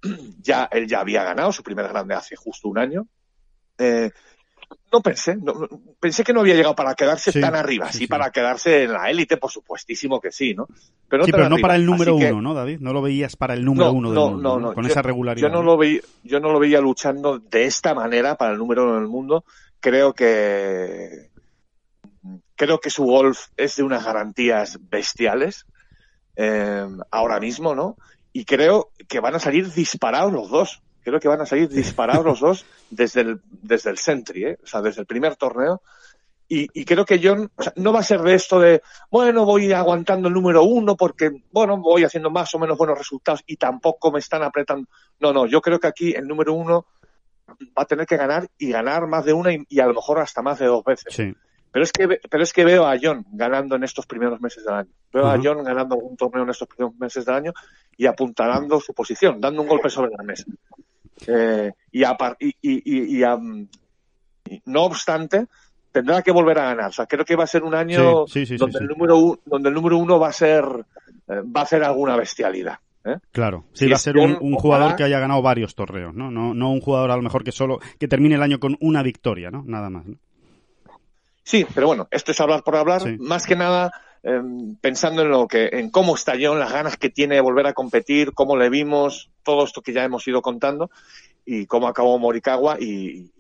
ya 0.41 0.69
él 0.71 0.87
ya 0.87 1.01
había 1.01 1.25
ganado 1.25 1.51
su 1.51 1.63
primer 1.63 1.89
grande 1.89 2.15
hace 2.15 2.37
justo 2.37 2.69
un 2.69 2.79
año. 2.79 3.09
Eh, 3.79 4.11
no 4.93 5.01
pensé, 5.01 5.37
pensé 6.01 6.25
que 6.25 6.33
no 6.33 6.41
había 6.41 6.55
llegado 6.55 6.75
para 6.75 6.95
quedarse 6.95 7.33
tan 7.41 7.55
arriba, 7.55 7.93
sí, 7.93 8.07
para 8.07 8.31
quedarse 8.31 8.85
en 8.85 8.93
la 8.93 9.09
élite, 9.11 9.37
por 9.37 9.51
supuestísimo 9.51 10.21
que 10.21 10.33
sí, 10.33 10.55
¿no? 10.55 10.67
Pero 11.09 11.25
sí, 11.25 11.33
pero 11.33 11.49
no 11.49 11.57
para 11.59 11.77
el 11.77 11.87
número 11.87 12.17
uno, 12.17 12.43
¿no, 12.43 12.55
David? 12.55 12.81
No 12.81 12.93
lo 12.93 13.01
veías 13.01 13.37
para 13.37 13.55
el 13.55 13.65
número 13.65 13.93
uno 13.93 14.11
del 14.11 14.19
mundo, 14.19 14.59
no, 14.59 14.75
con 14.75 14.87
esa 14.87 15.03
regularidad. 15.03 15.49
Yo 15.49 15.55
no, 15.55 15.63
lo 15.63 15.77
veía, 15.77 16.01
yo 16.25 16.41
no 16.41 16.51
lo 16.51 16.59
veía 16.59 16.81
luchando 16.81 17.39
de 17.39 17.65
esta 17.65 17.95
manera 17.95 18.37
para 18.37 18.53
el 18.53 18.59
número 18.59 18.85
uno 18.85 18.95
del 18.97 19.09
mundo. 19.09 19.45
Creo 19.81 20.15
que 20.15 21.31
creo 22.57 22.81
que 22.81 22.91
su 22.91 23.05
golf 23.05 23.49
es 23.57 23.77
de 23.77 23.83
unas 23.83 24.05
garantías 24.05 24.79
bestiales 24.91 25.67
eh, 26.37 26.87
ahora 27.11 27.39
mismo, 27.39 27.75
¿no? 27.75 27.97
Y 28.33 28.45
creo 28.45 28.91
que 29.09 29.21
van 29.21 29.35
a 29.35 29.39
salir 29.39 29.73
disparados 29.73 30.33
los 30.33 30.51
dos. 30.51 30.83
Creo 31.03 31.21
que 31.21 31.29
van 31.29 31.41
a 31.41 31.47
salir 31.47 31.69
disparados 31.69 32.25
los 32.25 32.41
dos 32.41 32.67
desde 32.91 33.21
el, 33.21 33.41
desde 33.49 33.91
el 33.91 33.99
Sentry, 33.99 34.45
¿eh? 34.45 34.59
o 34.63 34.67
sea, 34.67 34.83
desde 34.83 35.01
el 35.01 35.07
primer 35.07 35.37
torneo. 35.37 35.81
Y, 36.49 36.69
y 36.81 36.85
creo 36.85 37.05
que 37.05 37.21
John 37.23 37.51
no 37.77 37.93
va 37.93 38.01
a 38.01 38.05
ser 38.05 38.21
de 38.21 38.35
esto 38.35 38.61
de, 38.61 38.83
bueno, 39.11 39.45
voy 39.45 39.73
aguantando 39.73 40.29
el 40.29 40.35
número 40.35 40.63
uno 40.63 40.97
porque, 40.97 41.31
bueno, 41.51 41.77
voy 41.79 42.05
haciendo 42.05 42.31
más 42.31 42.55
o 42.55 42.59
menos 42.59 42.79
buenos 42.79 42.99
resultados 42.99 43.43
y 43.47 43.57
tampoco 43.57 44.13
me 44.13 44.21
están 44.21 44.43
apretando. 44.43 44.89
No, 45.19 45.33
no, 45.33 45.47
yo 45.47 45.61
creo 45.61 45.81
que 45.81 45.89
aquí 45.89 46.13
el 46.13 46.27
número 46.27 46.53
uno 46.53 46.87
va 47.49 47.83
a 47.83 47.87
tener 47.87 48.07
que 48.07 48.17
ganar 48.17 48.49
y 48.59 48.71
ganar 48.71 49.07
más 49.07 49.25
de 49.25 49.33
una 49.33 49.53
y, 49.53 49.65
y 49.69 49.81
a 49.81 49.87
lo 49.87 49.95
mejor 49.95 50.21
hasta 50.21 50.43
más 50.43 50.59
de 50.59 50.67
dos 50.67 50.85
veces. 50.85 51.15
Sí. 51.15 51.35
Pero 51.77 51.85
es 51.85 51.93
que, 51.93 52.09
pero 52.31 52.43
es 52.43 52.55
que 52.55 52.65
veo 52.65 52.87
a 52.87 52.97
John 52.99 53.27
ganando 53.33 53.77
en 53.77 53.85
estos 53.85 54.07
primeros 54.07 54.41
meses 54.41 54.65
del 54.65 54.73
año. 54.73 54.89
Veo 55.13 55.27
a 55.27 55.39
John 55.43 55.63
ganando 55.63 55.97
un 55.97 56.17
torneo 56.17 56.45
en 56.45 56.49
estos 56.49 56.67
primeros 56.67 56.99
meses 56.99 57.27
del 57.27 57.35
año 57.35 57.53
y 57.99 58.07
apuntalando 58.07 58.81
su 58.81 58.95
posición, 58.95 59.43
dando 59.43 59.61
un 59.61 59.69
golpe 59.69 59.91
sobre 59.91 60.13
la 60.17 60.23
mesa. 60.23 60.47
Eh, 61.27 61.71
y, 61.93 63.21
y, 63.21 63.25
no 64.65 64.85
obstante, 64.85 65.49
tendrá 65.93 66.23
que 66.23 66.31
volver 66.31 66.61
a 66.61 66.65
ganar. 66.65 66.89
O 66.89 66.93
sea, 66.93 67.05
creo 67.05 67.27
que 67.27 67.37
va 67.37 67.45
a 67.45 67.47
ser 67.47 67.63
un 67.63 67.75
año 67.75 68.25
donde, 68.25 68.79
el 68.81 68.87
número 68.87 69.39
donde 69.45 69.69
el 69.69 69.75
número 69.75 69.99
uno 69.99 70.19
va 70.19 70.29
a 70.29 70.33
ser, 70.33 70.65
eh, 71.29 71.43
va 71.43 71.61
a 71.61 71.65
hacer 71.65 71.85
alguna 71.85 72.17
bestialidad. 72.17 72.79
¿eh? 73.05 73.19
Claro, 73.33 73.67
sí, 73.75 73.87
va 73.87 73.97
a 73.97 73.99
ser 73.99 74.17
un, 74.17 74.55
jugador 74.55 74.97
que 74.97 75.05
haya 75.05 75.21
ganado 75.21 75.43
varios 75.43 75.75
torneos, 75.75 76.15
¿no? 76.15 76.31
¿no? 76.31 76.55
No 76.55 76.73
un 76.73 76.81
jugador 76.81 77.11
a 77.11 77.17
lo 77.17 77.23
mejor 77.23 77.45
que 77.45 77.53
solo, 77.53 77.81
que 77.99 78.09
termine 78.09 78.37
el 78.37 78.43
año 78.43 78.59
con 78.59 78.79
una 78.81 79.03
victoria, 79.03 79.51
¿no? 79.51 79.63
Nada 79.67 79.91
más. 79.91 80.07
Sí, 81.47 81.65
pero 81.73 81.87
bueno, 81.87 82.09
esto 82.11 82.33
es 82.33 82.41
hablar 82.41 82.65
por 82.65 82.75
hablar. 82.75 83.03
Más 83.21 83.47
que 83.47 83.55
nada, 83.55 83.93
em, 84.25 84.75
pensando 84.81 85.23
en 85.23 85.29
lo 85.29 85.47
que, 85.47 85.69
en 85.71 85.91
cómo 85.91 86.17
está 86.17 86.33
John, 86.39 86.59
las 86.59 86.73
ganas 86.73 86.97
que 86.97 87.09
tiene 87.09 87.37
de 87.37 87.41
volver 87.41 87.69
a 87.69 87.73
competir, 87.73 88.33
cómo 88.33 88.57
le 88.57 88.69
vimos, 88.69 89.31
todo 89.45 89.65
esto 89.65 89.81
que 89.81 89.93
ya 89.93 90.03
hemos 90.03 90.27
ido 90.27 90.43
contando, 90.43 90.91
y 91.45 91.67
cómo 91.67 91.87
acabó 91.87 92.19
Morikawa 92.19 92.79
y, 92.81 93.31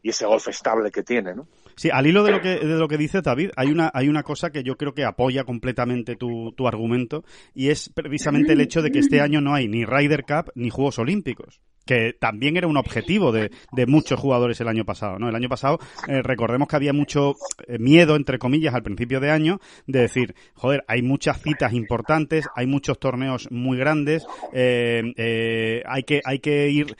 y 0.00 0.10
ese 0.10 0.26
golf 0.26 0.46
estable 0.46 0.92
que 0.92 1.02
tiene, 1.02 1.34
¿no? 1.34 1.48
Sí, 1.74 1.90
al 1.92 2.06
hilo 2.06 2.22
de 2.22 2.30
lo 2.30 2.40
que, 2.40 2.50
de 2.50 2.78
lo 2.78 2.86
que 2.86 2.96
dice 2.96 3.20
David, 3.20 3.50
hay 3.56 3.72
una, 3.72 3.90
hay 3.92 4.08
una 4.08 4.22
cosa 4.22 4.50
que 4.50 4.62
yo 4.62 4.76
creo 4.76 4.94
que 4.94 5.04
apoya 5.04 5.42
completamente 5.42 6.14
tu, 6.14 6.52
tu 6.52 6.68
argumento 6.68 7.24
y 7.52 7.70
es 7.70 7.88
precisamente 7.88 8.52
el 8.52 8.60
hecho 8.60 8.80
de 8.80 8.92
que 8.92 9.00
este 9.00 9.20
año 9.20 9.40
no 9.40 9.54
hay 9.54 9.66
ni 9.66 9.84
Ryder 9.84 10.24
Cup 10.24 10.52
ni 10.54 10.70
Juegos 10.70 11.00
Olímpicos 11.00 11.60
que 11.84 12.14
también 12.18 12.56
era 12.56 12.66
un 12.66 12.76
objetivo 12.76 13.32
de, 13.32 13.50
de, 13.72 13.86
muchos 13.86 14.20
jugadores 14.20 14.60
el 14.60 14.68
año 14.68 14.84
pasado, 14.84 15.18
¿no? 15.18 15.28
El 15.28 15.34
año 15.34 15.48
pasado 15.48 15.78
eh, 16.08 16.22
recordemos 16.22 16.68
que 16.68 16.76
había 16.76 16.92
mucho 16.92 17.34
eh, 17.66 17.78
miedo, 17.78 18.16
entre 18.16 18.38
comillas, 18.38 18.74
al 18.74 18.82
principio 18.82 19.20
de 19.20 19.30
año 19.30 19.60
de 19.86 20.00
decir, 20.00 20.34
joder, 20.54 20.84
hay 20.86 21.02
muchas 21.02 21.40
citas 21.42 21.72
importantes, 21.72 22.46
hay 22.54 22.66
muchos 22.66 22.98
torneos 22.98 23.50
muy 23.50 23.78
grandes, 23.78 24.26
eh, 24.52 25.82
hay 25.86 26.02
que 26.04 26.20
hay 26.24 26.38
que 26.38 26.70
ir, 26.70 26.96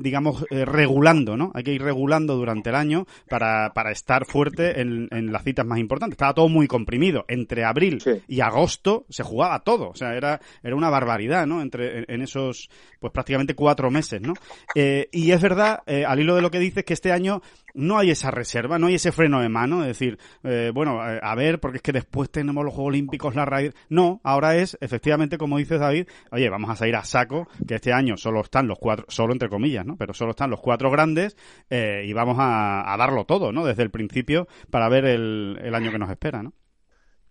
digamos, 0.00 0.44
regulando, 0.50 1.36
¿no? 1.36 1.52
Hay 1.54 1.62
que 1.62 1.72
ir 1.72 1.82
regulando 1.82 2.36
durante 2.36 2.70
el 2.70 2.76
año 2.76 3.06
para, 3.28 3.72
para 3.74 3.92
estar 3.92 4.24
fuerte 4.24 4.80
en, 4.80 5.32
las 5.32 5.44
citas 5.44 5.66
más 5.66 5.78
importantes. 5.78 6.14
Estaba 6.14 6.34
todo 6.34 6.48
muy 6.48 6.66
comprimido. 6.66 7.24
Entre 7.28 7.64
abril 7.64 8.02
y 8.28 8.40
agosto 8.40 9.04
se 9.08 9.22
jugaba 9.22 9.60
todo. 9.60 9.90
O 9.90 9.94
sea, 9.94 10.14
era, 10.14 10.40
era 10.62 10.76
una 10.76 10.90
barbaridad, 10.90 11.46
¿no? 11.46 11.62
Entre, 11.62 12.04
en, 12.08 12.22
esos, 12.22 12.70
pues 12.98 13.12
prácticamente 13.12 13.54
cuatro 13.54 13.90
meses, 13.90 14.20
¿no? 14.22 14.34
Eh, 14.74 15.08
y 15.12 15.32
es 15.32 15.40
verdad, 15.40 15.82
eh, 15.86 16.04
al 16.04 16.20
hilo 16.20 16.34
de 16.34 16.42
lo 16.42 16.50
que 16.50 16.58
dices, 16.58 16.84
que 16.84 16.94
este 16.94 17.12
año 17.12 17.42
no 17.74 17.98
hay 17.98 18.10
esa 18.10 18.30
reserva, 18.30 18.78
no 18.78 18.86
hay 18.86 18.94
ese 18.94 19.12
freno 19.12 19.40
de 19.40 19.48
mano, 19.48 19.82
es 19.82 19.88
decir, 19.88 20.18
eh, 20.44 20.70
bueno, 20.74 21.00
a 21.00 21.34
ver, 21.34 21.58
porque 21.58 21.78
es 21.78 21.82
que 21.82 21.92
después 21.92 22.30
tenemos 22.30 22.64
los 22.64 22.74
Juegos 22.74 22.90
Olímpicos, 22.90 23.34
la 23.34 23.44
raíz. 23.44 23.72
No, 23.88 24.20
ahora 24.24 24.56
es, 24.56 24.76
efectivamente, 24.80 25.38
como 25.38 25.58
dices 25.58 25.80
David, 25.80 26.06
oye, 26.30 26.48
vamos 26.48 26.70
a 26.70 26.76
salir 26.76 26.96
a 26.96 27.04
saco, 27.04 27.48
que 27.66 27.76
este 27.76 27.92
año 27.92 28.16
solo 28.16 28.42
están 28.42 28.66
los 28.66 28.78
cuatro, 28.78 29.06
solo 29.08 29.32
entre 29.32 29.48
comillas, 29.48 29.86
¿no? 29.86 29.96
Pero 29.96 30.12
solo 30.12 30.32
están 30.32 30.50
los 30.50 30.60
cuatro 30.60 30.90
grandes 30.90 31.36
y 31.70 32.12
vamos 32.12 32.36
a, 32.38 32.92
a 32.92 32.96
darlo 32.96 33.24
todo, 33.24 33.52
¿no? 33.52 33.64
Desde 33.64 33.82
el 33.82 33.90
principio 33.90 34.46
para 34.70 34.88
ver 34.88 35.04
el, 35.04 35.74
año 35.74 35.90
que 35.90 35.98
nos 35.98 36.10
espera, 36.10 36.42
¿no? 36.42 36.52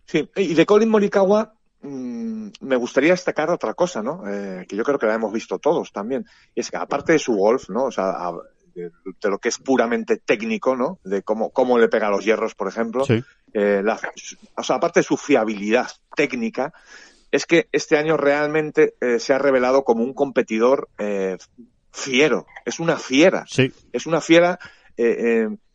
Sí, 0.04 0.28
y 0.36 0.54
de 0.54 0.66
Colin 0.66 0.88
Morikawa 0.88 1.54
mm, 1.82 2.48
me 2.60 2.76
gustaría 2.76 3.12
destacar 3.12 3.50
otra 3.50 3.74
cosa, 3.74 4.02
¿no? 4.02 4.22
Eh, 4.28 4.66
que 4.68 4.76
yo 4.76 4.84
creo 4.84 4.98
que 4.98 5.06
la 5.06 5.14
hemos 5.14 5.32
visto 5.32 5.58
todos 5.58 5.92
también. 5.92 6.26
Y 6.54 6.60
es 6.60 6.70
que 6.70 6.76
aparte 6.76 7.12
de 7.12 7.18
su 7.18 7.34
golf, 7.34 7.68
¿no? 7.68 7.84
O 7.84 7.90
sea, 7.90 8.32
de, 8.74 8.90
lo 9.22 9.38
que 9.38 9.48
es 9.48 9.58
puramente 9.58 10.16
técnico, 10.16 10.76
¿no? 10.76 10.98
De 11.04 11.22
cómo, 11.22 11.50
cómo 11.50 11.78
le 11.78 11.88
pega 11.88 12.10
los 12.10 12.24
hierros, 12.24 12.54
por 12.54 12.68
ejemplo. 12.68 13.04
Eh, 13.54 13.82
o 14.56 14.62
sea, 14.62 14.76
aparte 14.76 15.00
de 15.00 15.04
su 15.04 15.16
fiabilidad 15.16 15.88
técnica, 16.16 16.72
es 17.30 17.46
que 17.46 17.68
este 17.72 17.96
año 17.96 18.16
realmente 18.16 18.94
eh, 19.00 19.18
se 19.18 19.32
ha 19.32 19.38
revelado 19.38 19.84
como 19.84 20.04
un 20.04 20.14
competidor 20.14 20.88
fiero. 21.90 22.46
Es 22.64 22.80
una 22.80 22.96
fiera. 22.96 23.44
Sí. 23.48 23.72
Es 23.92 24.06
una 24.06 24.20
fiera 24.20 24.58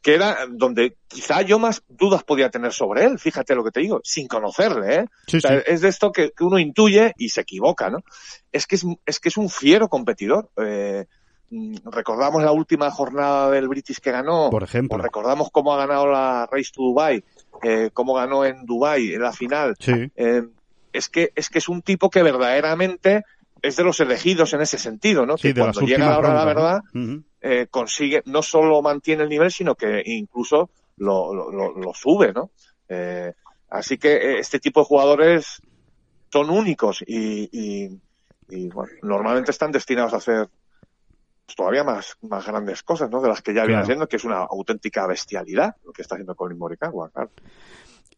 que 0.08 0.16
era 0.16 0.38
donde 0.50 0.96
quizá 1.10 1.42
yo 1.42 1.60
más 1.60 1.84
dudas 1.90 2.24
podía 2.24 2.50
tener 2.50 2.72
sobre 2.72 3.04
él, 3.04 3.20
fíjate 3.20 3.54
lo 3.56 3.62
que 3.66 3.72
te 3.72 3.82
digo, 3.82 4.00
sin 4.06 4.26
conocerle, 4.26 4.96
¿eh? 4.96 5.06
Sí, 5.28 5.36
O 5.36 5.42
sea, 5.42 5.58
sí. 5.58 5.64
Es 5.68 5.82
de 5.82 5.90
esto 5.90 6.14
que, 6.14 6.32
que 6.32 6.46
uno 6.46 6.60
intuye 6.60 7.12
y 7.18 7.28
se 7.28 7.42
equivoca, 7.42 7.90
¿no? 7.90 8.06
Es 8.54 8.68
que 8.68 8.76
es, 8.76 8.86
es 9.06 9.20
que 9.20 9.28
es 9.28 9.36
un 9.36 9.50
fiero 9.50 9.90
competidor. 9.90 10.50
Eh, 10.64 11.08
mm, 11.50 11.90
recordamos 11.92 12.42
la 12.42 12.54
última 12.54 12.90
jornada 12.90 13.52
del 13.52 13.68
British 13.68 14.00
que 14.00 14.12
ganó, 14.12 14.50
Por 14.50 14.64
ejemplo. 14.64 14.98
recordamos 14.98 15.50
cómo 15.52 15.74
ha 15.74 15.78
ganado 15.78 16.08
la 16.08 16.48
Race 16.50 16.72
to 16.74 16.84
Dubai, 16.84 17.22
eh, 17.62 17.90
cómo 17.92 18.14
ganó 18.14 18.46
en 18.46 18.66
Dubai 18.66 19.12
en 19.12 19.22
la 19.22 19.34
final. 19.34 19.76
Sí. 19.78 20.10
Eh, 20.16 20.44
es 20.94 21.10
que 21.10 21.34
es 21.36 21.50
que 21.50 21.58
es 21.58 21.68
un 21.68 21.82
tipo 21.82 22.10
que 22.10 22.24
verdaderamente 22.24 23.26
es 23.62 23.76
de 23.76 23.84
los 23.84 24.00
elegidos 24.00 24.54
en 24.54 24.62
ese 24.62 24.78
sentido, 24.78 25.26
¿no? 25.26 25.38
Sí, 25.38 25.54
que 25.54 25.60
cuando 25.60 25.82
llega 25.82 26.06
últimas 26.06 26.10
la 26.12 26.18
hora 26.20 26.30
de 26.30 26.36
la 26.36 26.46
verdad. 26.46 26.82
Eh, 27.50 27.68
consigue, 27.70 28.22
no 28.26 28.42
solo 28.42 28.82
mantiene 28.82 29.24
el 29.24 29.30
nivel, 29.30 29.52
sino 29.52 29.76
que 29.76 30.02
incluso 30.06 30.70
lo, 30.98 31.34
lo, 31.34 31.52
lo- 31.52 31.78
lo 31.78 31.94
sube, 31.94 32.34
¿no? 32.34 32.52
Eh, 32.90 33.32
así 33.70 33.98
que 33.98 34.14
eh, 34.16 34.40
este 34.40 34.60
tipo 34.60 34.82
de 34.82 34.86
jugadores 34.86 35.62
son 36.32 36.50
únicos 36.50 37.04
y, 37.06 37.50
y, 37.52 37.90
y, 38.50 38.68
bueno, 38.70 38.92
normalmente 39.04 39.52
están 39.52 39.72
destinados 39.72 40.14
a 40.14 40.18
hacer 40.18 40.48
pues, 41.46 41.56
todavía 41.56 41.84
más, 41.84 42.16
más 42.22 42.46
grandes 42.46 42.84
cosas, 42.84 43.10
¿no? 43.10 43.22
De 43.22 43.30
las 43.30 43.42
que 43.42 43.54
ya 43.54 43.62
viene 43.62 43.74
Claro. 43.74 43.84
haciendo, 43.84 44.08
que 44.08 44.18
es 44.18 44.24
una 44.26 44.40
auténtica 44.44 45.08
bestialidad 45.08 45.76
lo 45.86 45.92
que 45.94 46.02
está 46.02 46.16
haciendo 46.16 46.36
Colin 46.36 46.58
Morikawa, 46.58 47.10
claro. 47.10 47.30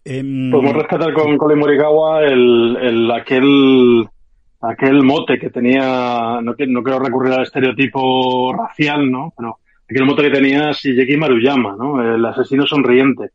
Em, 0.05 0.49
Podemos 0.49 0.73
rescatar 0.75 1.13
con 1.13 1.37
Colin 1.37 1.59
Morikawa 1.59 2.23
el, 2.23 2.77
el, 2.81 3.11
aquel, 3.11 4.09
aquel 4.61 5.03
mote 5.03 5.39
que 5.39 5.49
tenía, 5.49 6.39
no, 6.41 6.55
no 6.57 6.83
quiero 6.83 6.99
recurrir 6.99 7.33
al 7.33 7.43
estereotipo 7.43 8.53
racial, 8.53 9.09
¿no? 9.09 9.33
Pero 9.35 9.57
aquel 9.89 10.05
mote 10.05 10.23
que 10.23 10.29
tenía 10.29 10.71
Shigeki 10.71 11.17
Maruyama, 11.17 11.75
¿no? 11.77 12.15
El 12.15 12.25
asesino 12.25 12.65
sonriente. 12.65 13.31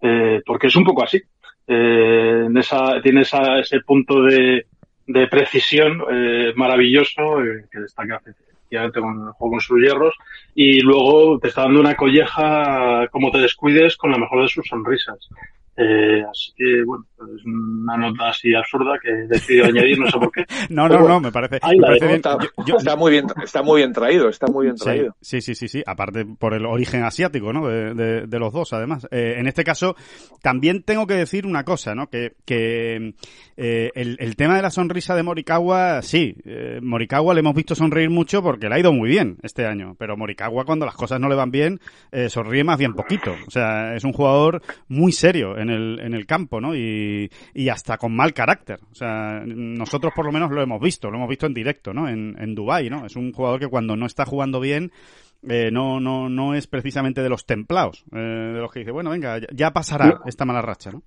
Eh, 0.00 0.42
porque 0.44 0.66
es 0.66 0.76
un 0.76 0.84
poco 0.84 1.04
así. 1.04 1.20
Eh, 1.66 2.44
en 2.46 2.56
esa, 2.56 3.00
tiene 3.02 3.22
esa, 3.22 3.58
ese 3.58 3.80
punto 3.80 4.22
de, 4.22 4.66
de 5.06 5.26
precisión 5.28 6.02
eh, 6.10 6.52
maravilloso 6.56 7.42
eh, 7.42 7.64
que 7.70 7.80
destaca 7.80 8.20
efectivamente 8.24 9.00
con 9.00 9.26
el 9.26 9.32
juego 9.32 9.52
con 9.52 9.60
sus 9.60 9.80
hierros 9.80 10.14
y 10.54 10.80
luego 10.80 11.38
te 11.38 11.48
está 11.48 11.62
dando 11.62 11.80
una 11.80 11.94
colleja 11.94 13.08
como 13.10 13.30
te 13.30 13.38
descuides 13.38 13.96
con 13.96 14.10
la 14.10 14.18
mejor 14.18 14.42
de 14.42 14.48
sus 14.48 14.66
sonrisas. 14.66 15.28
Eh, 15.76 16.24
así 16.28 16.52
que, 16.56 16.82
bueno, 16.84 17.04
es 17.36 17.44
una 17.44 17.96
nota 17.96 18.28
así 18.28 18.54
absurda 18.54 18.98
que 19.02 19.08
he 19.10 19.26
decidido 19.26 19.66
añadir, 19.66 19.98
no 19.98 20.10
sé 20.10 20.18
por 20.18 20.30
qué. 20.32 20.44
No, 20.70 20.88
no, 20.88 21.06
no, 21.08 21.20
me 21.20 21.32
parece, 21.32 21.60
me 21.66 21.80
parece 21.80 22.04
bien. 22.06 22.16
Está, 22.16 22.38
Yo- 22.40 22.64
yo- 22.66 22.76
está 22.76 22.96
muy 22.96 23.10
bien, 23.12 23.26
está 23.42 23.62
muy 23.62 23.80
bien 23.80 23.92
traído, 23.92 24.28
está 24.28 24.46
muy 24.48 24.66
bien 24.66 24.76
Sí, 24.78 24.84
traído. 24.84 25.16
sí, 25.20 25.40
sí, 25.40 25.54
sí, 25.54 25.68
sí. 25.68 25.82
Aparte 25.86 26.24
por 26.26 26.54
el 26.54 26.66
origen 26.66 27.02
asiático, 27.04 27.52
¿no? 27.52 27.66
De, 27.68 27.94
de- 27.94 28.26
de 28.26 28.38
los 28.38 28.52
dos, 28.52 28.72
además. 28.72 29.06
Eh, 29.10 29.36
en 29.38 29.46
este 29.46 29.64
caso, 29.64 29.96
también 30.42 30.82
tengo 30.82 31.06
que 31.06 31.14
decir 31.14 31.46
una 31.46 31.64
cosa, 31.64 31.94
¿no? 31.94 32.08
Que, 32.08 32.32
que 32.44 33.14
eh, 33.56 33.90
el, 33.94 34.16
el 34.20 34.36
tema 34.36 34.56
de 34.56 34.62
la 34.62 34.70
sonrisa 34.70 35.14
de 35.14 35.22
Morikawa, 35.22 36.02
sí. 36.02 36.34
Eh, 36.44 36.80
Morikawa 36.82 37.32
le 37.34 37.40
hemos 37.40 37.54
visto 37.54 37.74
sonreír 37.74 38.10
mucho 38.10 38.42
porque 38.42 38.68
le 38.68 38.74
ha 38.74 38.78
ido 38.78 38.92
muy 38.92 39.08
bien 39.08 39.38
este 39.42 39.66
año. 39.66 39.94
Pero 39.98 40.16
Morikawa, 40.16 40.64
cuando 40.64 40.84
las 40.86 40.96
cosas 40.96 41.20
no 41.20 41.28
le 41.28 41.34
van 41.36 41.50
bien, 41.50 41.80
eh, 42.12 42.28
sonríe 42.28 42.64
más 42.64 42.78
bien 42.78 42.94
poquito. 42.94 43.34
O 43.46 43.50
sea, 43.50 43.94
es 43.94 44.04
un 44.04 44.12
jugador 44.12 44.62
muy 44.88 45.12
serio 45.12 45.56
en 45.58 45.70
el, 45.70 46.00
en 46.00 46.14
el 46.14 46.26
campo, 46.26 46.60
¿no? 46.60 46.74
Y, 46.74 47.05
y 47.54 47.68
hasta 47.68 47.98
con 47.98 48.14
mal 48.14 48.32
carácter. 48.32 48.80
O 48.90 48.94
sea, 48.94 49.42
nosotros 49.44 50.12
por 50.14 50.26
lo 50.26 50.32
menos 50.32 50.50
lo 50.50 50.62
hemos 50.62 50.80
visto, 50.80 51.10
lo 51.10 51.16
hemos 51.16 51.28
visto 51.28 51.46
en 51.46 51.54
directo, 51.54 51.92
¿no? 51.92 52.08
En, 52.08 52.36
en 52.38 52.54
Dubái, 52.54 52.90
¿no? 52.90 53.06
Es 53.06 53.16
un 53.16 53.32
jugador 53.32 53.60
que 53.60 53.68
cuando 53.68 53.96
no 53.96 54.06
está 54.06 54.24
jugando 54.24 54.60
bien, 54.60 54.92
eh, 55.48 55.70
no, 55.70 56.00
no, 56.00 56.28
no 56.28 56.54
es 56.54 56.66
precisamente 56.66 57.22
de 57.22 57.28
los 57.28 57.46
templados, 57.46 58.04
eh, 58.12 58.18
de 58.18 58.60
los 58.60 58.72
que 58.72 58.80
dice, 58.80 58.90
bueno, 58.90 59.10
venga, 59.10 59.38
ya, 59.38 59.46
ya 59.52 59.70
pasará 59.72 60.20
esta 60.26 60.44
mala 60.44 60.62
racha, 60.62 60.90
¿no? 60.90 61.02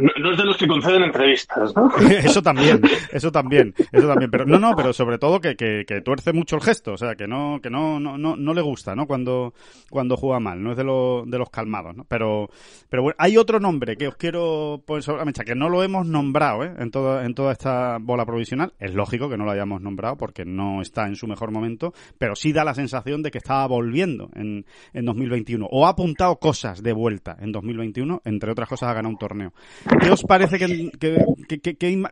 No, 0.00 0.32
es 0.32 0.38
de 0.38 0.44
los 0.44 0.56
que 0.56 0.66
conceden 0.66 1.02
entrevistas, 1.02 1.74
¿no? 1.74 1.90
eso 2.08 2.42
también, 2.42 2.80
eso 3.12 3.30
también, 3.30 3.74
eso 3.92 4.08
también, 4.08 4.30
pero 4.30 4.46
no, 4.46 4.58
no, 4.58 4.74
pero 4.76 4.92
sobre 4.92 5.18
todo 5.18 5.40
que, 5.40 5.56
que, 5.56 5.84
que 5.86 6.00
tuerce 6.00 6.32
mucho 6.32 6.56
el 6.56 6.62
gesto, 6.62 6.92
o 6.92 6.96
sea, 6.96 7.14
que 7.14 7.26
no, 7.26 7.60
que 7.62 7.70
no, 7.70 8.00
no, 8.00 8.18
no, 8.18 8.36
no 8.36 8.54
le 8.54 8.60
gusta, 8.60 8.94
¿no? 8.94 9.06
Cuando, 9.06 9.54
cuando 9.90 10.16
juega 10.16 10.40
mal, 10.40 10.62
no 10.62 10.72
es 10.72 10.76
de, 10.76 10.84
lo, 10.84 11.24
de 11.26 11.38
los 11.38 11.50
calmados, 11.50 11.96
¿no? 11.96 12.04
Pero, 12.04 12.48
pero 12.88 13.02
bueno, 13.02 13.16
hay 13.18 13.36
otro 13.36 13.60
nombre 13.60 13.96
que 13.96 14.08
os 14.08 14.16
quiero 14.16 14.82
poner 14.86 15.02
sobre 15.02 15.18
la 15.18 15.24
mecha, 15.24 15.44
que 15.44 15.54
no 15.54 15.68
lo 15.68 15.82
hemos 15.82 16.06
nombrado, 16.06 16.64
¿eh? 16.64 16.74
En 16.78 16.90
toda, 16.90 17.24
en 17.24 17.34
toda 17.34 17.52
esta 17.52 17.98
bola 18.00 18.24
provisional, 18.24 18.72
es 18.78 18.94
lógico 18.94 19.28
que 19.28 19.36
no 19.36 19.44
lo 19.44 19.50
hayamos 19.50 19.80
nombrado 19.80 20.16
porque 20.16 20.44
no 20.44 20.82
está 20.82 21.06
en 21.06 21.16
su 21.16 21.26
mejor 21.26 21.50
momento, 21.50 21.92
pero 22.18 22.34
sí 22.34 22.52
da 22.52 22.64
la 22.64 22.74
sensación 22.74 23.22
de 23.22 23.30
que 23.30 23.38
estaba 23.38 23.66
volviendo 23.66 24.30
en, 24.34 24.64
en 24.92 25.04
2021, 25.04 25.66
o 25.70 25.86
ha 25.86 25.90
apuntado 25.90 26.36
cosas 26.36 26.82
de 26.82 26.92
vuelta 26.92 27.36
en 27.40 27.52
2021, 27.52 28.22
entre 28.24 28.52
otras 28.52 28.68
cosas 28.68 28.90
ha 28.90 28.94
ganado 28.94 29.10
un 29.10 29.18
torneo. 29.18 29.52
¿Qué 29.98 30.10
os 30.10 30.22
parece 30.24 30.58
que, 30.58 30.90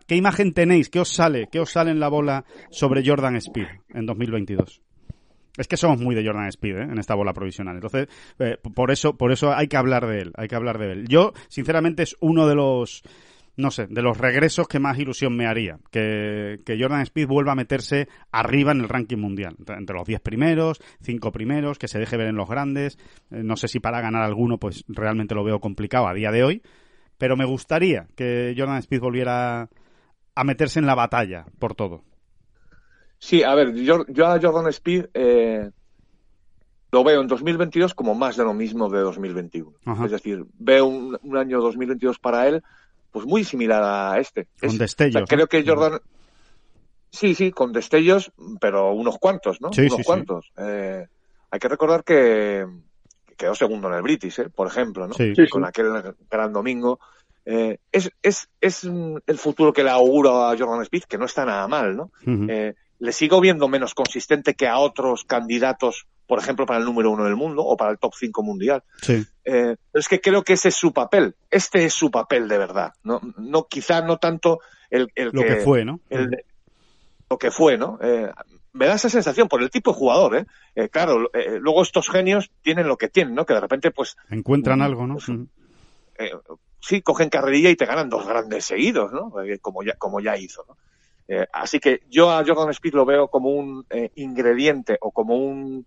que, 0.06 0.16
imagen 0.16 0.52
tenéis? 0.52 0.88
¿Qué 0.90 1.00
os 1.00 1.08
sale? 1.10 1.48
¿Qué 1.50 1.60
os 1.60 1.70
sale 1.70 1.90
en 1.90 2.00
la 2.00 2.08
bola 2.08 2.44
sobre 2.70 3.02
Jordan 3.06 3.36
Speed 3.36 3.66
en 3.94 4.06
2022? 4.06 4.82
Es 5.56 5.66
que 5.68 5.76
somos 5.76 6.00
muy 6.00 6.14
de 6.14 6.24
Jordan 6.24 6.48
Speed 6.48 6.76
¿eh? 6.76 6.82
en 6.82 6.98
esta 6.98 7.14
bola 7.14 7.32
provisional. 7.32 7.74
Entonces, 7.76 8.08
eh, 8.38 8.56
por 8.74 8.90
eso, 8.90 9.16
por 9.16 9.32
eso 9.32 9.52
hay 9.54 9.66
que 9.68 9.76
hablar 9.76 10.06
de 10.06 10.20
él, 10.20 10.32
hay 10.36 10.48
que 10.48 10.54
hablar 10.56 10.78
de 10.78 10.92
él. 10.92 11.08
Yo, 11.08 11.32
sinceramente, 11.48 12.04
es 12.04 12.16
uno 12.20 12.46
de 12.46 12.54
los, 12.54 13.02
no 13.56 13.70
sé, 13.72 13.86
de 13.88 14.02
los 14.02 14.18
regresos 14.18 14.68
que 14.68 14.78
más 14.78 14.98
ilusión 14.98 15.36
me 15.36 15.46
haría. 15.46 15.78
Que, 15.90 16.60
que 16.64 16.78
Jordan 16.80 17.00
Speed 17.02 17.26
vuelva 17.26 17.52
a 17.52 17.56
meterse 17.56 18.06
arriba 18.30 18.70
en 18.72 18.80
el 18.82 18.88
ranking 18.88 19.16
mundial. 19.18 19.56
Entre- 19.58 19.76
Entre 19.76 19.96
los 19.96 20.06
10 20.06 20.20
primeros, 20.20 20.80
5 21.02 21.32
primeros, 21.32 21.78
que 21.78 21.88
se 21.88 21.98
deje 21.98 22.16
ver 22.16 22.28
en 22.28 22.36
los 22.36 22.48
grandes. 22.48 22.96
Eh, 23.32 23.42
no 23.42 23.56
sé 23.56 23.66
si 23.66 23.80
para 23.80 24.00
ganar 24.00 24.22
alguno, 24.22 24.58
pues 24.58 24.84
realmente 24.88 25.34
lo 25.34 25.42
veo 25.42 25.58
complicado 25.60 26.06
a 26.06 26.14
día 26.14 26.30
de 26.30 26.44
hoy. 26.44 26.62
Pero 27.18 27.36
me 27.36 27.44
gustaría 27.44 28.06
que 28.16 28.54
Jordan 28.56 28.78
Speed 28.78 29.00
volviera 29.00 29.68
a 30.34 30.44
meterse 30.44 30.78
en 30.78 30.86
la 30.86 30.94
batalla 30.94 31.46
por 31.58 31.74
todo. 31.74 32.02
Sí, 33.18 33.42
a 33.42 33.54
ver, 33.54 33.74
yo, 33.74 34.06
yo 34.08 34.26
a 34.28 34.40
Jordan 34.40 34.68
Speed 34.68 35.06
eh, 35.14 35.70
lo 36.92 37.02
veo 37.04 37.20
en 37.20 37.26
2022 37.26 37.94
como 37.94 38.14
más 38.14 38.36
de 38.36 38.44
lo 38.44 38.54
mismo 38.54 38.88
de 38.88 39.00
2021. 39.00 39.72
Ajá. 39.84 40.04
Es 40.04 40.12
decir, 40.12 40.44
veo 40.58 40.86
un, 40.86 41.18
un 41.22 41.36
año 41.36 41.60
2022 41.60 42.18
para 42.20 42.46
él 42.48 42.62
pues 43.10 43.26
muy 43.26 43.42
similar 43.42 43.82
a 43.82 44.20
este. 44.20 44.46
Con 44.60 44.68
Es- 44.70 44.78
destellos, 44.78 45.22
o 45.22 45.26
sea, 45.26 45.36
creo 45.36 45.44
¿no? 45.44 45.48
que 45.48 45.64
Jordan... 45.66 46.00
Sí, 47.10 47.34
sí, 47.34 47.50
con 47.52 47.72
destellos, 47.72 48.30
pero 48.60 48.92
unos 48.92 49.16
cuantos, 49.18 49.60
¿no? 49.62 49.72
Sí, 49.72 49.80
unos 49.82 49.92
sí, 49.96 50.02
sí. 50.02 50.04
cuantos. 50.06 50.52
Eh, 50.58 51.06
hay 51.50 51.58
que 51.58 51.68
recordar 51.68 52.04
que 52.04 52.66
quedó 53.38 53.54
segundo 53.54 53.88
en 53.88 53.94
el 53.94 54.02
British, 54.02 54.40
¿eh? 54.40 54.48
por 54.54 54.66
ejemplo, 54.66 55.06
¿no? 55.06 55.14
Sí. 55.14 55.34
Sí, 55.34 55.44
sí. 55.44 55.48
con 55.48 55.64
aquel 55.64 56.14
gran 56.30 56.52
domingo. 56.52 57.00
Eh, 57.46 57.78
es, 57.90 58.10
es, 58.22 58.50
es 58.60 58.84
el 58.84 59.38
futuro 59.38 59.72
que 59.72 59.82
le 59.82 59.88
auguro 59.88 60.44
a 60.44 60.56
Jordan 60.58 60.82
Speed, 60.82 61.04
que 61.04 61.16
no 61.16 61.24
está 61.24 61.46
nada 61.46 61.66
mal, 61.66 61.96
¿no? 61.96 62.10
Eh, 62.26 62.74
le 62.98 63.12
sigo 63.12 63.40
viendo 63.40 63.68
menos 63.68 63.94
consistente 63.94 64.52
que 64.54 64.66
a 64.66 64.78
otros 64.78 65.24
candidatos, 65.24 66.06
por 66.26 66.40
ejemplo, 66.40 66.66
para 66.66 66.80
el 66.80 66.84
número 66.84 67.10
uno 67.10 67.24
del 67.24 67.36
mundo 67.36 67.64
o 67.64 67.74
para 67.74 67.92
el 67.92 67.98
top 67.98 68.12
5 68.18 68.42
mundial. 68.42 68.82
Sí. 69.00 69.24
Eh, 69.46 69.76
pero 69.92 70.00
es 70.00 70.08
que 70.08 70.20
creo 70.20 70.42
que 70.42 70.54
ese 70.54 70.68
es 70.68 70.74
su 70.74 70.92
papel. 70.92 71.36
Este 71.50 71.86
es 71.86 71.94
su 71.94 72.10
papel 72.10 72.48
de 72.48 72.58
verdad. 72.58 72.92
No, 73.02 73.20
no 73.38 73.66
quizá 73.66 74.02
no 74.02 74.18
tanto 74.18 74.60
el, 74.90 75.10
el 75.14 75.30
Lo 75.32 75.42
que 75.42 75.56
fue, 75.56 75.86
¿no? 75.86 76.00
el 76.10 76.44
lo 77.30 77.38
que 77.38 77.50
fue, 77.50 77.76
¿no? 77.76 77.98
Eh, 78.02 78.30
me 78.72 78.86
da 78.86 78.94
esa 78.94 79.08
sensación 79.08 79.48
por 79.48 79.62
el 79.62 79.70
tipo 79.70 79.92
de 79.92 79.98
jugador, 79.98 80.36
¿eh? 80.36 80.46
Eh, 80.74 80.88
claro, 80.88 81.30
eh, 81.34 81.58
luego 81.60 81.82
estos 81.82 82.08
genios 82.08 82.50
tienen 82.62 82.86
lo 82.86 82.96
que 82.96 83.08
tienen, 83.08 83.34
¿no? 83.34 83.44
Que 83.44 83.54
de 83.54 83.60
repente, 83.60 83.90
pues, 83.90 84.16
Encuentran 84.30 84.78
Mm, 84.78 84.82
algo, 84.82 85.06
¿no? 85.06 85.14
pues, 85.14 85.28
eh, 86.18 86.32
sí, 86.80 87.02
cogen 87.02 87.28
carrerilla 87.28 87.70
y 87.70 87.76
te 87.76 87.86
ganan 87.86 88.08
dos 88.08 88.26
grandes 88.26 88.64
seguidos, 88.64 89.12
¿no? 89.12 89.32
Como, 89.60 89.82
ya, 89.82 89.94
como 89.96 90.20
ya 90.20 90.36
hizo, 90.36 90.64
¿no? 90.68 90.76
Así 91.52 91.78
que 91.78 92.00
yo 92.08 92.30
a 92.30 92.42
Jordan 92.42 92.70
Speed 92.70 92.94
lo 92.94 93.04
veo 93.04 93.28
como 93.28 93.50
un 93.50 93.84
eh, 93.90 94.10
ingrediente 94.14 94.96
o 95.00 95.10
como 95.10 95.36
un... 95.36 95.86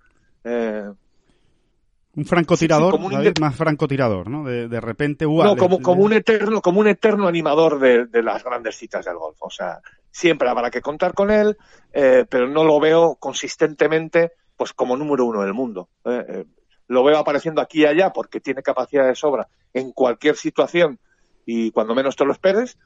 Un 2.16 2.26
francotirador, 2.26 2.92
Sí, 2.92 2.98
sí, 2.98 3.04
como 3.04 3.08
un 3.08 3.24
David, 3.24 3.40
más 3.40 3.56
francotirador, 3.56 4.30
¿no? 4.30 4.44
De, 4.44 4.68
de 4.68 4.82
repente, 4.82 5.26
no, 5.26 5.56
como, 5.56 5.82
como 5.82 6.04
un 6.04 6.14
eterno, 6.14 6.62
como 6.62 6.82
un 6.82 6.88
eterno 6.88 7.28
animador 7.28 7.80
de, 7.80 8.06
de 8.06 8.22
las 8.22 8.44
grandes 8.44 8.76
citas 8.76 9.06
del 9.06 9.16
golf. 9.16 9.38
O 9.40 9.50
sea, 9.50 9.80
siempre 10.12 10.50
habrá 10.50 10.70
que 10.70 10.82
contar 10.82 11.14
con 11.14 11.32
él, 11.32 11.58
eh, 11.94 12.26
pero 12.30 12.48
no 12.48 12.64
lo 12.66 12.80
veo 12.80 13.16
consistentemente, 13.16 14.34
pues 14.58 14.74
como 14.74 14.98
número 14.98 15.26
uno 15.26 15.42
del 15.42 15.54
mundo. 15.54 15.90
eh, 16.06 16.26
eh, 16.28 16.46
lo 16.88 17.06
veo 17.06 17.18
apareciendo 17.18 17.62
aquí 17.62 17.84
y 17.84 17.86
allá 17.86 18.12
porque 18.12 18.42
tiene 18.42 18.62
capacidad 18.62 19.08
de 19.08 19.16
sobra 19.16 19.48
en 19.74 19.94
cualquier 19.94 20.36
situación 20.36 21.00
y 21.46 21.72
cuando 21.72 21.96
menos 21.96 22.18
te 22.18 22.26
lo 22.26 22.34
esperes. 22.34 22.78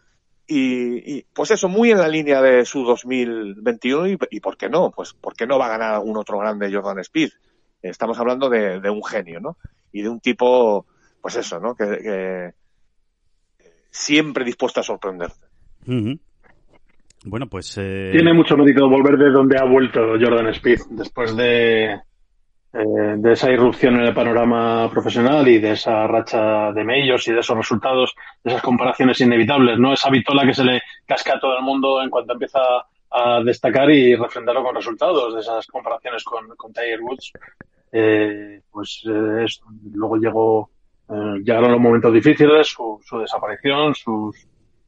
Y, 0.45 1.17
y, 1.17 1.26
pues 1.34 1.49
eso, 1.49 1.67
muy 1.67 1.89
en 1.89 1.97
la 1.97 2.07
línea 2.07 2.39
de 2.39 2.65
su 2.65 2.84
2021 2.84 4.07
y, 4.09 4.17
y 4.30 4.39
¿por 4.41 4.57
qué 4.57 4.69
no? 4.69 4.91
Pues 4.91 5.13
¿por 5.13 5.34
qué 5.36 5.47
no 5.47 5.57
va 5.57 5.65
a 5.65 5.69
ganar 5.69 5.95
algún 5.95 6.17
otro 6.17 6.38
grande 6.38 6.71
Jordan 6.71 6.99
Speed? 6.99 7.32
Estamos 7.89 8.19
hablando 8.19 8.49
de, 8.49 8.79
de 8.79 8.89
un 8.89 9.03
genio, 9.03 9.39
¿no? 9.39 9.57
Y 9.91 10.01
de 10.01 10.09
un 10.09 10.19
tipo, 10.19 10.86
pues 11.21 11.36
eso, 11.36 11.59
¿no? 11.59 11.75
Que, 11.75 11.86
que 11.86 12.53
siempre 13.89 14.43
dispuesto 14.43 14.79
a 14.79 14.83
sorprenderte. 14.83 15.45
Bueno, 17.25 17.47
pues... 17.47 17.77
eh, 17.77 18.09
Tiene 18.11 18.33
mucho 18.33 18.55
mérito 18.57 18.89
volver 18.89 19.17
de 19.17 19.31
donde 19.31 19.57
ha 19.57 19.65
vuelto 19.65 19.99
Jordan 20.19 20.47
Speed 20.49 20.79
después 20.91 21.36
de 21.36 21.93
eh, 22.77 23.15
de 23.17 23.31
esa 23.31 23.49
irrupción 23.51 23.95
en 23.95 24.07
el 24.07 24.13
panorama 24.13 24.89
profesional 24.91 25.47
y 25.47 25.59
de 25.59 25.71
esa 25.71 26.05
racha 26.07 26.73
de 26.73 26.83
medios 26.83 27.25
y 27.27 27.31
de 27.31 27.39
esos 27.39 27.55
resultados, 27.55 28.13
de 28.43 28.51
esas 28.51 28.61
comparaciones 28.61 29.19
inevitables, 29.21 29.79
¿no? 29.79 29.93
Esa 29.93 30.09
vitola 30.09 30.45
que 30.45 30.53
se 30.53 30.65
le 30.65 30.81
casca 31.05 31.36
a 31.36 31.39
todo 31.39 31.57
el 31.57 31.63
mundo 31.63 32.01
en 32.01 32.09
cuanto 32.09 32.33
empieza 32.33 32.59
a 33.09 33.41
destacar 33.45 33.89
y 33.91 34.13
refrendarlo 34.15 34.61
con 34.61 34.75
resultados 34.75 35.33
de 35.33 35.39
esas 35.39 35.65
comparaciones 35.67 36.21
con, 36.25 36.49
con 36.57 36.73
Tiger 36.73 36.99
Woods. 36.99 37.31
Eh, 37.98 38.60
pues 38.70 39.04
eh, 39.06 39.46
luego 39.93 40.18
llegó, 40.18 40.70
eh, 41.08 41.39
llegaron 41.46 41.72
los 41.72 41.80
momentos 41.80 42.12
difíciles, 42.12 42.68
su, 42.68 43.00
desaparición, 43.22 43.96
sus, 43.96 44.36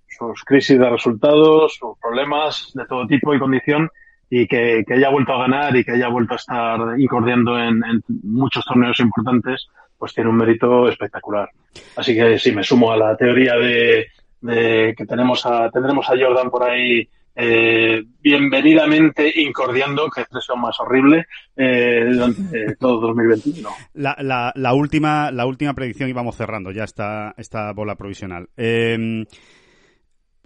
sus 0.09 0.43
crisis 0.43 0.77
de 0.77 0.89
resultados, 0.89 1.77
sus 1.79 1.97
problemas 1.99 2.69
de 2.73 2.85
todo 2.85 3.07
tipo 3.07 3.33
y 3.33 3.39
condición 3.39 3.89
y 4.29 4.45
que, 4.45 4.83
que, 4.85 4.95
haya 4.95 5.07
vuelto 5.07 5.31
a 5.31 5.39
ganar 5.39 5.73
y 5.77 5.85
que 5.85 5.93
haya 5.93 6.09
vuelto 6.09 6.33
a 6.33 6.35
estar 6.35 6.99
incordiando 6.99 7.57
en, 7.57 7.81
en, 7.85 8.03
muchos 8.23 8.65
torneos 8.65 8.99
importantes, 8.99 9.69
pues 9.97 10.13
tiene 10.13 10.29
un 10.29 10.35
mérito 10.35 10.89
espectacular. 10.89 11.49
Así 11.95 12.13
que 12.13 12.37
sí, 12.37 12.51
me 12.51 12.63
sumo 12.63 12.91
a 12.91 12.97
la 12.97 13.15
teoría 13.15 13.55
de, 13.55 14.07
de 14.41 14.93
que 14.97 15.05
tenemos 15.05 15.45
a, 15.45 15.69
tendremos 15.69 16.09
a 16.09 16.17
Jordan 16.19 16.49
por 16.49 16.63
ahí 16.63 17.07
eh, 17.39 18.03
bienvenidamente 18.19 19.31
incordiando, 19.41 20.09
que 20.09 20.21
expresión 20.21 20.59
más 20.59 20.79
horrible, 20.79 21.27
eh, 21.55 22.05
durante 22.11 22.75
todo 22.79 22.99
2021. 22.99 23.69
La, 23.93 24.17
la, 24.19 24.51
la, 24.55 24.73
última, 24.73 25.31
la 25.31 25.45
última 25.45 25.73
predicción 25.73 26.09
y 26.09 26.13
vamos 26.13 26.35
cerrando 26.35 26.71
ya 26.71 26.83
esta, 26.83 27.35
esta 27.37 27.71
bola 27.73 27.95
provisional. 27.95 28.49
Eh, 28.57 29.25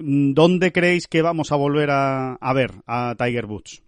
¿Dónde 0.04 0.72
creéis 0.72 1.08
que 1.08 1.22
vamos 1.22 1.52
a 1.52 1.56
volver 1.56 1.92
a, 1.92 2.34
a, 2.34 2.54
ver 2.54 2.72
a 2.88 3.16
Tiger 3.18 3.46
Woods? 3.46 3.84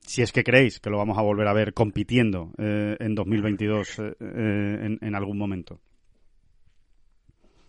Si 0.00 0.22
es 0.22 0.32
que 0.32 0.44
creéis 0.44 0.80
que 0.80 0.90
lo 0.90 0.98
vamos 0.98 1.16
a 1.18 1.22
volver 1.22 1.46
a 1.48 1.52
ver 1.52 1.72
compitiendo 1.72 2.52
eh, 2.58 2.96
en 2.98 3.14
2022 3.14 3.98
eh, 3.98 4.12
en, 4.20 4.98
en, 5.00 5.14
algún 5.14 5.38
momento. 5.38 5.80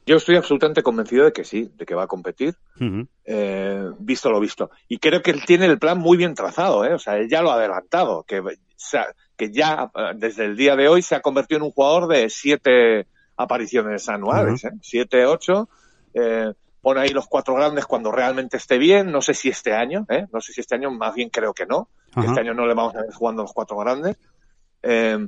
Yo 0.05 0.17
estoy 0.17 0.35
absolutamente 0.35 0.81
convencido 0.81 1.25
de 1.25 1.31
que 1.31 1.43
sí, 1.43 1.71
de 1.75 1.85
que 1.85 1.93
va 1.93 2.03
a 2.03 2.07
competir, 2.07 2.55
uh 2.79 2.83
-huh. 2.83 3.07
eh, 3.25 3.89
visto 3.99 4.31
lo 4.31 4.39
visto. 4.39 4.71
Y 4.87 4.97
creo 4.97 5.21
que 5.21 5.31
él 5.31 5.45
tiene 5.45 5.65
el 5.67 5.77
plan 5.77 5.99
muy 5.99 6.17
bien 6.17 6.33
trazado, 6.33 6.85
¿eh? 6.85 6.93
o 6.93 6.99
sea, 6.99 7.17
él 7.17 7.29
ya 7.29 7.41
lo 7.41 7.51
ha 7.51 7.55
adelantado, 7.55 8.23
que, 8.23 8.41
que 9.37 9.51
ya 9.51 9.91
desde 10.15 10.45
el 10.45 10.57
día 10.57 10.75
de 10.75 10.87
hoy 10.87 11.01
se 11.01 11.15
ha 11.15 11.21
convertido 11.21 11.59
en 11.59 11.65
un 11.65 11.71
jugador 11.71 12.07
de 12.07 12.29
siete 12.29 13.07
apariciones 13.37 14.09
anuales, 14.09 14.63
uh 14.63 14.67
-huh. 14.67 14.73
¿eh? 14.73 14.79
siete, 14.81 15.25
ocho. 15.25 15.69
Eh, 16.13 16.51
pone 16.81 17.01
ahí 17.01 17.09
los 17.09 17.27
cuatro 17.27 17.53
grandes 17.53 17.85
cuando 17.85 18.11
realmente 18.11 18.57
esté 18.57 18.77
bien. 18.77 19.11
No 19.11 19.21
sé 19.21 19.33
si 19.33 19.49
este 19.49 19.73
año, 19.73 20.05
¿eh? 20.09 20.25
no 20.33 20.41
sé 20.41 20.51
si 20.51 20.61
este 20.61 20.75
año, 20.75 20.91
más 20.91 21.13
bien 21.13 21.29
creo 21.29 21.53
que 21.53 21.65
no. 21.65 21.89
Ajá. 22.13 22.27
Este 22.27 22.41
año 22.41 22.53
no 22.53 22.65
le 22.65 22.73
vamos 22.73 22.95
a 22.95 23.01
ver 23.01 23.13
jugando 23.13 23.43
los 23.43 23.53
cuatro 23.53 23.77
grandes. 23.77 24.17
Eh, 24.83 25.27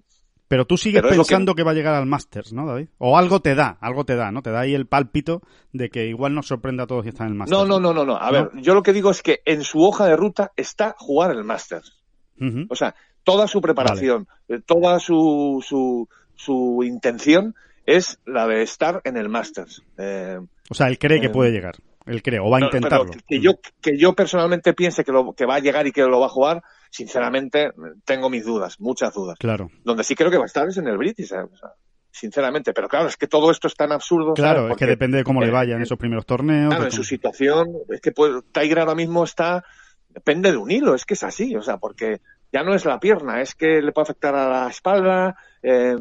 pero 0.53 0.67
tú 0.67 0.77
sigues 0.77 1.01
pero 1.01 1.15
pensando 1.15 1.55
que... 1.55 1.61
que... 1.61 1.63
va 1.63 1.71
a 1.71 1.73
llegar 1.73 1.95
al 1.95 2.05
Masters, 2.05 2.53
¿no, 2.53 2.67
David? 2.67 2.87
O 2.99 3.17
algo 3.17 3.39
te 3.39 3.55
da, 3.55 3.75
algo 3.81 4.05
te 4.05 4.15
da, 4.15 4.31
¿no? 4.31 4.43
Te 4.43 4.51
da 4.51 4.59
ahí 4.59 4.75
el 4.75 4.85
pálpito 4.85 5.41
de 5.71 5.89
que 5.89 6.05
igual 6.05 6.35
nos 6.35 6.45
sorprende 6.45 6.83
a 6.83 6.85
todos 6.85 7.01
si 7.05 7.09
está 7.09 7.23
en 7.23 7.29
el 7.31 7.35
Masters. 7.35 7.59
No, 7.59 7.65
no, 7.65 7.79
no, 7.79 7.91
no, 7.91 8.05
no. 8.05 8.17
A 8.17 8.27
¿No? 8.27 8.31
ver, 8.31 8.61
yo 8.61 8.75
lo 8.75 8.83
que 8.83 8.93
digo 8.93 9.09
es 9.09 9.23
que 9.23 9.41
en 9.45 9.63
su 9.63 9.81
hoja 9.83 10.05
de 10.05 10.15
ruta 10.15 10.51
está 10.55 10.93
jugar 10.99 11.31
el 11.31 11.43
Masters. 11.43 11.97
Uh 12.39 12.43
-huh. 12.43 12.67
O 12.69 12.75
sea, 12.75 12.93
toda 13.23 13.47
su 13.47 13.61
preparación, 13.61 14.27
vale. 14.47 14.61
toda 14.61 14.99
su, 14.99 15.65
su, 15.67 16.07
su 16.35 16.83
intención 16.83 17.55
es 17.87 18.19
la 18.27 18.45
de 18.45 18.61
estar 18.61 19.01
en 19.05 19.17
el 19.17 19.29
Masters. 19.29 19.81
Eh, 19.97 20.37
o 20.69 20.75
sea, 20.75 20.87
él 20.87 20.99
cree 20.99 21.19
que 21.19 21.31
puede 21.31 21.49
llegar. 21.49 21.77
Él 22.05 22.21
cree, 22.21 22.39
o 22.39 22.49
va 22.49 22.57
a 22.57 22.61
intentarlo. 22.61 23.11
que, 23.27 23.39
yo, 23.39 23.53
que 23.81 23.97
yo 23.97 24.13
personalmente 24.13 24.73
piense 24.73 25.03
que, 25.03 25.11
lo, 25.11 25.33
que 25.33 25.45
va 25.45 25.55
a 25.55 25.59
llegar 25.59 25.87
y 25.87 25.91
que 25.91 26.01
lo 26.01 26.19
va 26.19 26.25
a 26.25 26.29
jugar, 26.29 26.63
sinceramente, 26.89 27.71
tengo 28.05 28.29
mis 28.29 28.45
dudas, 28.45 28.79
muchas 28.79 29.13
dudas. 29.13 29.37
Claro. 29.39 29.69
Donde 29.83 30.03
sí 30.03 30.15
creo 30.15 30.29
que 30.29 30.37
va 30.37 30.43
a 30.43 30.47
estar 30.47 30.67
es 30.67 30.77
en 30.77 30.87
el 30.87 30.97
British, 30.97 31.31
¿eh? 31.31 31.41
o 31.41 31.55
sea, 31.55 31.69
sinceramente. 32.11 32.73
Pero 32.73 32.87
claro, 32.87 33.07
es 33.07 33.17
que 33.17 33.27
todo 33.27 33.51
esto 33.51 33.67
es 33.67 33.75
tan 33.75 33.91
absurdo. 33.91 34.33
Claro, 34.33 34.59
¿sabes? 34.59 34.69
Porque, 34.69 34.83
es 34.83 34.87
que 34.87 34.91
depende 34.91 35.17
de 35.17 35.23
cómo 35.23 35.41
le 35.41 35.51
vaya 35.51 35.75
en 35.75 35.81
esos 35.81 35.97
primeros 35.97 36.25
torneos. 36.25 36.69
Claro, 36.69 36.85
en 36.85 36.91
su 36.91 37.03
situación, 37.03 37.69
es 37.89 38.01
que 38.01 38.11
pues, 38.11 38.31
Tiger 38.51 38.79
ahora 38.79 38.95
mismo 38.95 39.23
está, 39.23 39.63
depende 40.09 40.51
de 40.51 40.57
un 40.57 40.71
hilo, 40.71 40.95
es 40.95 41.05
que 41.05 41.13
es 41.13 41.23
así, 41.23 41.55
o 41.55 41.61
sea, 41.61 41.77
porque 41.77 42.21
ya 42.51 42.63
no 42.63 42.75
es 42.75 42.85
la 42.85 42.99
pierna, 42.99 43.41
es 43.41 43.55
que 43.55 43.81
le 43.81 43.91
puede 43.91 44.03
afectar 44.03 44.35
a 44.35 44.47
la 44.47 44.69
espalda, 44.69 45.35
eh, 45.61 45.95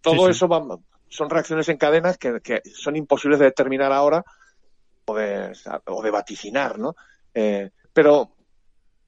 todo 0.00 0.14
sí, 0.14 0.24
sí. 0.24 0.30
eso 0.30 0.48
va, 0.48 0.62
son 1.08 1.28
reacciones 1.28 1.68
en 1.68 1.76
cadenas 1.76 2.16
que, 2.16 2.40
que, 2.42 2.62
son 2.64 2.96
imposibles 2.96 3.38
de 3.38 3.46
determinar 3.46 3.92
ahora 3.92 4.24
o 5.06 5.14
de, 5.14 5.52
o 5.86 6.02
de 6.02 6.10
vaticinar, 6.10 6.78
¿no? 6.78 6.94
Eh, 7.32 7.70
pero 7.92 8.30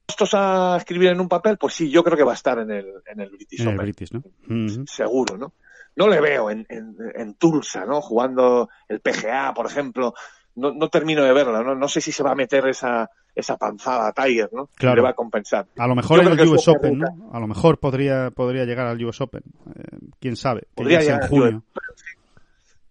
estos 0.07 0.33
a 0.33 0.77
escribir 0.77 1.09
en 1.09 1.19
un 1.19 1.27
papel, 1.27 1.57
pues 1.57 1.73
sí, 1.73 1.89
yo 1.89 2.03
creo 2.03 2.17
que 2.17 2.23
va 2.23 2.31
a 2.31 2.35
estar 2.35 2.57
en 2.59 2.71
el, 2.71 2.85
en 3.05 3.19
el 3.19 3.29
British 3.29 3.61
en 3.61 3.67
Open. 3.67 3.79
El 3.79 3.85
British, 3.85 4.11
¿no? 4.13 4.19
Mm 4.47 4.67
-hmm. 4.67 4.87
Seguro, 4.87 5.37
¿no? 5.37 5.53
No 5.95 6.07
le 6.07 6.21
veo 6.21 6.49
en, 6.51 6.65
en, 6.69 6.95
en, 7.15 7.33
Tulsa, 7.35 7.85
¿no? 7.85 8.01
Jugando 8.01 8.69
el 8.87 8.99
PGA, 8.99 9.53
por 9.53 9.65
ejemplo. 9.65 10.13
No, 10.55 10.71
no 10.71 10.89
termino 10.89 11.23
de 11.23 11.33
verla, 11.33 11.61
¿no? 11.61 11.75
No 11.75 11.87
sé 11.87 12.01
si 12.01 12.11
se 12.11 12.23
va 12.23 12.31
a 12.31 12.35
meter 12.35 12.67
esa, 12.67 13.09
esa 13.35 13.57
panzada 13.57 14.07
a 14.07 14.13
Tiger, 14.13 14.49
¿no? 14.51 14.69
Claro. 14.75 14.95
Le 14.95 15.01
va 15.01 15.09
a 15.09 15.13
compensar. 15.13 15.67
A 15.77 15.87
lo 15.87 15.95
mejor 15.95 16.21
en 16.21 16.27
el 16.27 16.47
US 16.47 16.67
Open, 16.67 16.99
¿no? 16.99 17.29
A 17.31 17.39
lo 17.39 17.47
mejor 17.47 17.79
podría, 17.79 18.31
podría 18.31 18.65
llegar 18.65 18.87
al 18.87 19.03
US 19.03 19.21
Open. 19.21 19.43
Eh, 19.75 19.97
quién 20.19 20.35
sabe. 20.35 20.67
Podría 20.73 21.01
llegar 21.01 21.23
en 21.23 21.29
junio. 21.29 21.63
Pero, 21.73 21.87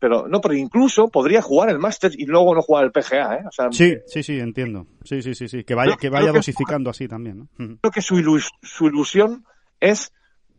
no, 0.01 0.41
pero 0.41 0.55
incluso 0.55 1.09
podría 1.09 1.43
jugar 1.43 1.71
el 1.71 1.79
Masters 1.79 2.19
y 2.19 2.27
luego 2.27 2.55
no 2.55 2.63
jugar 2.63 2.85
el 2.85 2.93
PGA, 2.93 3.37
¿eh? 3.37 3.45
O 3.49 3.53
sea, 3.53 3.73
sí, 3.73 3.97
sí, 4.07 4.23
sí, 4.23 4.39
entiendo. 4.39 4.87
Sí, 5.05 5.23
sí, 5.23 5.35
sí, 5.35 5.49
sí. 5.49 5.65
Que 5.65 5.75
vaya, 5.75 5.97
que 5.97 6.11
vaya 6.11 6.33
dosificando 6.33 6.89
que, 6.89 6.97
así 6.97 7.09
también, 7.09 7.39
¿no? 7.39 7.79
Creo 7.81 7.93
que 7.93 8.03
su, 8.03 8.19
ilus, 8.19 8.51
su 8.63 8.87
ilusión 8.87 9.45
es 9.81 10.13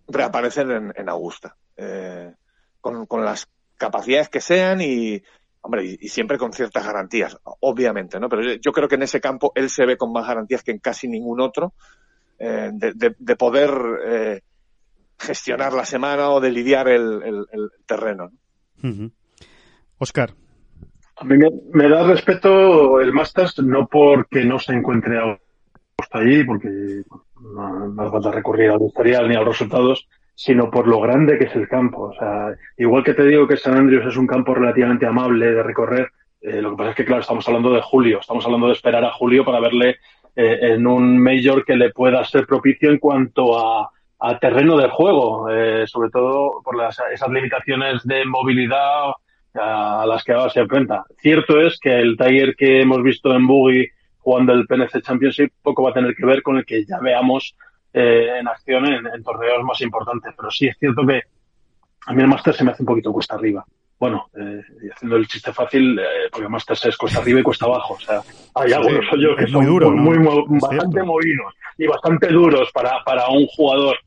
reaparecer 0.07 0.69
en, 0.71 0.93
en 0.95 1.09
Augusta. 1.09 1.55
Eh, 1.75 2.33
con, 2.81 3.05
con, 3.05 3.23
las 3.23 3.47
capacidades 3.77 4.29
que 4.29 4.41
sean 4.41 4.81
y, 4.81 5.21
hombre, 5.61 5.85
y, 5.85 5.97
y, 6.01 6.07
siempre 6.09 6.37
con 6.37 6.51
ciertas 6.53 6.83
garantías, 6.83 7.37
obviamente, 7.43 8.19
¿no? 8.19 8.29
Pero 8.29 8.41
yo 8.55 8.71
creo 8.71 8.87
que 8.87 8.95
en 8.95 9.03
ese 9.03 9.21
campo 9.21 9.51
él 9.55 9.69
se 9.69 9.85
ve 9.85 9.97
con 9.97 10.11
más 10.11 10.27
garantías 10.27 10.63
que 10.63 10.71
en 10.71 10.79
casi 10.79 11.07
ningún 11.07 11.41
otro 11.41 11.73
eh, 12.39 12.71
de, 12.73 12.93
de, 12.93 13.15
de, 13.17 13.35
poder 13.35 13.71
eh, 14.05 14.41
gestionar 15.19 15.73
la 15.73 15.85
semana 15.85 16.29
o 16.29 16.39
de 16.39 16.51
lidiar 16.51 16.87
el, 16.87 17.23
el, 17.23 17.45
el 17.51 17.71
terreno. 17.85 18.31
¿no? 18.81 18.89
Uh 18.89 18.93
-huh. 18.93 19.11
Oscar. 19.99 20.31
A 21.19 21.23
mí 21.25 21.35
me, 21.73 21.89
da 21.89 22.05
respeto 22.05 22.99
el 23.01 23.11
Masters, 23.11 23.59
no 23.59 23.87
porque 23.87 24.45
no 24.45 24.59
se 24.59 24.73
encuentre 24.73 25.17
hasta 25.97 26.19
allí, 26.19 26.43
porque 26.43 26.69
no, 27.41 28.01
hace 28.01 28.11
falta 28.11 28.31
recurrir 28.31 28.69
al 28.69 28.81
historial 28.81 29.27
ni 29.27 29.35
a 29.35 29.39
los 29.39 29.47
resultados, 29.47 30.07
sino 30.35 30.69
por 30.69 30.87
lo 30.87 31.01
grande 31.01 31.39
que 31.39 31.45
es 31.45 31.55
el 31.55 31.67
campo. 31.67 32.09
O 32.09 32.13
sea, 32.13 32.55
igual 32.77 33.03
que 33.03 33.15
te 33.15 33.23
digo 33.23 33.47
que 33.47 33.57
San 33.57 33.75
Andrews 33.75 34.05
es 34.05 34.17
un 34.17 34.27
campo 34.27 34.53
relativamente 34.53 35.07
amable 35.07 35.51
de 35.51 35.63
recorrer, 35.63 36.11
eh, 36.41 36.61
lo 36.61 36.71
que 36.71 36.77
pasa 36.77 36.89
es 36.91 36.95
que, 36.95 37.05
claro, 37.05 37.21
estamos 37.21 37.47
hablando 37.47 37.71
de 37.71 37.81
julio, 37.81 38.19
estamos 38.19 38.45
hablando 38.45 38.67
de 38.67 38.73
esperar 38.73 39.03
a 39.03 39.13
julio 39.13 39.43
para 39.43 39.59
verle 39.59 39.97
eh, 40.35 40.59
en 40.61 40.85
un 40.85 41.17
Major 41.17 41.65
que 41.65 41.75
le 41.75 41.89
pueda 41.89 42.23
ser 42.25 42.45
propicio 42.45 42.91
en 42.91 42.99
cuanto 42.99 43.57
a, 43.57 43.89
a 44.19 44.39
terreno 44.39 44.77
de 44.77 44.89
juego, 44.89 45.49
eh, 45.49 45.85
sobre 45.87 46.11
todo 46.11 46.61
por 46.63 46.77
las, 46.77 46.99
esas 47.11 47.29
limitaciones 47.29 48.03
de 48.03 48.23
movilidad 48.25 49.13
a 49.57 50.05
las 50.05 50.23
que 50.23 50.33
ahora 50.33 50.49
se 50.49 50.61
enfrenta. 50.61 51.03
Cierto 51.19 51.59
es 51.59 51.79
que 51.79 51.99
el 51.99 52.17
Tiger 52.17 52.55
que 52.55 52.81
hemos 52.81 53.03
visto 53.03 53.33
en 53.33 53.47
Boogie 53.47 53.91
jugando 54.19 54.53
el 54.53 54.67
PNC 54.67 55.01
Championship 55.01 55.51
poco 55.61 55.83
va 55.83 55.91
a 55.91 55.93
tener 55.93 56.15
que 56.15 56.25
ver 56.25 56.41
con 56.41 56.57
el 56.57 56.65
que 56.65 56.85
ya 56.85 56.99
veamos 56.99 57.55
eh, 57.93 58.39
en 58.39 58.47
acción 58.47 58.85
en, 58.85 59.07
en, 59.07 59.23
torneos 59.23 59.63
más 59.63 59.79
importantes, 59.81 60.33
pero 60.35 60.51
sí 60.51 60.67
es 60.67 60.77
cierto 60.77 61.05
que 61.05 61.21
a 62.05 62.13
mí 62.13 62.21
el 62.21 62.27
Masters 62.27 62.57
se 62.57 62.63
me 62.63 62.71
hace 62.71 62.83
un 62.83 62.87
poquito 62.87 63.11
cuesta 63.11 63.35
arriba. 63.35 63.65
Bueno, 63.99 64.29
eh, 64.37 64.61
haciendo 64.93 65.15
el 65.15 65.27
chiste 65.27 65.51
fácil, 65.51 65.97
eh, 65.97 66.29
porque 66.31 66.45
el 66.45 66.51
Masters 66.51 66.85
es 66.85 66.97
cuesta 66.97 67.19
arriba 67.19 67.39
y 67.39 67.43
cuesta 67.43 67.65
abajo. 67.65 67.95
O 67.95 67.99
sea, 67.99 68.21
hay 68.53 68.71
algunos 68.71 69.05
sí, 69.11 69.21
yo 69.21 69.35
que 69.35 69.45
es 69.45 69.51
son 69.51 69.63
muy, 69.63 69.71
duro, 69.71 69.91
muy, 69.91 70.17
¿no? 70.19 70.45
muy, 70.45 70.59
bastante 70.59 71.03
movidos 71.03 71.53
y 71.77 71.87
bastante 71.87 72.27
duros 72.27 72.71
para, 72.71 73.03
para 73.03 73.27
un 73.29 73.47
jugador. 73.47 73.97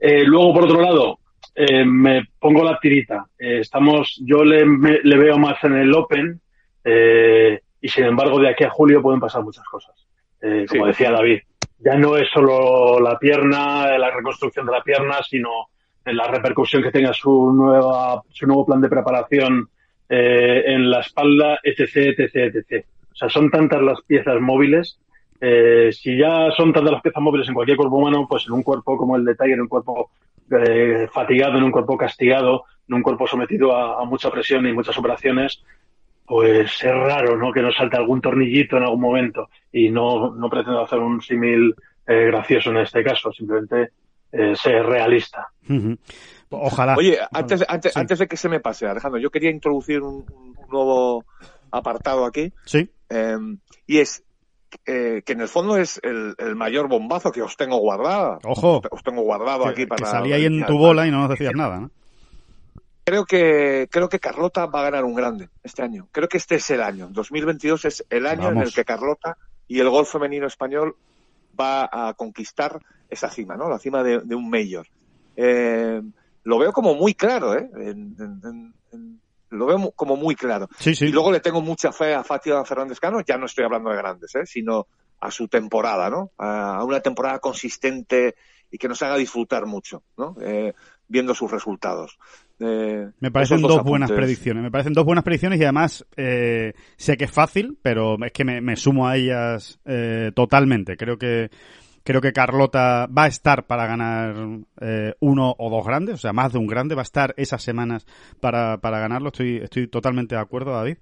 Eh, 0.00 0.24
luego, 0.24 0.54
por 0.54 0.64
otro 0.64 0.80
lado, 0.80 1.18
eh, 1.56 1.84
me 1.84 2.28
pongo 2.38 2.62
la 2.62 2.78
tirita. 2.78 3.26
Eh, 3.38 3.60
estamos, 3.60 4.20
yo 4.24 4.44
le, 4.44 4.66
me, 4.66 5.00
le, 5.02 5.16
veo 5.16 5.38
más 5.38 5.62
en 5.64 5.74
el 5.74 5.94
Open 5.94 6.38
eh, 6.84 7.60
y 7.80 7.88
sin 7.88 8.04
embargo 8.04 8.38
de 8.38 8.50
aquí 8.50 8.64
a 8.64 8.70
julio 8.70 9.00
pueden 9.00 9.20
pasar 9.20 9.42
muchas 9.42 9.64
cosas. 9.64 9.94
Eh, 10.42 10.66
como 10.68 10.84
sí. 10.84 10.88
decía 10.88 11.10
David, 11.10 11.40
ya 11.78 11.96
no 11.96 12.16
es 12.16 12.28
solo 12.30 13.00
la 13.00 13.18
pierna, 13.18 13.96
la 13.96 14.10
reconstrucción 14.10 14.66
de 14.66 14.72
la 14.72 14.82
pierna, 14.82 15.22
sino 15.22 15.68
la 16.04 16.28
repercusión 16.28 16.82
que 16.82 16.92
tenga 16.92 17.12
su 17.12 17.52
nueva, 17.52 18.22
su 18.30 18.46
nuevo 18.46 18.66
plan 18.66 18.80
de 18.80 18.88
preparación 18.88 19.68
eh, 20.08 20.62
en 20.66 20.90
la 20.90 21.00
espalda, 21.00 21.58
etc, 21.62 22.18
etc, 22.18 22.54
etc. 22.54 22.86
O 23.12 23.16
sea, 23.16 23.28
son 23.28 23.50
tantas 23.50 23.82
las 23.82 24.00
piezas 24.02 24.40
móviles. 24.40 24.98
Eh, 25.40 25.90
si 25.92 26.16
ya 26.16 26.50
son 26.56 26.72
tantas 26.72 26.92
las 26.92 27.02
piezas 27.02 27.22
móviles 27.22 27.48
en 27.48 27.54
cualquier 27.54 27.76
cuerpo 27.76 27.96
humano, 27.96 28.26
pues 28.28 28.44
en 28.46 28.52
un 28.52 28.62
cuerpo 28.62 28.96
como 28.96 29.16
el 29.16 29.24
de 29.24 29.34
Tiger, 29.34 29.60
un 29.60 29.68
cuerpo 29.68 30.10
eh, 30.50 31.08
fatigado, 31.12 31.58
en 31.58 31.64
un 31.64 31.70
cuerpo 31.70 31.96
castigado, 31.96 32.64
en 32.88 32.94
un 32.94 33.02
cuerpo 33.02 33.26
sometido 33.26 33.74
a, 33.76 34.02
a, 34.02 34.04
mucha 34.04 34.30
presión 34.30 34.66
y 34.66 34.72
muchas 34.72 34.96
operaciones, 34.98 35.62
pues 36.26 36.82
es 36.82 36.94
raro, 36.94 37.36
¿no? 37.36 37.52
Que 37.52 37.62
nos 37.62 37.76
salte 37.76 37.96
algún 37.96 38.20
tornillito 38.20 38.76
en 38.76 38.84
algún 38.84 39.00
momento. 39.00 39.48
Y 39.72 39.90
no, 39.90 40.34
no 40.34 40.50
pretendo 40.50 40.82
hacer 40.82 40.98
un 40.98 41.20
símil 41.20 41.74
eh, 42.06 42.26
gracioso 42.26 42.70
en 42.70 42.78
este 42.78 43.02
caso, 43.02 43.32
simplemente 43.32 43.90
eh, 44.32 44.54
ser 44.56 44.84
realista. 44.84 45.48
Ojalá. 46.50 46.96
Oye, 46.96 47.18
antes, 47.32 47.64
antes, 47.68 47.96
antes 47.96 48.18
de 48.18 48.26
que 48.26 48.36
se 48.36 48.48
me 48.48 48.60
pase, 48.60 48.86
Alejandro, 48.86 49.20
yo 49.20 49.30
quería 49.30 49.50
introducir 49.50 50.02
un, 50.02 50.24
un 50.32 50.54
nuevo 50.70 51.24
apartado 51.70 52.24
aquí. 52.24 52.52
Sí. 52.64 52.88
Eh, 53.10 53.36
y 53.86 53.98
es 53.98 54.24
eh, 54.84 55.22
que 55.24 55.32
en 55.32 55.40
el 55.40 55.48
fondo 55.48 55.76
es 55.76 56.00
el, 56.02 56.34
el, 56.38 56.54
mayor 56.54 56.88
bombazo 56.88 57.32
que 57.32 57.42
os 57.42 57.56
tengo 57.56 57.78
guardado. 57.78 58.38
Ojo. 58.44 58.82
Os 58.90 59.02
tengo 59.02 59.22
guardado 59.22 59.64
que, 59.64 59.70
aquí 59.70 59.86
para. 59.86 60.04
Que 60.04 60.10
salía 60.10 60.36
ahí 60.36 60.44
en 60.44 60.64
tu 60.66 60.76
bola 60.76 61.06
y 61.06 61.10
no 61.10 61.20
nos 61.20 61.30
decías 61.30 61.54
nada, 61.54 61.80
¿no? 61.80 61.90
Creo 63.04 63.24
que, 63.24 63.88
creo 63.90 64.08
que 64.08 64.18
Carlota 64.18 64.66
va 64.66 64.80
a 64.80 64.90
ganar 64.90 65.04
un 65.04 65.14
grande 65.14 65.48
este 65.62 65.82
año. 65.82 66.08
Creo 66.10 66.28
que 66.28 66.38
este 66.38 66.56
es 66.56 66.68
el 66.70 66.82
año. 66.82 67.08
2022 67.10 67.84
es 67.84 68.04
el 68.10 68.26
año 68.26 68.44
Vamos. 68.44 68.56
en 68.56 68.62
el 68.62 68.74
que 68.74 68.84
Carlota 68.84 69.38
y 69.68 69.78
el 69.78 69.88
golf 69.88 70.10
femenino 70.10 70.46
español 70.46 70.96
va 71.58 71.88
a 71.90 72.14
conquistar 72.14 72.80
esa 73.08 73.30
cima, 73.30 73.56
¿no? 73.56 73.68
La 73.68 73.78
cima 73.78 74.02
de, 74.02 74.20
de 74.20 74.34
un 74.34 74.50
mayor. 74.50 74.88
Eh, 75.36 76.02
lo 76.44 76.58
veo 76.58 76.72
como 76.72 76.94
muy 76.94 77.14
claro, 77.14 77.54
¿eh? 77.54 77.68
En, 77.74 78.16
en, 78.18 78.74
en, 78.92 79.20
lo 79.50 79.66
veo 79.66 79.92
como 79.92 80.16
muy 80.16 80.34
claro. 80.34 80.68
Sí, 80.78 80.94
sí. 80.94 81.06
Y 81.06 81.12
luego 81.12 81.32
le 81.32 81.40
tengo 81.40 81.60
mucha 81.60 81.92
fe 81.92 82.14
a 82.14 82.24
Fátima 82.24 82.64
Fernández 82.64 83.00
Cano, 83.00 83.20
ya 83.26 83.36
no 83.36 83.46
estoy 83.46 83.64
hablando 83.64 83.90
de 83.90 83.96
grandes, 83.96 84.34
¿eh? 84.34 84.46
sino 84.46 84.86
a 85.20 85.30
su 85.30 85.48
temporada, 85.48 86.10
¿no? 86.10 86.32
A 86.38 86.84
una 86.84 87.00
temporada 87.00 87.38
consistente 87.38 88.34
y 88.70 88.78
que 88.78 88.88
nos 88.88 89.02
haga 89.02 89.16
disfrutar 89.16 89.66
mucho, 89.66 90.02
¿no? 90.16 90.36
Eh, 90.40 90.74
viendo 91.08 91.34
sus 91.34 91.50
resultados. 91.50 92.18
Eh, 92.58 93.10
me 93.20 93.30
parecen 93.30 93.60
dos, 93.60 93.76
dos 93.76 93.84
buenas 93.84 94.10
predicciones. 94.10 94.62
Me 94.62 94.70
parecen 94.70 94.92
dos 94.92 95.04
buenas 95.04 95.24
predicciones 95.24 95.60
y 95.60 95.64
además 95.64 96.06
eh, 96.16 96.72
sé 96.96 97.16
que 97.16 97.24
es 97.24 97.30
fácil, 97.30 97.78
pero 97.82 98.16
es 98.24 98.32
que 98.32 98.44
me, 98.44 98.60
me 98.60 98.76
sumo 98.76 99.06
a 99.06 99.16
ellas 99.16 99.78
eh, 99.84 100.32
totalmente. 100.34 100.96
Creo 100.96 101.18
que 101.18 101.50
Creo 102.06 102.20
que 102.20 102.32
Carlota 102.32 103.08
va 103.08 103.24
a 103.24 103.26
estar 103.26 103.66
para 103.66 103.84
ganar 103.88 104.60
eh, 104.80 105.14
uno 105.18 105.56
o 105.58 105.68
dos 105.68 105.84
grandes, 105.84 106.14
o 106.14 106.18
sea, 106.18 106.32
más 106.32 106.52
de 106.52 106.58
un 106.60 106.68
grande, 106.68 106.94
va 106.94 107.00
a 107.00 107.02
estar 107.02 107.34
esas 107.36 107.64
semanas 107.64 108.06
para, 108.38 108.78
para 108.78 109.00
ganarlo. 109.00 109.30
Estoy, 109.30 109.56
estoy 109.56 109.88
totalmente 109.88 110.36
de 110.36 110.40
acuerdo, 110.40 110.70
David. 110.70 110.98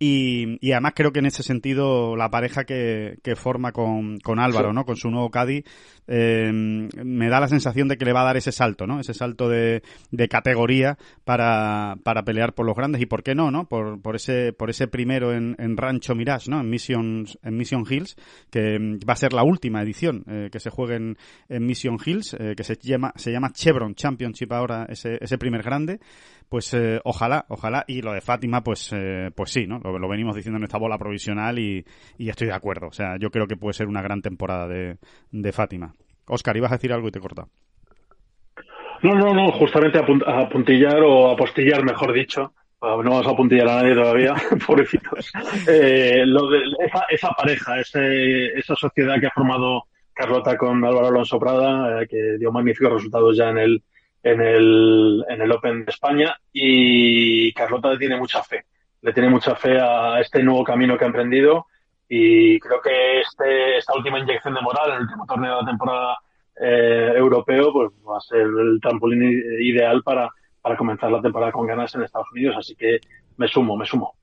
Y, 0.00 0.58
y 0.60 0.72
además 0.72 0.92
creo 0.94 1.12
que 1.12 1.20
en 1.20 1.26
ese 1.26 1.42
sentido 1.42 2.16
la 2.16 2.28
pareja 2.30 2.64
que, 2.64 3.18
que 3.22 3.36
forma 3.36 3.72
con, 3.72 4.18
con 4.18 4.38
Álvaro, 4.40 4.70
sí. 4.70 4.74
¿no? 4.74 4.84
Con 4.84 4.96
su 4.96 5.10
nuevo 5.10 5.30
Caddy, 5.30 5.64
eh, 6.06 6.50
me 6.52 7.28
da 7.28 7.40
la 7.40 7.48
sensación 7.48 7.88
de 7.88 7.96
que 7.96 8.04
le 8.04 8.12
va 8.12 8.22
a 8.22 8.24
dar 8.24 8.36
ese 8.36 8.52
salto, 8.52 8.86
¿no? 8.86 9.00
Ese 9.00 9.14
salto 9.14 9.48
de, 9.48 9.82
de 10.10 10.28
categoría 10.28 10.98
para, 11.24 11.96
para 12.02 12.24
pelear 12.24 12.54
por 12.54 12.66
los 12.66 12.76
grandes 12.76 13.00
y 13.00 13.06
por 13.06 13.22
qué 13.22 13.34
no, 13.34 13.50
¿no? 13.50 13.68
Por, 13.68 14.00
por 14.00 14.16
ese, 14.16 14.52
por 14.52 14.70
ese 14.70 14.88
primero 14.88 15.32
en, 15.32 15.56
en 15.58 15.76
Rancho 15.76 16.14
Mirage, 16.14 16.50
¿no? 16.50 16.60
En 16.60 16.70
Mission, 16.70 17.26
en 17.42 17.56
Mission 17.56 17.84
Hills, 17.88 18.16
que 18.50 18.78
va 19.08 19.12
a 19.14 19.16
ser 19.16 19.32
la 19.32 19.42
última 19.42 19.82
edición. 19.82 20.24
Eh, 20.28 20.47
que 20.50 20.60
se 20.60 20.70
juegue 20.70 20.96
en, 20.96 21.16
Mission 21.66 21.98
Hills, 22.04 22.34
eh, 22.34 22.54
que 22.56 22.64
se 22.64 22.76
llama, 22.76 23.12
se 23.16 23.30
llama 23.30 23.52
Chevron 23.52 23.94
Championship 23.94 24.52
ahora, 24.52 24.86
ese, 24.88 25.18
ese 25.20 25.38
primer 25.38 25.62
grande, 25.62 26.00
pues 26.48 26.72
eh, 26.74 27.00
ojalá, 27.04 27.44
ojalá, 27.48 27.84
y 27.86 28.02
lo 28.02 28.12
de 28.12 28.20
Fátima, 28.20 28.62
pues, 28.62 28.92
eh, 28.92 29.30
pues 29.34 29.50
sí, 29.50 29.66
¿no? 29.66 29.78
Lo, 29.78 29.98
lo, 29.98 30.08
venimos 30.08 30.34
diciendo 30.34 30.58
en 30.58 30.64
esta 30.64 30.78
bola 30.78 30.98
provisional 30.98 31.58
y, 31.58 31.84
y, 32.16 32.28
estoy 32.28 32.48
de 32.48 32.54
acuerdo. 32.54 32.88
O 32.88 32.92
sea, 32.92 33.16
yo 33.18 33.30
creo 33.30 33.46
que 33.46 33.56
puede 33.56 33.74
ser 33.74 33.86
una 33.86 34.02
gran 34.02 34.22
temporada 34.22 34.66
de, 34.66 34.96
de 35.30 35.52
Fátima. 35.52 35.94
Oscar, 36.26 36.56
ibas 36.56 36.72
a 36.72 36.76
decir 36.76 36.92
algo 36.92 37.08
y 37.08 37.12
te 37.12 37.20
corta. 37.20 37.46
No, 39.02 39.14
no, 39.14 39.32
no, 39.32 39.52
justamente 39.52 39.98
a, 39.98 40.40
apuntillar 40.40 41.00
o 41.02 41.30
apostillar, 41.30 41.84
mejor 41.84 42.12
dicho, 42.12 42.52
no 42.80 42.96
vamos 42.96 43.26
a 43.26 43.34
puntillar 43.34 43.68
a 43.68 43.82
nadie 43.82 43.94
todavía, 43.94 44.34
pobrecitos. 44.66 45.30
Esa 47.10 47.30
pareja, 47.36 47.80
ese, 47.80 48.58
esa 48.58 48.74
sociedad 48.74 49.20
que 49.20 49.26
ha 49.26 49.32
formado 49.34 49.84
Carlota 50.18 50.56
con 50.56 50.84
Álvaro 50.84 51.06
Alonso 51.06 51.38
Prada, 51.38 52.02
eh, 52.02 52.08
que 52.08 52.38
dio 52.38 52.50
magníficos 52.50 52.92
resultados 52.92 53.36
ya 53.36 53.50
en 53.50 53.58
el, 53.58 53.82
en 54.24 54.40
el, 54.40 55.24
en 55.28 55.42
el 55.42 55.52
Open 55.52 55.84
de 55.84 55.92
España. 55.92 56.36
Y 56.52 57.52
Carlota 57.52 57.92
le 57.92 57.98
tiene 57.98 58.16
mucha 58.16 58.42
fe. 58.42 58.64
Le 59.00 59.12
tiene 59.12 59.28
mucha 59.28 59.54
fe 59.54 59.78
a 59.80 60.18
este 60.20 60.42
nuevo 60.42 60.64
camino 60.64 60.98
que 60.98 61.04
ha 61.04 61.06
emprendido. 61.06 61.66
Y 62.08 62.58
creo 62.58 62.80
que 62.80 63.20
este, 63.20 63.78
esta 63.78 63.94
última 63.94 64.18
inyección 64.18 64.54
de 64.54 64.60
moral, 64.60 64.90
el 64.90 65.02
último 65.02 65.24
torneo 65.24 65.54
de 65.54 65.62
la 65.62 65.68
temporada 65.68 66.18
eh, 66.60 67.12
europeo, 67.14 67.72
pues 67.72 67.90
va 68.04 68.18
a 68.18 68.20
ser 68.20 68.40
el 68.40 68.80
trampolín 68.82 69.22
ideal 69.60 70.02
para, 70.02 70.28
para 70.60 70.76
comenzar 70.76 71.12
la 71.12 71.22
temporada 71.22 71.52
con 71.52 71.64
ganas 71.64 71.94
en 71.94 72.02
Estados 72.02 72.32
Unidos. 72.32 72.56
Así 72.58 72.74
que 72.74 72.98
me 73.36 73.46
sumo, 73.46 73.76
me 73.76 73.86
sumo. 73.86 74.16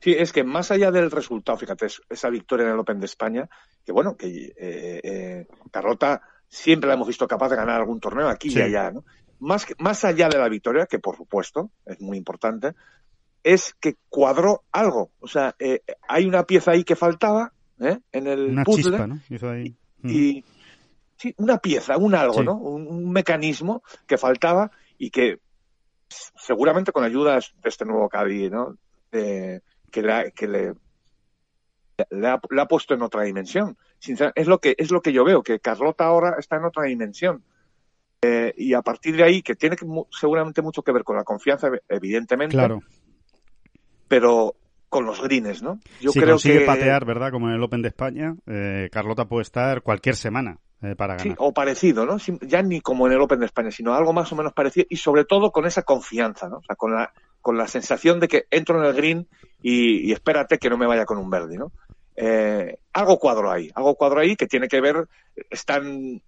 Sí, 0.00 0.14
es 0.16 0.32
que 0.32 0.44
más 0.44 0.70
allá 0.70 0.90
del 0.90 1.10
resultado, 1.10 1.58
fíjate, 1.58 1.86
esa 2.08 2.30
victoria 2.30 2.66
en 2.66 2.72
el 2.72 2.78
Open 2.78 3.00
de 3.00 3.06
España, 3.06 3.48
que 3.84 3.92
bueno, 3.92 4.16
que 4.16 4.26
eh, 4.26 5.00
eh, 5.02 5.46
Carlota 5.70 6.22
siempre 6.48 6.88
la 6.88 6.94
hemos 6.94 7.08
visto 7.08 7.26
capaz 7.26 7.48
de 7.50 7.56
ganar 7.56 7.80
algún 7.80 8.00
torneo 8.00 8.28
aquí 8.28 8.50
sí. 8.50 8.58
y 8.58 8.62
allá, 8.62 8.90
¿no? 8.90 9.04
Más, 9.38 9.66
más 9.78 10.04
allá 10.04 10.28
de 10.28 10.38
la 10.38 10.48
victoria, 10.48 10.86
que 10.86 10.98
por 10.98 11.16
supuesto 11.16 11.70
es 11.84 12.00
muy 12.00 12.16
importante, 12.16 12.74
es 13.42 13.74
que 13.78 13.96
cuadró 14.08 14.64
algo. 14.72 15.10
O 15.20 15.28
sea, 15.28 15.54
eh, 15.58 15.82
hay 16.08 16.26
una 16.26 16.44
pieza 16.44 16.72
ahí 16.72 16.84
que 16.84 16.96
faltaba 16.96 17.52
¿eh? 17.80 17.98
en 18.12 18.26
el 18.26 18.50
una 18.50 18.64
puzzle. 18.64 18.96
Chispa, 18.96 19.06
¿no? 19.06 19.50
Ahí. 19.50 19.76
Mm. 20.02 20.10
Y 20.10 20.44
sí, 21.16 21.34
una 21.36 21.58
pieza, 21.58 21.96
un 21.96 22.14
algo, 22.14 22.38
sí. 22.38 22.44
¿no? 22.44 22.56
Un, 22.56 22.86
un, 22.86 23.10
mecanismo 23.10 23.82
que 24.06 24.16
faltaba 24.16 24.70
y 24.98 25.10
que 25.10 25.38
seguramente 26.08 26.92
con 26.92 27.04
ayuda 27.04 27.34
de 27.34 27.68
este 27.68 27.84
nuevo 27.84 28.08
Caddy, 28.08 28.50
¿no? 28.50 28.76
De, 29.12 29.62
que, 29.96 30.02
le, 30.02 30.32
que 30.32 30.46
le, 30.46 30.74
le, 32.10 32.28
ha, 32.28 32.40
le, 32.50 32.60
ha, 32.60 32.66
puesto 32.66 32.92
en 32.92 33.00
otra 33.00 33.22
dimensión. 33.22 33.78
Es 34.34 34.46
lo 34.46 34.58
que 34.58 34.74
es 34.76 34.90
lo 34.90 35.00
que 35.00 35.12
yo 35.12 35.24
veo, 35.24 35.42
que 35.42 35.58
Carlota 35.58 36.04
ahora 36.04 36.36
está 36.38 36.56
en 36.56 36.66
otra 36.66 36.84
dimensión. 36.84 37.42
Eh, 38.20 38.52
y 38.58 38.74
a 38.74 38.82
partir 38.82 39.16
de 39.16 39.22
ahí, 39.22 39.42
que 39.42 39.54
tiene 39.54 39.76
que, 39.76 39.86
seguramente 40.10 40.60
mucho 40.60 40.82
que 40.82 40.92
ver 40.92 41.02
con 41.02 41.16
la 41.16 41.24
confianza, 41.24 41.70
evidentemente. 41.88 42.54
Claro. 42.54 42.80
Pero 44.08 44.54
con 44.88 45.06
los 45.06 45.22
greens, 45.22 45.62
¿no? 45.62 45.80
Yo 46.00 46.12
si 46.12 46.20
creo 46.20 46.34
consigue 46.34 46.60
que 46.60 46.66
patear, 46.66 47.06
¿verdad? 47.06 47.30
Como 47.30 47.48
en 47.48 47.54
el 47.54 47.62
Open 47.62 47.82
de 47.82 47.88
España, 47.88 48.36
eh, 48.46 48.88
Carlota 48.92 49.24
puede 49.24 49.42
estar 49.42 49.82
cualquier 49.82 50.14
semana 50.14 50.58
eh, 50.82 50.94
para 50.94 51.16
ganar. 51.16 51.26
Sí, 51.26 51.34
o 51.38 51.52
parecido, 51.52 52.04
¿no? 52.04 52.18
Ya 52.42 52.62
ni 52.62 52.80
como 52.82 53.06
en 53.06 53.14
el 53.14 53.20
Open 53.20 53.40
de 53.40 53.46
España, 53.46 53.70
sino 53.70 53.94
algo 53.94 54.12
más 54.12 54.30
o 54.32 54.36
menos 54.36 54.52
parecido 54.52 54.86
y 54.90 54.96
sobre 54.96 55.24
todo 55.24 55.50
con 55.50 55.64
esa 55.66 55.82
confianza, 55.82 56.48
¿no? 56.48 56.58
O 56.58 56.62
sea, 56.62 56.76
con 56.76 56.94
la, 56.94 57.12
con 57.46 57.56
la 57.56 57.68
sensación 57.68 58.18
de 58.18 58.26
que 58.26 58.48
entro 58.50 58.80
en 58.80 58.86
el 58.86 58.92
green 58.92 59.28
y, 59.62 60.10
espérate 60.10 60.58
que 60.58 60.68
no 60.68 60.76
me 60.76 60.88
vaya 60.88 61.04
con 61.04 61.16
un 61.16 61.30
verde, 61.30 61.56
¿no? 61.56 61.70
Eh, 62.16 62.80
algo 62.92 63.20
cuadro 63.20 63.52
ahí, 63.52 63.70
algo 63.76 63.94
cuadro 63.94 64.18
ahí 64.18 64.34
que 64.34 64.48
tiene 64.48 64.66
que 64.66 64.80
ver, 64.80 65.06
están, 65.48 66.20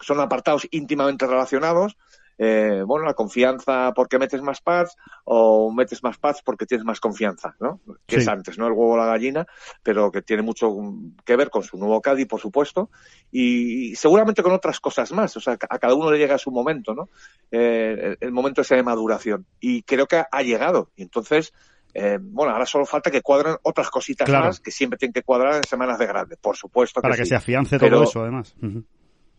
son 0.00 0.18
apartados 0.18 0.66
íntimamente 0.72 1.28
relacionados, 1.28 1.96
eh, 2.42 2.82
bueno, 2.86 3.04
la 3.04 3.12
confianza 3.12 3.92
porque 3.94 4.18
metes 4.18 4.40
más 4.40 4.62
pads 4.62 4.96
o 5.24 5.70
metes 5.70 6.02
más 6.02 6.16
pads 6.16 6.40
porque 6.42 6.64
tienes 6.64 6.86
más 6.86 6.98
confianza, 6.98 7.54
¿no? 7.60 7.80
Que 8.06 8.16
sí. 8.16 8.22
es 8.22 8.28
antes, 8.28 8.56
¿no? 8.56 8.66
El 8.66 8.72
huevo 8.72 8.94
o 8.94 8.96
la 8.96 9.04
gallina, 9.04 9.46
pero 9.82 10.10
que 10.10 10.22
tiene 10.22 10.42
mucho 10.42 10.74
que 11.22 11.36
ver 11.36 11.50
con 11.50 11.62
su 11.62 11.76
nuevo 11.76 12.00
Caddy, 12.00 12.24
por 12.24 12.40
supuesto, 12.40 12.88
y 13.30 13.94
seguramente 13.94 14.42
con 14.42 14.52
otras 14.52 14.80
cosas 14.80 15.12
más. 15.12 15.36
O 15.36 15.40
sea, 15.40 15.58
a 15.68 15.78
cada 15.78 15.94
uno 15.94 16.10
le 16.10 16.16
llega 16.16 16.38
su 16.38 16.50
momento, 16.50 16.94
¿no? 16.94 17.10
Eh, 17.50 18.16
el 18.18 18.32
momento 18.32 18.62
ese 18.62 18.76
de 18.76 18.84
maduración. 18.84 19.44
Y 19.60 19.82
creo 19.82 20.06
que 20.06 20.24
ha 20.30 20.42
llegado. 20.42 20.92
Y 20.96 21.02
entonces, 21.02 21.52
eh, 21.92 22.16
bueno, 22.22 22.54
ahora 22.54 22.64
solo 22.64 22.86
falta 22.86 23.10
que 23.10 23.20
cuadren 23.20 23.56
otras 23.64 23.90
cositas 23.90 24.26
claro. 24.26 24.46
más 24.46 24.60
que 24.60 24.70
siempre 24.70 24.98
tienen 24.98 25.12
que 25.12 25.24
cuadrar 25.24 25.56
en 25.56 25.64
semanas 25.64 25.98
de 25.98 26.06
grande, 26.06 26.38
por 26.38 26.56
supuesto. 26.56 27.02
Que 27.02 27.02
Para 27.02 27.16
sí. 27.16 27.20
que 27.20 27.26
se 27.26 27.36
afiance 27.36 27.78
todo 27.78 27.86
pero, 27.86 28.02
eso, 28.04 28.22
además. 28.22 28.54
Uh 28.62 28.66
-huh. 28.66 28.84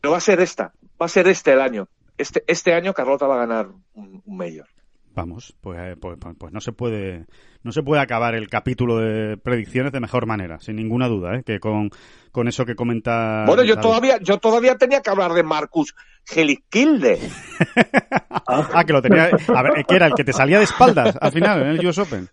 Pero 0.01 0.11
va 0.11 0.17
a 0.17 0.21
ser 0.21 0.39
esta, 0.39 0.71
va 1.01 1.07
a 1.07 1.09
ser 1.09 1.27
este 1.27 1.53
el 1.53 1.61
año 1.61 1.87
este, 2.17 2.43
este 2.47 2.73
año 2.73 2.93
Carlota 2.93 3.27
va 3.27 3.35
a 3.35 3.45
ganar 3.45 3.69
un, 3.93 4.21
un 4.25 4.37
mayor. 4.37 4.67
Vamos, 5.13 5.53
pues, 5.59 5.97
pues, 5.99 6.17
pues, 6.37 6.53
no 6.53 6.61
se 6.61 6.71
puede 6.71 7.25
no 7.63 7.71
se 7.71 7.83
puede 7.83 8.01
acabar 8.01 8.33
el 8.33 8.47
capítulo 8.49 8.97
de 8.97 9.37
predicciones 9.37 9.91
de 9.91 9.99
mejor 9.99 10.25
manera, 10.25 10.59
sin 10.59 10.77
ninguna 10.77 11.07
duda, 11.07 11.35
¿eh? 11.35 11.43
que 11.45 11.59
con, 11.59 11.91
con 12.31 12.47
eso 12.47 12.65
que 12.65 12.75
comenta. 12.75 13.43
Bueno, 13.45 13.63
yo 13.63 13.77
todavía 13.77 14.17
yo 14.19 14.37
todavía 14.37 14.77
tenía 14.77 15.01
que 15.01 15.09
hablar 15.09 15.33
de 15.33 15.43
Marcus 15.43 15.93
Helikilde. 16.33 17.19
ah, 18.47 18.83
que 18.85 18.93
lo 18.93 19.01
tenía. 19.01 19.29
A 19.53 19.63
ver, 19.63 19.85
¿qué 19.85 19.95
era 19.95 20.07
el 20.07 20.13
que 20.13 20.23
te 20.23 20.33
salía 20.33 20.57
de 20.57 20.63
espaldas 20.63 21.17
al 21.19 21.31
final 21.31 21.61
en 21.61 21.67
el 21.67 21.85
US 21.85 21.99
Open? 21.99 22.29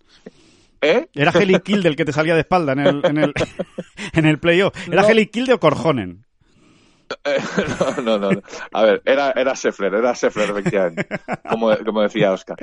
¿Eh? 0.80 1.08
Era 1.12 1.32
Helikilde 1.32 1.88
el 1.88 1.96
que 1.96 2.04
te 2.04 2.12
salía 2.12 2.34
de 2.34 2.40
espalda 2.40 2.72
en 2.72 2.78
el 2.78 3.04
en 3.04 3.18
el 3.18 3.34
en 4.12 4.24
el 4.24 4.38
playoff. 4.38 4.72
¿Era 4.86 5.02
no. 5.02 5.08
Helikilde 5.08 5.52
o 5.52 5.60
Corjonen? 5.60 6.27
no, 8.04 8.18
no, 8.18 8.30
no. 8.30 8.42
A 8.72 8.82
ver, 8.82 9.02
era, 9.04 9.32
era 9.32 9.54
Scheffler, 9.54 9.94
era 9.94 10.14
Scheffler, 10.14 10.50
efectivamente. 10.50 11.06
Como, 11.48 11.76
como 11.78 12.02
decía 12.02 12.32
Oscar. 12.32 12.56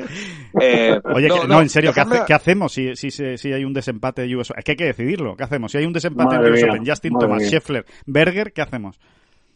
Eh, 0.61 0.99
Oye, 1.03 1.27
no, 1.27 1.41
que, 1.41 1.47
no, 1.47 1.61
en 1.61 1.69
serio, 1.69 1.93
¿qué, 1.93 2.01
hace, 2.01 2.21
¿qué, 2.27 2.33
hacemos 2.33 2.73
si, 2.73 2.95
si, 2.95 3.09
si, 3.11 3.53
hay 3.53 3.63
un 3.63 3.73
desempate 3.73 4.21
de 4.21 4.35
US 4.35 4.53
Es 4.55 4.63
que 4.63 4.71
hay 4.73 4.77
que 4.77 4.85
decidirlo. 4.85 5.35
¿Qué 5.35 5.43
hacemos? 5.43 5.71
Si 5.71 5.77
hay 5.77 5.85
un 5.85 5.93
desempate 5.93 6.35
madre 6.35 6.49
de 6.49 6.53
US 6.53 6.63
mía, 6.63 6.71
Open, 6.71 6.85
Justin 6.85 7.13
Thomas, 7.19 7.39
mía. 7.39 7.49
Scheffler, 7.49 7.85
Berger, 8.05 8.53
¿qué 8.53 8.61
hacemos? 8.61 8.99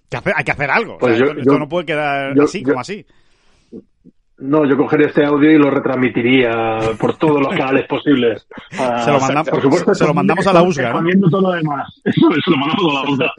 ¿Qué 0.09 0.17
hace, 0.17 0.31
hay 0.35 0.43
que 0.43 0.51
hacer 0.51 0.71
algo. 0.71 0.97
Pues 0.97 1.13
o 1.13 1.17
sea, 1.17 1.25
yo, 1.25 1.31
esto, 1.39 1.51
yo, 1.53 1.59
no 1.59 1.69
puede 1.69 1.85
quedar 1.85 2.35
yo, 2.35 2.43
así 2.43 2.63
como 2.63 2.79
así. 2.79 3.05
No, 4.41 4.65
yo 4.65 4.77
cogería 4.77 5.07
este 5.07 5.25
audio 5.25 5.51
y 5.51 5.57
lo 5.57 5.69
retransmitiría 5.69 6.51
por 6.99 7.17
todos 7.17 7.41
los 7.41 7.55
canales 7.55 7.85
posibles. 7.87 8.47
Ah, 8.79 8.99
Se 9.05 9.11
lo 9.11 9.19
mandamos- 9.19 9.49
por 9.49 9.61
supuesto, 9.61 9.93
se 9.95 10.05
lo 10.07 10.13
mandamos 10.13 10.47
a 10.47 10.53
la 10.53 10.61
USGA, 10.63 10.93
¿no? 10.93 11.29
Todo 11.29 11.41
lo 11.41 11.51
demás. 11.51 12.01
Eso, 12.05 12.27
se 12.43 12.51
lo 12.51 12.57
mandamos 12.57 12.85
a 12.89 12.93
la 13.03 13.11
USGA. 13.11 13.31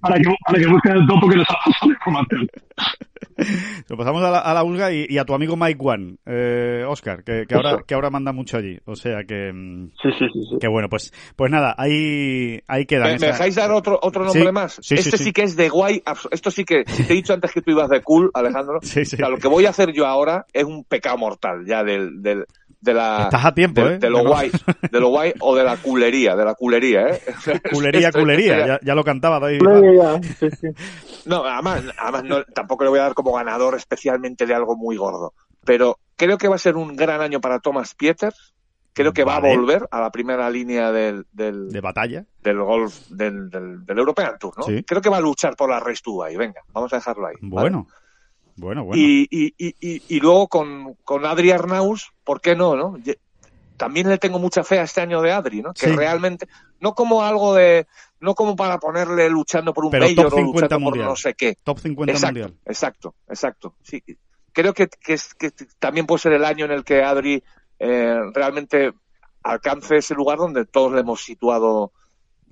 Para 0.00 0.16
que, 0.16 0.24
para 0.46 0.58
que 0.58 0.66
busquen 0.66 0.92
el 0.96 1.06
topo 1.06 1.28
que 1.28 1.36
les 1.36 1.46
ha 1.50 1.54
pasado 1.54 1.86
la 1.86 1.92
información. 1.94 2.48
Lo 3.88 3.96
pasamos 3.96 4.22
a 4.24 4.30
la, 4.30 4.38
a 4.40 4.52
la 4.54 4.64
USGA 4.64 4.92
y, 4.92 5.06
y 5.08 5.18
a 5.18 5.24
tu 5.24 5.32
amigo 5.32 5.56
Mike 5.56 5.78
One, 5.80 6.16
eh, 6.26 6.84
Oscar, 6.86 7.22
que, 7.22 7.44
que 7.48 7.54
ahora, 7.54 7.78
que 7.86 7.94
ahora 7.94 8.10
manda 8.10 8.32
mucho 8.32 8.56
allí. 8.56 8.78
O 8.84 8.96
sea 8.96 9.22
que, 9.26 9.52
mm, 9.52 9.90
Sí, 10.02 10.08
sí, 10.18 10.26
sí. 10.32 10.40
sí. 10.50 10.56
que 10.60 10.66
bueno, 10.68 10.88
pues, 10.88 11.12
pues 11.36 11.50
nada, 11.50 11.72
ahí, 11.78 12.60
ahí 12.66 12.84
queda. 12.86 13.04
¿Me, 13.04 13.12
me 13.12 13.26
dejáis 13.28 13.54
dar 13.54 13.70
otro, 13.70 13.98
otro 14.02 14.24
nombre 14.24 14.46
Sí, 14.46 14.52
más? 14.52 14.78
sí, 14.82 14.94
este 14.96 15.16
sí. 15.18 15.24
sí, 15.24 15.32
que 15.32 15.42
es 15.42 15.54
de 15.56 15.68
guay. 15.68 16.02
Esto 16.32 16.50
sí 16.50 16.64
que, 16.64 16.82
si 16.86 17.04
te 17.04 17.12
he 17.12 17.16
dicho 17.16 17.32
antes 17.32 17.52
que 17.52 17.62
tú 17.62 17.70
ibas 17.70 17.88
de 17.88 18.02
cool, 18.02 18.28
Alejandro, 18.34 18.80
Sí, 18.82 19.04
sí. 19.04 19.14
o 19.14 19.18
sea, 19.18 19.28
lo 19.28 19.38
que 19.38 19.46
voy 19.48 19.66
a 19.66 19.70
hacer 19.70 19.92
yo 19.92 20.06
ahora 20.06 20.46
es 20.52 20.64
un 20.64 20.84
pecado 20.84 21.18
mortal 21.18 21.64
ya 21.66 21.82
del, 21.84 22.22
del, 22.22 22.46
de 22.80 22.94
la... 22.94 23.24
Estás 23.24 23.44
a 23.44 23.54
tiempo, 23.54 23.82
de, 23.84 23.94
¿eh? 23.94 23.98
de 23.98 24.10
lo 24.10 24.22
no- 24.22 24.30
guay, 24.30 24.50
de 24.90 25.00
lo 25.00 25.08
guay 25.08 25.32
o 25.40 25.54
de 25.56 25.64
la 25.64 25.76
culería, 25.76 26.36
de 26.36 26.44
la 26.44 26.54
culería, 26.54 27.08
¿eh? 27.08 27.20
Culería, 27.72 28.10
culería, 28.12 28.78
ya- 28.82 28.94
lo 28.94 29.04
cantaba 29.04 29.38
David. 29.40 29.60
No, 31.26 31.44
además, 31.44 31.82
además 31.98 32.24
no, 32.24 32.44
tampoco 32.44 32.84
le 32.84 32.90
voy 32.90 32.98
a 33.00 33.02
dar 33.02 33.14
como 33.14 33.32
ganador 33.32 33.74
especialmente 33.74 34.46
de 34.46 34.54
algo 34.54 34.76
muy 34.76 34.96
gordo. 34.96 35.34
Pero 35.64 35.98
creo 36.16 36.38
que 36.38 36.48
va 36.48 36.54
a 36.54 36.58
ser 36.58 36.76
un 36.76 36.96
gran 36.96 37.20
año 37.20 37.40
para 37.40 37.58
Thomas 37.58 37.94
Pieters. 37.94 38.54
Creo 38.94 39.12
que 39.12 39.22
va 39.22 39.36
a 39.36 39.40
volver 39.40 39.86
a 39.92 40.00
la 40.00 40.10
primera 40.10 40.50
línea 40.50 40.90
del, 40.90 41.24
del, 41.32 41.68
De 41.70 41.80
batalla. 41.80 42.24
del 42.42 42.60
golf, 42.60 43.06
del, 43.10 43.48
del, 43.48 43.84
del 43.86 43.98
European 43.98 44.36
Tour, 44.40 44.54
¿no? 44.58 44.64
Sí. 44.64 44.82
Creo 44.82 45.00
que 45.00 45.08
va 45.08 45.18
a 45.18 45.20
luchar 45.20 45.54
por 45.54 45.70
la 45.70 45.78
Race 45.78 46.00
to 46.02 46.10
Dubai. 46.12 46.36
Venga, 46.36 46.62
vamos 46.72 46.92
a 46.92 46.96
dejarlo 46.96 47.26
ahí. 47.28 47.34
¿vale? 47.42 47.70
Bueno. 48.58 48.88
Y, 48.94 49.26
y, 49.30 49.54
y, 49.58 50.02
y, 50.08 50.20
luego 50.20 50.48
con, 50.48 50.94
con 51.04 51.24
Adri 51.24 51.50
Arnaus, 51.52 52.10
¿por 52.24 52.40
qué 52.40 52.54
no, 52.56 52.76
no? 52.76 52.98
También 53.76 54.08
le 54.08 54.18
tengo 54.18 54.38
mucha 54.40 54.64
fe 54.64 54.80
a 54.80 54.82
este 54.82 55.00
año 55.00 55.22
de 55.22 55.30
Adri, 55.30 55.62
¿no? 55.62 55.72
Que 55.72 55.86
Sí. 55.86 55.94
realmente, 55.96 56.48
no 56.80 56.94
como 56.94 57.22
algo 57.22 57.54
de, 57.54 57.86
no 58.20 58.34
como 58.34 58.56
para 58.56 58.78
ponerle 58.78 59.28
luchando 59.30 59.72
por 59.72 59.84
un 59.84 59.92
Pero 59.92 60.04
mayor 60.06 60.24
top 60.30 60.32
o 60.34 60.36
50 60.36 60.52
luchando 60.52 60.74
por 60.76 60.80
mundial. 60.82 61.06
no 61.08 61.16
sé 61.16 61.34
qué. 61.34 61.56
Top 61.62 61.78
50 61.78 62.12
Exacto, 62.12 62.26
mundial. 62.40 62.58
exacto, 62.66 63.14
exacto. 63.28 63.74
Sí. 63.82 64.02
Creo 64.52 64.74
que, 64.74 64.88
que, 64.88 65.12
es- 65.12 65.34
que 65.34 65.52
también 65.78 66.06
puede 66.06 66.18
ser 66.20 66.32
el 66.32 66.44
año 66.44 66.64
en 66.64 66.72
el 66.72 66.82
que 66.84 67.02
Adri 67.04 67.42
eh, 67.78 68.16
realmente 68.34 68.92
alcance 69.44 69.98
ese 69.98 70.14
lugar 70.14 70.38
donde 70.38 70.64
todos 70.66 70.92
le 70.92 71.00
hemos 71.00 71.22
situado 71.22 71.92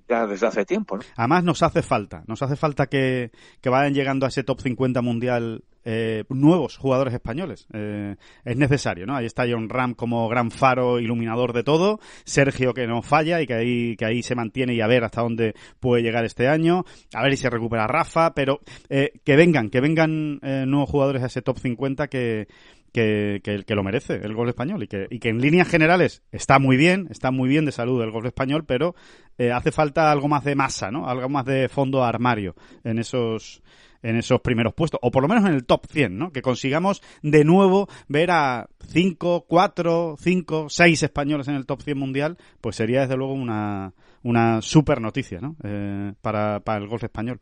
ya 0.09 0.25
desde 0.29 0.47
hace 0.47 0.65
tiempo, 0.65 0.99
¿no? 0.99 1.03
Además 1.17 1.43
nos 1.43 1.65
hace 1.65 1.83
falta, 1.83 2.23
nos 2.29 2.41
hace 2.43 2.55
falta 2.55 2.87
que, 2.87 3.33
que 3.61 3.69
vayan 3.69 3.93
llegando 3.93 4.25
a 4.25 4.29
ese 4.29 4.45
top 4.45 4.61
50 4.61 5.03
mundial 5.03 5.65
eh, 5.89 6.25
nuevos 6.31 6.77
jugadores 6.77 7.15
españoles. 7.15 7.69
Eh, 7.73 8.17
es 8.45 8.57
necesario, 8.57 9.07
¿no? 9.07 9.15
Ahí 9.15 9.25
está 9.25 9.45
John 9.49 9.69
Ram 9.69 9.95
como 9.95 10.29
gran 10.29 10.51
faro 10.51 10.99
iluminador 10.99 11.53
de 11.53 11.63
todo, 11.63 12.01
Sergio 12.25 12.75
que 12.75 12.89
no 12.89 13.03
falla 13.03 13.41
y 13.41 13.47
que 13.47 13.55
ahí, 13.55 13.97
que 13.97 14.05
ahí 14.05 14.23
se 14.23 14.35
mantiene 14.35 14.75
y 14.75 14.81
a 14.81 14.89
ver 14.89 15.05
hasta 15.05 15.23
dónde 15.23 15.55
puede 15.79 16.03
llegar 16.03 16.25
este 16.25 16.49
año, 16.49 16.85
a 17.15 17.23
ver 17.23 17.37
si 17.37 17.43
se 17.43 17.51
recupera 17.51 17.87
Rafa, 17.87 18.35
pero 18.35 18.61
eh, 18.89 19.13
que 19.25 19.37
vengan, 19.37 19.71
que 19.71 19.81
vengan 19.81 20.41
eh, 20.43 20.65
nuevos 20.67 20.91
jugadores 20.91 21.23
a 21.23 21.27
ese 21.27 21.41
top 21.41 21.59
50 21.59 22.09
que, 22.09 22.49
que, 22.97 23.43
que, 23.45 23.63
que 23.63 23.75
lo 23.75 23.83
merece 23.83 24.15
el 24.15 24.33
gol 24.33 24.49
español 24.49 24.83
y 24.83 24.87
que, 24.87 25.07
y 25.11 25.19
que 25.19 25.29
en 25.29 25.39
líneas 25.39 25.69
generales 25.69 26.23
está 26.33 26.59
muy 26.59 26.79
bien, 26.79 27.09
está 27.11 27.31
muy 27.31 27.47
bien 27.47 27.67
de 27.67 27.73
salud 27.73 28.01
el 28.01 28.11
gol 28.11 28.25
español, 28.25 28.65
pero 28.65 28.95
eh, 29.37 29.53
hace 29.53 29.71
falta 29.71 30.11
algo 30.11 30.29
más 30.29 30.45
de 30.45 30.55
masa, 30.55 30.91
¿no? 30.91 31.07
Algo 31.07 31.29
más 31.29 31.45
de 31.45 31.69
fondo 31.69 32.03
armario 32.03 32.55
en 32.85 32.99
esos 32.99 33.63
en 34.03 34.17
esos 34.17 34.41
primeros 34.41 34.73
puestos, 34.73 34.99
o 35.03 35.11
por 35.11 35.23
lo 35.23 35.29
menos 35.29 35.45
en 35.45 35.53
el 35.53 35.67
top 35.67 35.87
100, 35.91 36.17
¿no? 36.17 36.33
Que 36.33 36.41
consigamos 36.41 37.03
de 37.23 37.45
nuevo 37.45 37.87
ver 38.09 38.31
a 38.31 38.67
5, 38.89 39.45
4, 39.47 40.17
5, 40.19 40.67
6 40.71 41.03
españoles 41.03 41.49
en 41.49 41.57
el 41.57 41.67
top 41.67 41.83
100 41.83 41.99
mundial, 41.99 42.39
pues 42.63 42.77
sería 42.77 43.03
desde 43.03 43.17
luego 43.17 43.35
una, 43.35 43.93
una 44.23 44.63
super 44.63 45.03
noticia, 45.03 45.41
¿no? 45.41 45.57
Eh, 45.65 46.13
para, 46.23 46.61
para 46.61 46.79
el 46.79 46.89
golf 46.89 47.05
español. 47.05 47.41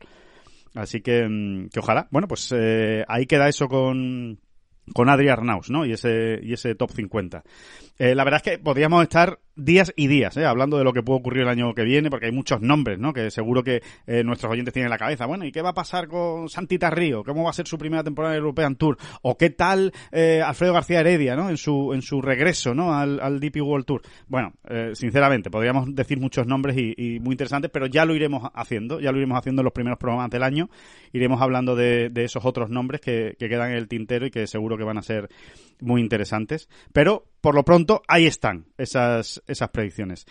Así 0.73 1.01
que, 1.01 1.25
mm, 1.27 1.69
que 1.69 1.79
ojalá. 1.79 2.07
Bueno, 2.11 2.27
pues 2.27 2.51
eh, 2.53 3.05
ahí 3.07 3.25
queda 3.25 3.47
eso 3.47 3.67
con, 3.67 4.39
con 4.93 5.09
Adri 5.09 5.29
Arnaus, 5.29 5.69
¿no? 5.69 5.85
Y 5.85 5.93
ese, 5.93 6.39
y 6.41 6.53
ese 6.53 6.75
top 6.75 6.91
50. 6.91 7.43
Eh, 7.97 8.15
la 8.15 8.23
verdad 8.23 8.41
es 8.45 8.51
que 8.51 8.59
podríamos 8.59 9.03
estar 9.03 9.39
días 9.55 9.93
y 9.95 10.07
días, 10.07 10.35
¿eh? 10.37 10.45
hablando 10.45 10.77
de 10.77 10.83
lo 10.83 10.93
que 10.93 11.03
puede 11.03 11.19
ocurrir 11.19 11.43
el 11.43 11.49
año 11.49 11.73
que 11.73 11.83
viene, 11.83 12.09
porque 12.09 12.27
hay 12.27 12.31
muchos 12.31 12.61
nombres, 12.61 12.99
¿no? 12.99 13.13
Que 13.13 13.31
seguro 13.31 13.63
que 13.63 13.81
eh, 14.07 14.23
nuestros 14.23 14.51
oyentes 14.51 14.73
tienen 14.73 14.87
en 14.87 14.91
la 14.91 14.97
cabeza. 14.97 15.25
Bueno, 15.25 15.45
¿y 15.45 15.51
qué 15.51 15.61
va 15.61 15.69
a 15.69 15.73
pasar 15.73 16.07
con 16.07 16.49
Santita 16.49 16.89
Río? 16.89 17.23
¿Cómo 17.23 17.43
va 17.43 17.49
a 17.51 17.53
ser 17.53 17.67
su 17.67 17.77
primera 17.77 18.03
temporada 18.03 18.33
en 18.33 18.37
el 18.37 18.43
European 18.43 18.75
Tour? 18.75 18.97
¿O 19.21 19.37
qué 19.37 19.49
tal 19.49 19.93
eh, 20.11 20.41
Alfredo 20.45 20.73
García 20.73 20.99
Heredia, 20.99 21.35
¿no? 21.35 21.49
En 21.49 21.57
su, 21.57 21.93
en 21.93 22.01
su 22.01 22.21
regreso, 22.21 22.73
¿no? 22.73 22.93
Al, 22.93 23.19
al 23.19 23.39
DP 23.39 23.61
World 23.61 23.85
Tour. 23.85 24.01
Bueno, 24.27 24.53
eh, 24.69 24.91
sinceramente, 24.93 25.49
podríamos 25.49 25.93
decir 25.95 26.19
muchos 26.19 26.45
nombres 26.47 26.77
y, 26.77 26.93
y 26.97 27.19
muy 27.19 27.33
interesantes, 27.33 27.71
pero 27.71 27.87
ya 27.87 28.05
lo 28.05 28.15
iremos 28.15 28.49
haciendo, 28.53 28.99
ya 28.99 29.11
lo 29.11 29.17
iremos 29.17 29.37
haciendo 29.37 29.61
en 29.61 29.65
los 29.65 29.73
primeros 29.73 29.99
programas 29.99 30.29
del 30.29 30.43
año. 30.43 30.69
Iremos 31.13 31.41
hablando 31.41 31.75
de, 31.75 32.09
de 32.09 32.23
esos 32.25 32.45
otros 32.45 32.69
nombres 32.69 33.01
que, 33.01 33.35
que 33.39 33.47
quedan 33.47 33.71
en 33.71 33.77
el 33.77 33.87
tintero 33.87 34.25
y 34.25 34.31
que 34.31 34.47
seguro 34.47 34.77
que 34.77 34.83
van 34.83 34.97
a 34.97 35.01
ser 35.01 35.29
muy 35.79 36.01
interesantes. 36.01 36.69
Pero, 36.93 37.25
por 37.41 37.55
lo 37.55 37.63
pronto, 37.63 38.01
ahí 38.07 38.25
están 38.25 38.65
esas, 38.77 39.41
esas 39.47 39.69
predicciones. 39.69 40.25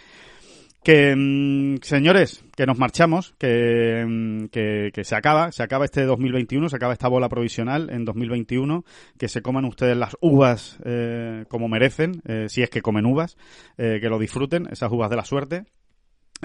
Que, 0.85 1.17
mm, 1.17 1.79
señores, 1.83 2.45
que 2.55 2.67
nos 2.67 2.79
marchamos, 2.79 3.35
que, 3.39 4.05
mm, 4.07 4.47
que, 4.49 4.91
que 4.93 5.05
se 5.05 5.17
acaba, 5.17 5.51
se 5.51 5.63
acaba 5.63 5.87
este 5.87 6.05
2021, 6.05 6.69
se 6.69 6.77
acaba 6.77 6.93
esta 6.93 7.09
bola 7.09 7.31
provisional 7.31 7.89
en 7.89 8.05
2021, 8.05 8.85
que 9.19 9.29
se 9.29 9.41
coman 9.41 9.65
ustedes 9.65 9.97
las 9.97 10.15
uvas 10.21 10.79
eh, 10.85 11.47
como 11.49 11.69
merecen, 11.69 12.21
eh, 12.27 12.49
si 12.51 12.63
es 12.63 12.69
que 12.69 12.83
comen 12.83 13.07
uvas, 13.07 13.39
eh, 13.79 13.99
que 13.99 14.11
lo 14.11 14.19
disfruten, 14.19 14.69
esas 14.71 14.93
uvas 14.93 15.09
de 15.09 15.17
la 15.17 15.25
suerte, 15.25 15.65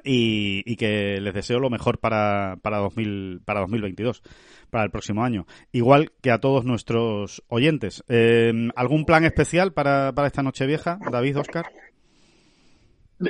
y, 0.03 0.63
y 0.65 0.75
que 0.75 1.19
les 1.19 1.33
deseo 1.33 1.59
lo 1.59 1.69
mejor 1.69 1.99
para, 1.99 2.57
para, 2.61 2.77
2000, 2.77 3.41
para 3.43 3.61
2022, 3.61 4.23
para 4.69 4.83
el 4.83 4.91
próximo 4.91 5.23
año. 5.23 5.45
Igual 5.71 6.11
que 6.21 6.31
a 6.31 6.39
todos 6.39 6.65
nuestros 6.65 7.43
oyentes. 7.47 8.03
Eh, 8.07 8.69
¿Algún 8.75 9.05
plan 9.05 9.25
especial 9.25 9.73
para, 9.73 10.13
para 10.13 10.27
esta 10.27 10.43
noche 10.43 10.65
vieja, 10.65 10.99
David, 11.11 11.39
Oscar? 11.39 11.65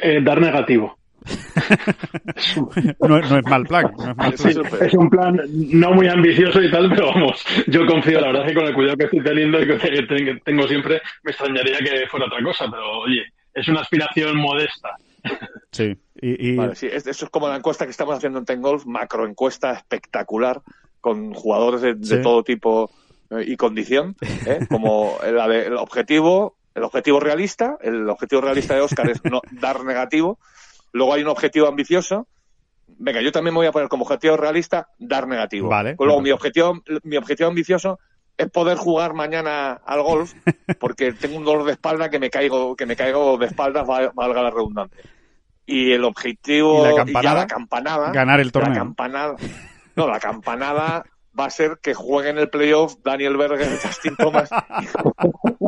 Eh, 0.01 0.19
dar 0.23 0.39
negativo. 0.41 0.97
No, 3.01 3.19
no 3.19 3.37
es 3.37 3.45
mal 3.45 3.63
plan. 3.65 3.91
No 3.97 4.11
es 4.11 4.17
mal 4.17 4.37
Sí, 4.37 4.53
plan. 4.53 4.71
sí. 4.71 4.77
Es 4.85 4.93
un 4.93 5.09
plan 5.09 5.39
no 5.73 5.91
muy 5.91 6.07
ambicioso 6.07 6.61
y 6.61 6.71
tal, 6.71 6.89
pero 6.89 7.07
vamos, 7.07 7.43
yo 7.67 7.85
confío, 7.85 8.19
la 8.21 8.27
verdad 8.27 8.43
es 8.45 8.49
que 8.51 8.55
con 8.57 8.65
el 8.67 8.73
cuidado 8.73 8.97
que 8.97 9.03
estoy 9.05 9.23
teniendo 9.23 9.59
y 9.61 9.67
que 9.67 10.39
tengo 10.43 10.67
siempre, 10.67 11.01
me 11.23 11.31
extrañaría 11.31 11.77
que 11.79 12.07
fuera 12.09 12.25
otra 12.27 12.41
cosa, 12.43 12.65
pero 12.69 12.99
oye, 13.01 13.23
es 13.53 13.67
una 13.67 13.81
aspiración 13.81 14.37
modesta. 14.37 14.89
Sí. 15.71 15.95
Y, 16.19 16.49
y- 16.49 16.55
Vale, 16.55 16.75
sí, 16.75 16.87
es- 16.91 17.05
eso 17.05 17.25
es 17.25 17.31
como 17.31 17.47
la 17.47 17.55
encuesta 17.57 17.85
que 17.85 17.91
estamos 17.91 18.15
haciendo 18.15 18.39
en 18.39 18.45
Ten 18.45 18.59
Golf, 18.61 18.85
macro 18.87 19.27
encuesta 19.27 19.71
espectacular, 19.73 20.61
con 20.99 21.31
jugadores 21.33 21.81
de, 21.81 21.93
de 21.93 22.05
Sí. 22.05 22.21
todo 22.23 22.43
tipo 22.43 22.89
eh, 23.29 23.43
y 23.45 23.55
condición, 23.55 24.15
¿eh? 24.47 24.65
como 24.69 25.17
la 25.31 25.47
de- 25.47 25.67
el 25.67 25.73
objetivo, 25.75 26.55
el 26.75 26.83
objetivo 26.83 27.19
realista, 27.19 27.77
el 27.81 28.07
objetivo 28.09 28.41
realista 28.41 28.75
de 28.75 28.81
Oscar 28.81 29.09
es 29.09 29.21
no 29.25 29.41
dar 29.51 29.83
negativo, 29.83 30.39
luego 30.91 31.13
hay 31.13 31.21
un 31.21 31.27
objetivo 31.29 31.67
ambicioso, 31.67 32.27
venga, 32.87 33.21
yo 33.21 33.31
también 33.31 33.53
me 33.53 33.59
voy 33.59 33.67
a 33.67 33.71
poner 33.71 33.89
como 33.89 34.03
objetivo 34.03 34.37
realista 34.37 34.87
dar 34.97 35.27
negativo. 35.27 35.69
Vale. 35.69 35.95
Luego 35.99 36.21
mi 36.21 36.31
objetivo, 36.31 36.81
mi 37.03 37.17
objetivo 37.17 37.49
ambicioso 37.49 37.99
es 38.37 38.49
poder 38.49 38.77
jugar 38.77 39.13
mañana 39.13 39.73
al 39.85 40.01
golf, 40.01 40.33
porque 40.79 41.11
tengo 41.13 41.37
un 41.37 41.43
dolor 41.45 41.65
de 41.65 41.73
espalda 41.73 42.09
que 42.09 42.19
me 42.19 42.29
caigo, 42.29 42.75
que 42.75 42.85
me 42.85 42.95
caigo 42.95 43.37
de 43.37 43.47
espaldas, 43.47 43.85
val- 43.85 44.11
valga 44.13 44.41
la 44.43 44.49
redundancia. 44.49 45.03
Y 45.65 45.91
el 45.91 46.03
objetivo 46.03 46.79
¿Y 46.79 46.83
la 46.83 46.89
ya 46.91 46.95
campanada? 46.95 47.39
la 47.41 47.47
campanada, 47.47 48.11
Ganar 48.11 48.39
el 48.39 48.47
la 48.47 48.51
torneo. 48.51 48.73
campanada, 48.73 49.35
no, 49.95 50.07
la 50.07 50.19
campanada 50.19 51.03
va 51.39 51.45
a 51.45 51.49
ser 51.49 51.79
que 51.81 51.93
jueguen 51.93 52.37
el 52.37 52.49
playoff 52.49 52.97
Daniel 53.03 53.37
Berger, 53.37 53.69
Justin 53.81 54.15
Thomas 54.17 54.49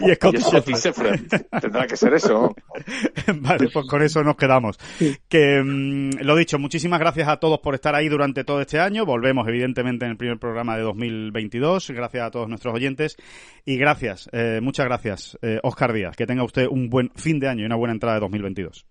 y 0.00 0.14
Scott 0.14 0.68
y. 0.68 1.60
Tendrá 1.60 1.86
que 1.86 1.96
ser 1.96 2.14
eso. 2.14 2.54
Vale, 3.40 3.68
pues 3.72 3.86
con 3.86 4.02
eso 4.02 4.22
nos 4.22 4.36
quedamos. 4.36 4.78
Que 5.28 5.62
mm, 5.62 6.22
lo 6.22 6.36
dicho, 6.36 6.58
muchísimas 6.58 7.00
gracias 7.00 7.28
a 7.28 7.38
todos 7.38 7.60
por 7.60 7.74
estar 7.74 7.94
ahí 7.94 8.08
durante 8.08 8.44
todo 8.44 8.60
este 8.60 8.80
año. 8.80 9.06
Volvemos, 9.06 9.46
evidentemente, 9.48 10.04
en 10.04 10.12
el 10.12 10.16
primer 10.16 10.38
programa 10.38 10.76
de 10.76 10.82
2022. 10.82 11.90
Gracias 11.90 12.26
a 12.26 12.30
todos 12.30 12.48
nuestros 12.48 12.74
oyentes. 12.74 13.16
Y 13.64 13.76
gracias, 13.76 14.28
eh, 14.32 14.60
muchas 14.62 14.86
gracias, 14.86 15.38
eh, 15.42 15.58
Oscar 15.62 15.92
Díaz. 15.92 16.16
Que 16.16 16.26
tenga 16.26 16.44
usted 16.44 16.66
un 16.68 16.88
buen 16.88 17.10
fin 17.14 17.38
de 17.38 17.48
año 17.48 17.62
y 17.62 17.66
una 17.66 17.76
buena 17.76 17.92
entrada 17.92 18.14
de 18.14 18.20
2022. 18.20 18.86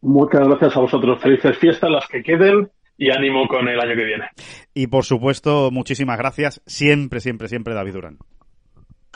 Muchas 0.00 0.46
gracias 0.46 0.76
a 0.76 0.80
vosotros, 0.80 1.20
felices 1.20 1.58
fiestas 1.58 1.90
las 1.90 2.06
que 2.06 2.22
queden 2.22 2.70
y 2.98 3.10
ánimo 3.10 3.46
con 3.48 3.66
el 3.68 3.80
año 3.80 3.94
que 3.94 4.04
viene. 4.04 4.24
Y 4.74 4.88
por 4.88 5.04
supuesto, 5.04 5.70
muchísimas 5.70 6.18
gracias. 6.18 6.60
Siempre, 6.66 7.20
siempre, 7.20 7.48
siempre, 7.48 7.72
David 7.72 7.94
Durán. 7.94 8.18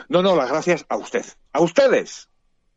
No, 0.09 0.23
no, 0.23 0.37
las 0.37 0.49
gracias 0.49 0.87
a 0.89 0.97
usted. 0.97 1.25
¡A 1.53 1.61
ustedes! 1.61 2.29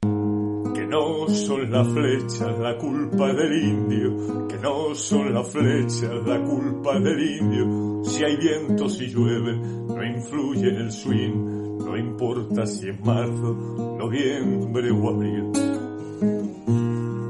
Que 0.01 0.85
no 0.87 1.27
son 1.29 1.71
las 1.71 1.87
flechas 1.87 2.59
la 2.59 2.77
culpa 2.77 3.33
del 3.33 3.63
indio, 3.63 4.47
que 4.47 4.57
no 4.57 4.93
son 4.95 5.33
las 5.33 5.49
flechas 5.51 6.11
la 6.25 6.41
culpa 6.41 6.99
del 6.99 7.19
indio. 7.19 8.03
Si 8.03 8.23
hay 8.23 8.35
viento, 8.35 8.89
si 8.89 9.07
llueve, 9.07 9.55
no 9.55 10.03
influye 10.03 10.69
en 10.69 10.75
el 10.75 10.91
swing. 10.91 11.77
no 11.85 11.97
importa 11.97 12.65
si 12.65 12.89
es 12.89 12.99
marzo, 13.01 13.95
noviembre 13.99 14.91
o 14.91 15.09
abril. 15.09 15.51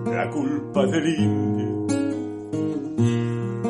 La 0.05 0.29
culpa 0.29 0.85
del 0.85 1.07
indio, 1.07 1.74